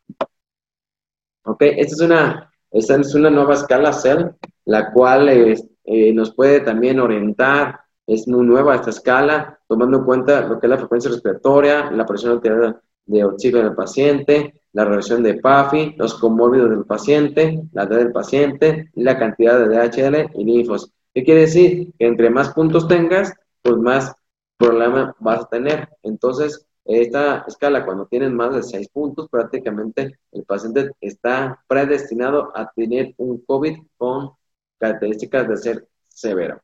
[1.45, 4.35] Ok, esta es una, esta es una nueva escala CEL,
[4.65, 10.43] la cual eh, nos puede también orientar, es muy nueva esta escala, tomando en cuenta
[10.43, 15.23] lo que es la frecuencia respiratoria, la presión arterial de oxígeno del paciente, la reversión
[15.23, 20.45] de PAFI, los comórbidos del paciente, la edad del paciente, la cantidad de DHL y
[20.45, 20.91] linfos.
[21.15, 21.93] ¿Qué quiere decir?
[21.99, 24.15] Que entre más puntos tengas, pues más
[24.57, 25.89] problema vas a tener.
[26.03, 32.71] Entonces, esta escala, cuando tienen más de seis puntos, prácticamente el paciente está predestinado a
[32.73, 34.33] tener un COVID con
[34.79, 36.61] características de ser severo.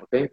[0.00, 0.30] ¿Ok?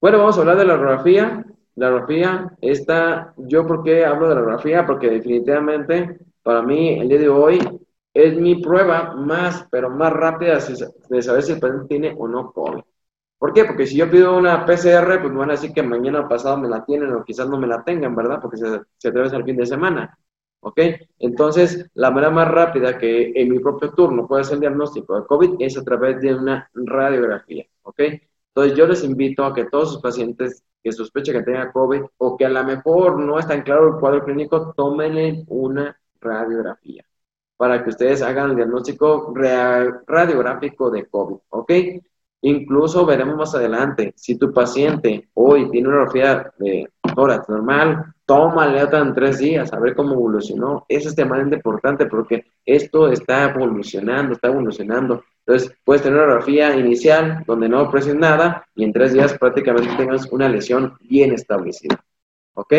[0.00, 1.44] Bueno, vamos a hablar de la radiografía.
[1.76, 7.08] La radiografía, esta, yo por qué hablo de la radiografía, porque definitivamente para mí el
[7.08, 7.58] día de hoy
[8.12, 10.58] es mi prueba más, pero más rápida
[11.08, 12.82] de saber si el paciente tiene o no COVID.
[13.38, 13.64] ¿Por qué?
[13.64, 16.56] Porque si yo pido una PCR, pues me van a decir que mañana o pasado
[16.58, 18.40] me la tienen o quizás no me la tengan, ¿verdad?
[18.42, 20.18] Porque se, se debe el fin de semana.
[20.60, 20.80] ¿Ok?
[21.20, 25.26] Entonces, la manera más rápida que en mi propio turno puede hacer el diagnóstico de
[25.26, 27.64] COVID es a través de una radiografía.
[27.82, 28.00] ¿Ok?
[28.00, 32.36] Entonces, yo les invito a que todos sus pacientes que sospechen que tengan COVID o
[32.36, 37.04] que a lo mejor no está tan claro el cuadro clínico, tomen una radiografía
[37.56, 41.36] para que ustedes hagan el diagnóstico radiográfico de COVID.
[41.50, 41.72] ¿Ok?
[42.40, 48.82] Incluso veremos más adelante, si tu paciente hoy tiene una radiografía de tórax normal, tómale
[48.82, 50.84] otra en tres días, a ver cómo evolucionó.
[50.88, 55.24] Eso es extremadamente importante porque esto está evolucionando, está evolucionando.
[55.44, 59.96] Entonces, puedes tener una radiografía inicial donde no presión nada y en tres días prácticamente
[59.96, 62.04] tengas una lesión bien establecida.
[62.54, 62.74] ¿Ok?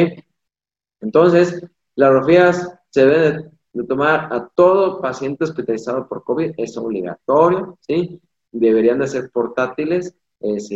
[1.01, 1.61] Entonces,
[1.95, 8.21] las radiografías se deben de tomar a todo paciente hospitalizado por COVID, es obligatorio, ¿sí?
[8.51, 10.69] Deberían de ser portátiles, es,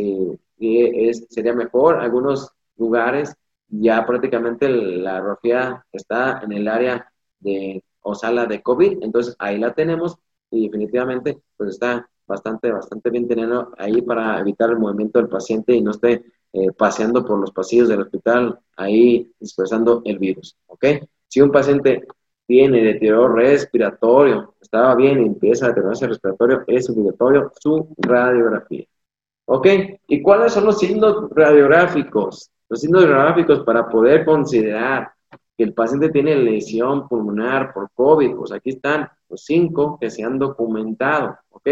[1.29, 1.99] sería mejor.
[1.99, 3.35] Algunos lugares
[3.67, 9.57] ya prácticamente la radiografía está en el área de o sala de COVID, entonces ahí
[9.57, 10.17] la tenemos
[10.51, 15.73] y definitivamente pues está bastante, bastante bien teniendo ahí para evitar el movimiento del paciente
[15.73, 20.85] y no esté eh, paseando por los pasillos del hospital ahí dispersando el virus, ¿ok?
[21.27, 22.05] Si un paciente
[22.45, 28.85] tiene deterioro respiratorio, estaba bien y empieza a deteriorarse respiratorio, es obligatorio su radiografía.
[29.45, 29.67] ¿Ok?
[30.07, 32.49] ¿Y cuáles son los signos radiográficos?
[32.67, 35.11] Los signos radiográficos para poder considerar
[35.55, 40.23] que el paciente tiene lesión pulmonar por COVID, pues aquí están los cinco que se
[40.23, 41.69] han documentado, ¿ok?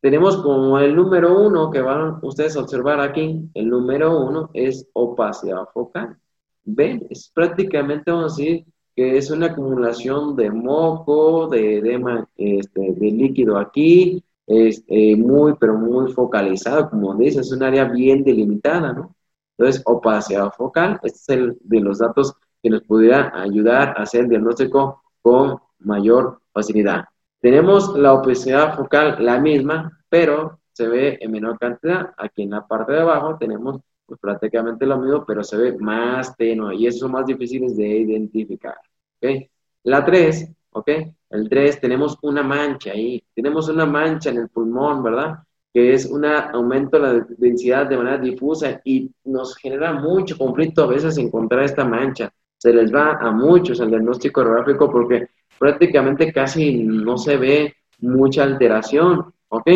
[0.00, 4.88] Tenemos como el número uno que van ustedes a observar aquí, el número uno es
[4.92, 6.16] opacidad focal.
[6.64, 7.06] ¿Ven?
[7.10, 8.66] Es prácticamente, vamos a decir,
[8.98, 15.54] que es una acumulación de moco, de edema este, de líquido aquí, es eh, muy,
[15.54, 19.14] pero muy focalizado, como dice, es un área bien delimitada, ¿no?
[19.56, 24.22] Entonces, opacidad focal, este es el de los datos que nos pudiera ayudar a hacer
[24.22, 27.04] el diagnóstico con mayor facilidad.
[27.40, 32.10] Tenemos la opacidad focal la misma, pero se ve en menor cantidad.
[32.16, 36.36] Aquí en la parte de abajo tenemos pues, prácticamente lo mismo, pero se ve más
[36.36, 38.74] tenue y esos son más difíciles de identificar.
[39.18, 39.50] ¿Okay?
[39.84, 40.88] La 3, ¿ok?
[41.30, 45.38] El 3 tenemos una mancha ahí, tenemos una mancha en el pulmón, ¿verdad?
[45.72, 50.84] Que es un aumento de la densidad de manera difusa y nos genera mucho conflicto
[50.84, 52.32] a veces encontrar esta mancha.
[52.56, 55.28] Se les va a muchos el diagnóstico radiográfico porque
[55.58, 59.68] prácticamente casi no se ve mucha alteración, ¿ok?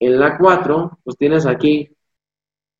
[0.00, 1.88] En la 4, pues tienes aquí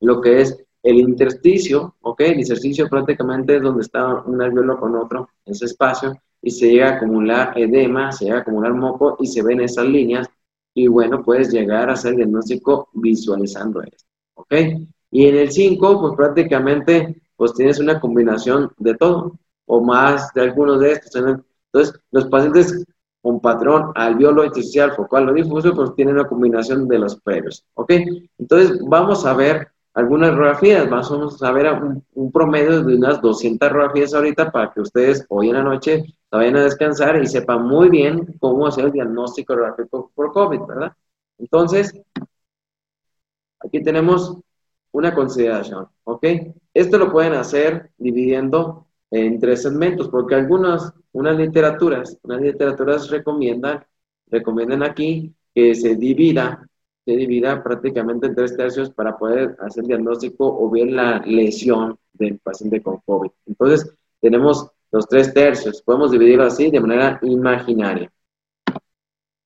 [0.01, 2.21] lo que es el intersticio, ¿ok?
[2.21, 6.13] El intersticio prácticamente es donde está un alveolo con otro, ese espacio,
[6.43, 9.87] y se llega a acumular edema, se llega a acumular moco y se ven esas
[9.87, 10.27] líneas.
[10.75, 14.05] Y bueno, puedes llegar a hacer diagnóstico visualizando esto,
[14.35, 14.53] ¿ok?
[15.09, 20.41] Y en el 5, pues prácticamente, pues tienes una combinación de todo, o más de
[20.41, 21.15] algunos de estos.
[21.15, 22.85] Entonces, los pacientes
[23.23, 27.91] con patrón alveolo intersticial focal o difuso, pues tienen una combinación de los previos, ¿ok?
[28.37, 31.71] Entonces, vamos a ver algunas radiografías, vamos a ver
[32.13, 36.57] un, promedio de unas 200 radiografías ahorita para que ustedes hoy en la noche vayan
[36.57, 40.91] a descansar y sepan muy bien cómo hacer el diagnóstico radiográfico por COVID, ¿verdad?
[41.37, 41.93] Entonces,
[43.61, 44.37] aquí tenemos
[44.91, 46.25] una consideración, ¿ok?
[46.73, 53.85] Esto lo pueden hacer dividiendo en tres segmentos, porque algunas, unas literaturas, unas literaturas recomiendan,
[54.27, 56.67] recomiendan aquí que se divida
[57.05, 62.39] se divida prácticamente en tres tercios para poder hacer diagnóstico o ver la lesión del
[62.39, 63.29] paciente con COVID.
[63.45, 65.81] Entonces, tenemos los tres tercios.
[65.83, 68.11] Podemos dividirlo así de manera imaginaria.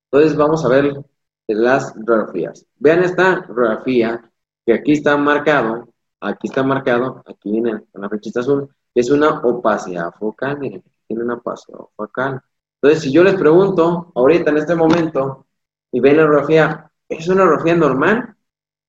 [0.10, 0.94] Entonces, vamos a ver
[1.48, 2.66] las radiografías.
[2.78, 4.32] Vean esta radiografía
[4.66, 5.90] que aquí está marcado,
[6.22, 10.60] aquí está marcado, aquí en, la flechita azul, es una opacidad focal.
[10.60, 12.42] Miren, tiene una opacidad focal.
[12.82, 15.48] Entonces, si yo les pregunto ahorita en este momento
[15.92, 18.36] y ven la radiografía, ¿Es una radiografía normal?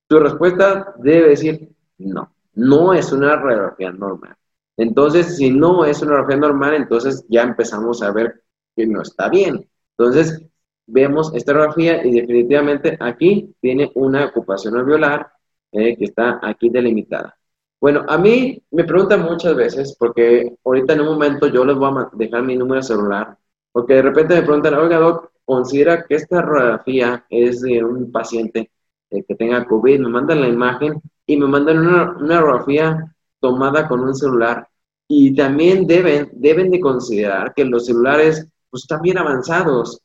[0.06, 1.68] Tu respuesta debe decir
[1.98, 4.36] no, no es una radiografía normal.
[4.76, 8.42] Entonces, si no es una radiografía normal, entonces ya empezamos a ver
[8.76, 9.68] que no está bien.
[9.96, 10.42] Entonces,
[10.86, 15.32] vemos esta radiografía y definitivamente aquí tiene una ocupación alveolar
[15.72, 17.36] eh, que está aquí delimitada.
[17.80, 21.90] Bueno, a mí me preguntan muchas veces, porque ahorita en un momento yo les voy
[21.96, 23.38] a dejar mi número celular,
[23.72, 28.70] porque de repente me preguntan, oiga, Doc, considera que esta radiografía es de un paciente
[29.10, 34.00] eh, que tenga COVID, me mandan la imagen y me mandan una, radiografía tomada con
[34.00, 34.68] un celular.
[35.08, 40.00] Y también deben, deben de considerar que los celulares pues, están bien avanzados.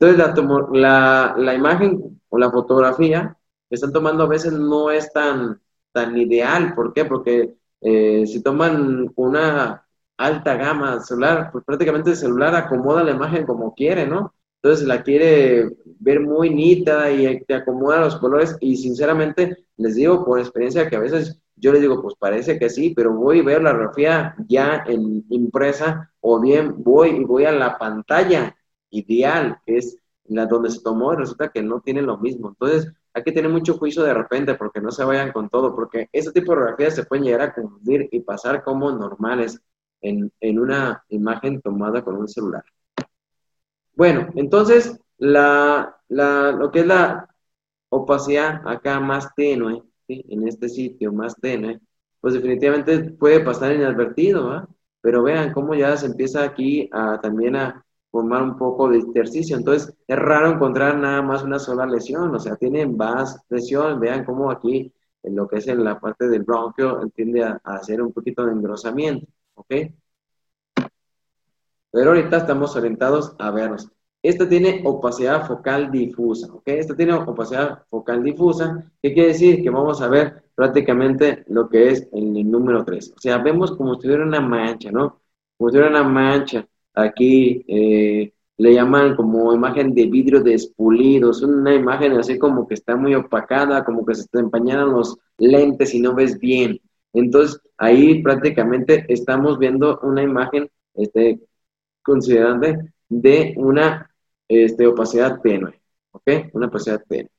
[0.00, 0.18] Entonces,
[0.72, 3.36] la, la, imagen o la fotografía
[3.68, 5.60] que están tomando a veces no es tan,
[5.92, 6.74] tan ideal.
[6.74, 7.04] ¿Por qué?
[7.04, 13.46] Porque eh, si toman una alta gama celular, pues prácticamente el celular acomoda la imagen
[13.46, 14.34] como quiere, ¿no?
[14.62, 15.68] Entonces la quiere
[16.00, 20.96] ver muy nítida y te acomoda los colores y sinceramente les digo por experiencia que
[20.96, 24.34] a veces yo les digo, pues parece que sí, pero voy a ver la radiografía
[24.48, 28.56] ya en impresa o bien voy y voy a la pantalla
[28.90, 32.48] ideal, que es la donde se tomó y resulta que no tiene lo mismo.
[32.48, 36.08] Entonces hay que tener mucho juicio de repente porque no se vayan con todo, porque
[36.12, 39.60] ese tipo de radiografías se pueden llegar a confundir y pasar como normales
[40.00, 42.64] en, en una imagen tomada con un celular.
[43.98, 47.28] Bueno, entonces, la, lo que es la
[47.90, 51.80] opacidad acá más tenue, en este sitio más tenue,
[52.20, 54.68] pues definitivamente puede pasar inadvertido, ¿va?
[55.00, 59.56] Pero vean cómo ya se empieza aquí a, también a formar un poco de intersticio.
[59.56, 64.00] Entonces, es raro encontrar nada más una sola lesión, o sea, tienen más lesión.
[64.00, 64.92] Vean cómo aquí,
[65.24, 68.46] en lo que es en la parte del bronquio, tiende a, a hacer un poquito
[68.46, 69.74] de engrosamiento, ¿ok?
[71.98, 73.88] Pero ahorita estamos orientados a vernos.
[74.22, 76.62] Esta tiene opacidad focal difusa, ¿ok?
[76.66, 79.64] Esta tiene opacidad focal difusa, ¿qué quiere decir?
[79.64, 83.14] Que vamos a ver prácticamente lo que es el número 3.
[83.16, 85.20] O sea, vemos como si tuviera una mancha, ¿no?
[85.56, 86.64] Como si tuviera una mancha.
[86.94, 91.32] Aquí eh, le llaman como imagen de vidrio despulido.
[91.32, 95.18] Es una imagen así como que está muy opacada, como que se te empañaron los
[95.36, 96.80] lentes y no ves bien.
[97.12, 101.40] Entonces, ahí prácticamente estamos viendo una imagen este,
[102.08, 104.10] considerable de una
[104.48, 105.80] este, opacidad tenue,
[106.12, 106.30] ¿ok?
[106.54, 107.30] Una opacidad tenue.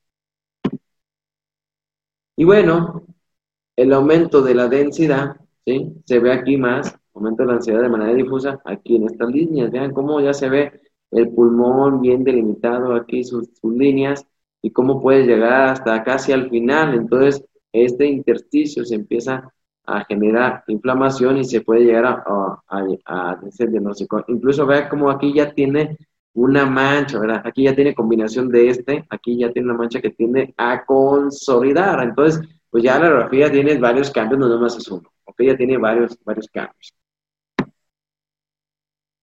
[2.37, 3.03] Y bueno,
[3.75, 5.35] el aumento de la densidad,
[5.65, 5.91] ¿sí?
[6.05, 9.71] Se ve aquí más, aumento de la densidad de manera difusa, aquí en estas líneas,
[9.71, 10.81] vean cómo ya se ve
[11.11, 14.25] el pulmón bien delimitado aquí, sus, líneas,
[14.61, 16.93] y cómo puede llegar hasta casi al final.
[16.93, 17.43] Entonces,
[17.73, 19.53] este intersticio se empieza
[19.85, 24.23] a generar inflamación y se puede llegar a, a, a, diagnóstico.
[24.27, 25.97] Incluso vean cómo aquí ya tiene
[26.33, 27.41] una mancha, ¿verdad?
[27.43, 32.01] Aquí ya tiene combinación de este, aquí ya tiene una mancha que tiende a consolidar.
[32.03, 35.41] Entonces, pues ya la radiografía tiene varios cambios, no nomás es uno, ¿ok?
[35.41, 36.93] Ya tiene varios, varios cambios.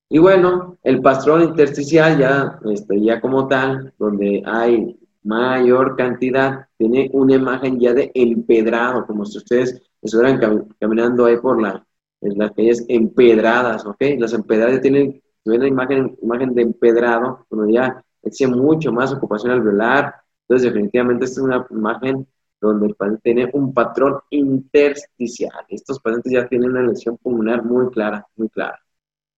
[0.08, 7.10] Y bueno, el pastrón intersticial ya, este, ya como tal, donde hay mayor cantidad, tiene
[7.12, 11.86] una imagen ya de empedrado, como si ustedes estuvieran caminando ahí por la,
[12.20, 14.02] las calles empedradas, ¿ok?
[14.18, 20.14] Las empedradas tienen una imagen, imagen de empedrado, donde ya existe mucho más ocupación alveolar.
[20.42, 22.26] Entonces, definitivamente, esta es una imagen
[22.60, 25.52] donde el paciente tiene un patrón intersticial.
[25.68, 28.80] Estos pacientes ya tienen una lesión pulmonar muy clara, muy clara.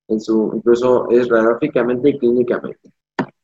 [0.06, 2.90] En su, incluso es radiográficamente y clínicamente.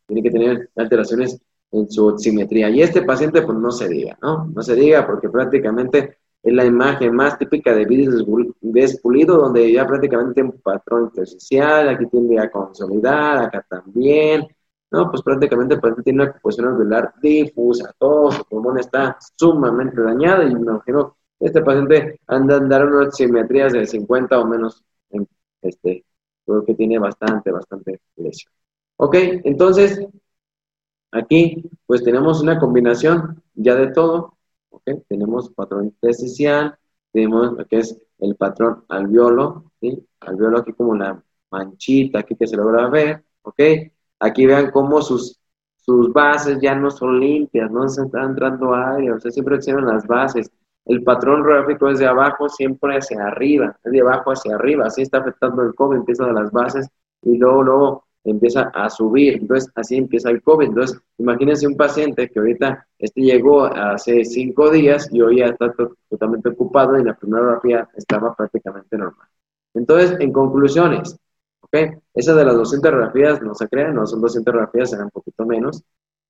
[0.06, 1.38] Tiene que tener alteraciones
[1.72, 2.70] en su oximetría.
[2.70, 4.46] Y este paciente, pues no se diga, ¿no?
[4.46, 8.12] No se diga porque prácticamente es la imagen más típica de vidrio
[8.60, 14.46] despulido, donde ya prácticamente un patrón intersticial, aquí tiene ya consolidar, acá también,
[14.90, 15.10] ¿no?
[15.10, 20.54] Pues prácticamente paciente tiene una composición alveolar difusa, todo su pulmón está sumamente dañado y
[20.54, 25.26] me imagino que este paciente anda a dar unas simetrías de 50 o menos, en
[25.62, 26.04] este,
[26.44, 28.52] creo que tiene bastante, bastante lesión.
[28.96, 29.14] Ok,
[29.44, 29.98] entonces,
[31.10, 34.33] aquí pues tenemos una combinación ya de todo,
[35.08, 36.76] tenemos patrón intersticial,
[37.12, 40.06] tenemos lo que es el patrón alveolo, ¿sí?
[40.20, 43.60] Alveolo aquí como la manchita aquí que se logra ver, ¿ok?
[44.20, 45.38] Aquí vean cómo sus,
[45.76, 49.86] sus bases ya no son limpias, no se está entrando aire, o sea, siempre tienen
[49.86, 50.50] las bases.
[50.86, 55.02] El patrón gráfico es de abajo siempre hacia arriba, es de abajo hacia arriba, así
[55.02, 56.88] está afectando el COVID, empieza de las bases
[57.22, 59.34] y luego, luego empieza a subir.
[59.34, 60.68] Entonces, así empieza el COVID.
[60.68, 65.72] Entonces, imagínense un paciente que ahorita este llegó hace cinco días y hoy ya está
[66.08, 69.28] totalmente ocupado y la primera grafía estaba prácticamente normal.
[69.74, 71.16] Entonces, en conclusiones,
[71.60, 71.76] ¿ok?
[72.14, 75.44] Esa de las 200 grafías no se crean, no son 200 grafías, serán un poquito
[75.44, 75.82] menos.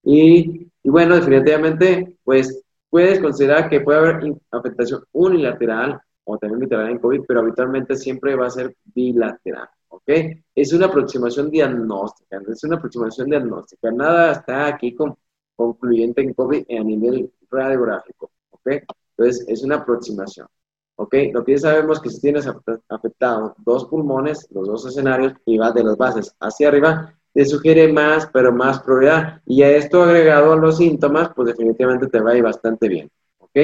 [0.03, 6.91] Y, y bueno, definitivamente, pues puedes considerar que puede haber afectación unilateral o también bilateral
[6.91, 9.69] en COVID, pero habitualmente siempre va a ser bilateral.
[9.89, 10.11] ¿ok?
[10.55, 15.17] Es una aproximación diagnóstica, es una aproximación diagnóstica, nada está aquí con,
[15.57, 18.69] concluyente en COVID a nivel radiográfico, ¿ok?
[19.17, 20.49] Entonces, es una aproximación,
[20.97, 21.15] ¿ok?
[21.33, 22.49] Lo que ya sabemos que si tienes
[22.89, 27.93] afectado dos pulmones, los dos escenarios, y va de las bases hacia arriba, te sugiere
[27.93, 29.43] más, pero más probabilidad.
[29.47, 33.11] Y a esto agregado a los síntomas, pues definitivamente te va a ir bastante bien,
[33.39, 33.59] ¿ok?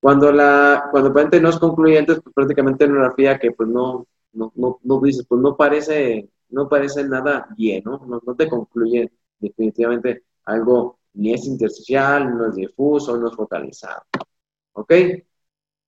[0.00, 4.52] Cuando la, cuando paciente no es concluyente, pues prácticamente una grafía que pues no, no,
[4.56, 8.06] no, no dices, pues no parece, no parece nada bien, ¿no?
[8.06, 14.02] No, te concluye definitivamente algo ni es intersticial, no es difuso, no es focalizado.
[14.72, 14.92] ¿Ok?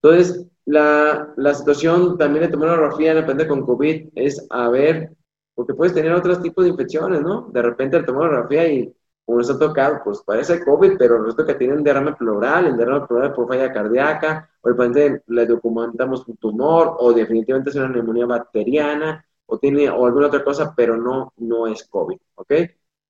[0.02, 5.14] Entonces, la, la situación también de tomografía depende con COVID es a ver,
[5.54, 7.48] porque puedes tener otros tipos de infecciones, ¿no?
[7.52, 8.92] De repente la tomografía y
[9.32, 12.76] como nos ha tocado, pues parece COVID, pero resulta que tiene un derrame pleural, el
[12.76, 17.76] derrame pleural por falla cardíaca, o de repente le documentamos un tumor, o definitivamente es
[17.76, 22.52] una neumonía bacteriana, o tiene o alguna otra cosa, pero no, no es COVID, ¿ok?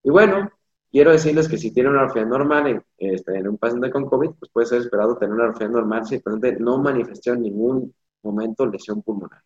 [0.05, 0.49] Y bueno,
[0.93, 4.31] quiero decirles que si tiene una orfea normal en, este, en un paciente con COVID,
[4.39, 7.93] pues puede ser esperado tener una orfea normal si el paciente no manifestó en ningún
[8.23, 9.43] momento lesión pulmonar.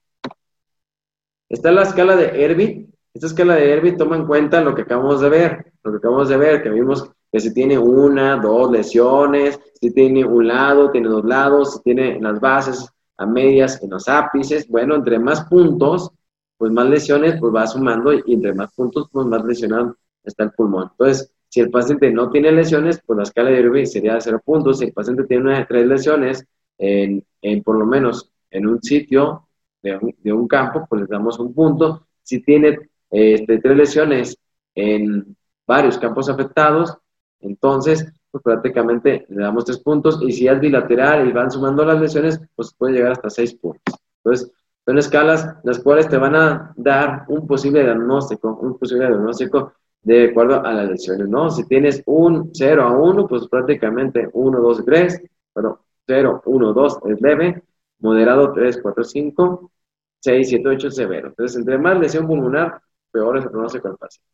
[1.48, 5.20] Está la escala de Herbig, esta escala de Herbig toma en cuenta lo que acabamos
[5.20, 9.58] de ver, lo que acabamos de ver, que vimos que si tiene una, dos lesiones,
[9.80, 14.06] si tiene un lado, tiene dos lados, si tiene las bases a medias en los
[14.08, 16.10] ápices, bueno, entre más puntos,
[16.58, 20.52] pues más lesiones, pues va sumando y entre más puntos, pues más lesionado está el
[20.52, 20.90] pulmón.
[20.92, 24.42] Entonces, si el paciente no tiene lesiones, pues la escala de Herbig sería de cero
[24.44, 24.78] puntos.
[24.78, 26.46] Si el paciente tiene una de tres lesiones,
[26.78, 27.24] en,
[27.64, 29.48] por lo menos en un sitio
[29.82, 32.06] de un, de un campo, pues le damos un punto.
[32.22, 34.38] Si tiene este, tres lesiones
[34.74, 36.96] en varios campos afectados,
[37.40, 42.00] entonces pues prácticamente le damos tres puntos y si es bilateral y van sumando las
[42.00, 43.94] lesiones, pues puede llegar hasta seis puntos.
[44.22, 44.52] Entonces,
[44.84, 49.72] son escalas las cuales te van a dar un posible diagnóstico, un posible diagnóstico
[50.02, 51.50] de acuerdo a las lesiones, ¿no?
[51.50, 55.22] Si tienes un 0 a 1, pues prácticamente 1, 2, 3,
[55.52, 57.62] perdón, 0, 1, 2 es leve,
[57.98, 59.72] moderado 3, 4, 5,
[60.20, 61.28] 6, 7, 8 severo.
[61.28, 62.80] Entonces, entre más lesión pulmonar,
[63.16, 64.30] peor es el pronóstico del paciente.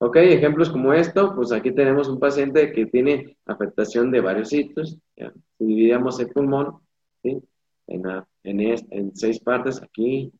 [0.00, 4.96] Ok, ejemplos como esto, pues aquí tenemos un paciente que tiene afectación de varios sitios.
[5.16, 6.78] Si dividíamos el pulmón,
[7.20, 7.42] ¿sí?
[7.88, 8.04] En,
[8.44, 10.32] en, seis partes, aquí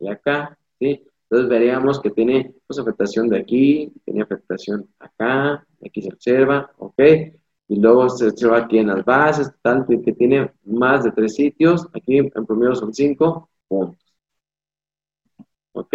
[0.00, 1.04] y acá, ¿sí?
[1.24, 7.00] Entonces veríamos que tiene pues, afectación de aquí, tiene afectación acá, aquí se observa, ¿ok?
[7.68, 11.86] Y luego se observa aquí en las bases, tanto que tiene más de tres sitios,
[11.92, 14.01] aquí en promedio son cinco puntos.
[15.72, 15.94] ¿Ok?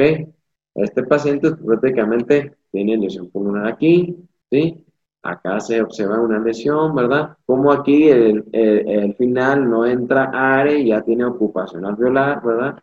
[0.76, 4.16] Este paciente prácticamente tiene lesión pulmonar aquí,
[4.52, 4.86] ¿sí?
[5.24, 7.36] Acá se observa una lesión, ¿verdad?
[7.46, 12.80] Como aquí el, final no entra aire y ya tiene ocupación alveolar, ¿verdad?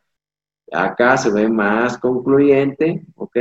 [0.73, 3.37] Acá se ve más concluyente, ¿ok?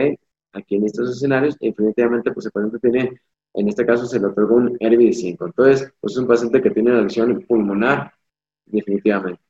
[0.54, 3.22] Aquí en estos escenarios, definitivamente, pues el paciente tiene,
[3.56, 5.46] en este caso se le otorgó un RBD5.
[5.48, 8.14] Entonces, pues es un paciente que tiene una lesión pulmonar,
[8.66, 9.42] definitivamente.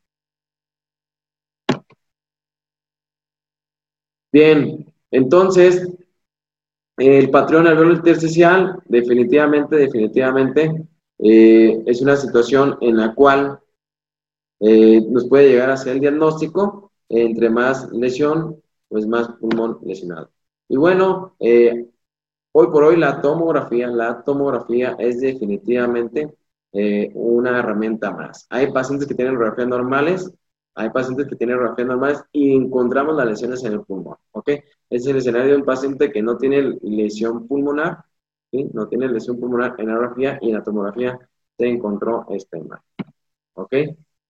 [4.33, 5.87] Bien, entonces,
[6.97, 10.87] el patrón alveolar intersticial, definitivamente, definitivamente,
[11.19, 13.59] eh, es una situación en la cual
[14.59, 20.29] eh, nos puede llegar a ser el diagnóstico, entre más lesión, pues más pulmón lesionado.
[20.69, 21.87] Y bueno, eh,
[22.53, 26.33] hoy por hoy la tomografía, la tomografía es definitivamente
[26.73, 28.47] eh, una herramienta más.
[28.49, 30.31] Hay pacientes que tienen radiografías normales,
[30.75, 34.49] hay pacientes que tienen radiografías normales y encontramos las lesiones en el pulmón, ¿ok?
[34.89, 38.03] Es el escenario de un paciente que no tiene lesión pulmonar.
[38.73, 41.19] No tiene lesión pulmonar en la radiografía y en la tomografía
[41.57, 42.85] se encontró esta imagen,
[43.55, 43.73] ¿ok?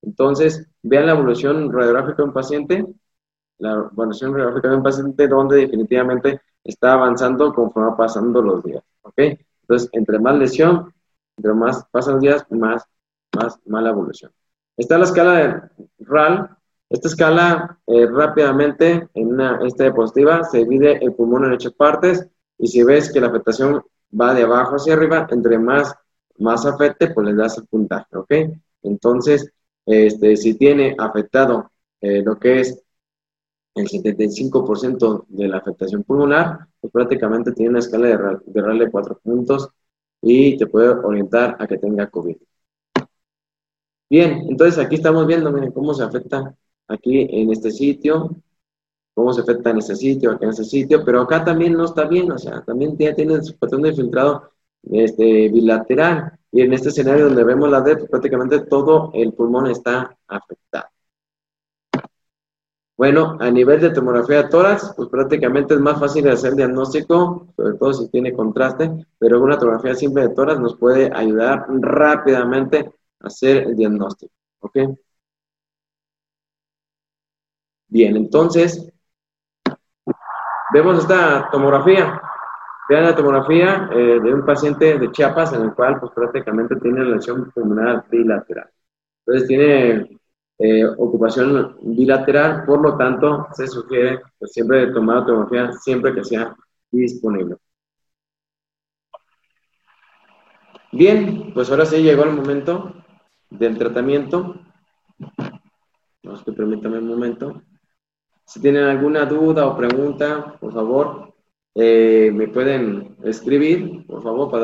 [0.01, 2.85] Entonces, vean la evolución radiográfica de un paciente,
[3.57, 8.83] la evolución radiográfica de un paciente donde definitivamente está avanzando conforme va pasando los días,
[9.01, 9.19] ¿ok?
[9.61, 10.93] Entonces, entre más lesión,
[11.37, 12.85] entre más pasan días, más,
[13.35, 14.31] más mala evolución.
[14.77, 16.49] Está la escala de RAL.
[16.89, 22.27] Esta escala eh, rápidamente, en una esta diapositiva, se divide el pulmón en ocho partes
[22.57, 23.81] y si ves que la afectación
[24.19, 25.93] va de abajo hacia arriba, entre más,
[26.37, 28.31] más afecte, pues le das el puntaje, ¿ok?
[28.83, 29.51] Entonces,
[29.85, 31.71] este, si tiene afectado
[32.01, 32.83] eh, lo que es
[33.75, 38.79] el 75% de la afectación pulmonar, pues prácticamente tiene una escala de RAL de, RAL
[38.79, 39.69] de 4 puntos
[40.21, 42.37] y te puede orientar a que tenga COVID.
[44.13, 46.55] Bien, entonces aquí estamos viendo, miren, cómo se afecta
[46.87, 48.29] aquí en este sitio,
[49.15, 52.03] cómo se afecta en este sitio, aquí en este sitio, pero acá también no está
[52.05, 54.51] bien, o sea, también ya tiene su patrón de filtrado
[54.83, 60.15] este, bilateral, y en este escenario donde vemos la D, prácticamente todo el pulmón está
[60.27, 60.85] afectado.
[62.95, 67.77] Bueno, a nivel de tomografía de tórax, pues prácticamente es más fácil hacer diagnóstico, sobre
[67.79, 73.63] todo si tiene contraste, pero una tomografía simple de tórax nos puede ayudar rápidamente hacer
[73.63, 74.33] el diagnóstico.
[74.59, 74.77] ¿Ok?
[77.87, 78.91] Bien, entonces,
[80.73, 82.21] vemos esta tomografía.
[82.89, 87.05] Vean la tomografía eh, de un paciente de Chiapas en el cual pues prácticamente tiene
[87.05, 88.69] lesión pulmonar bilateral.
[89.25, 90.19] Entonces tiene
[90.59, 96.55] eh, ocupación bilateral, por lo tanto, se sugiere pues, siempre tomar tomografía siempre que sea
[96.91, 97.57] disponible.
[100.91, 103.02] Bien, pues ahora sí llegó el momento
[103.57, 104.55] del tratamiento.
[106.23, 107.61] Vamos que permítame un momento.
[108.45, 111.33] Si tienen alguna duda o pregunta, por favor,
[111.75, 114.61] eh, me pueden escribir, por favor, para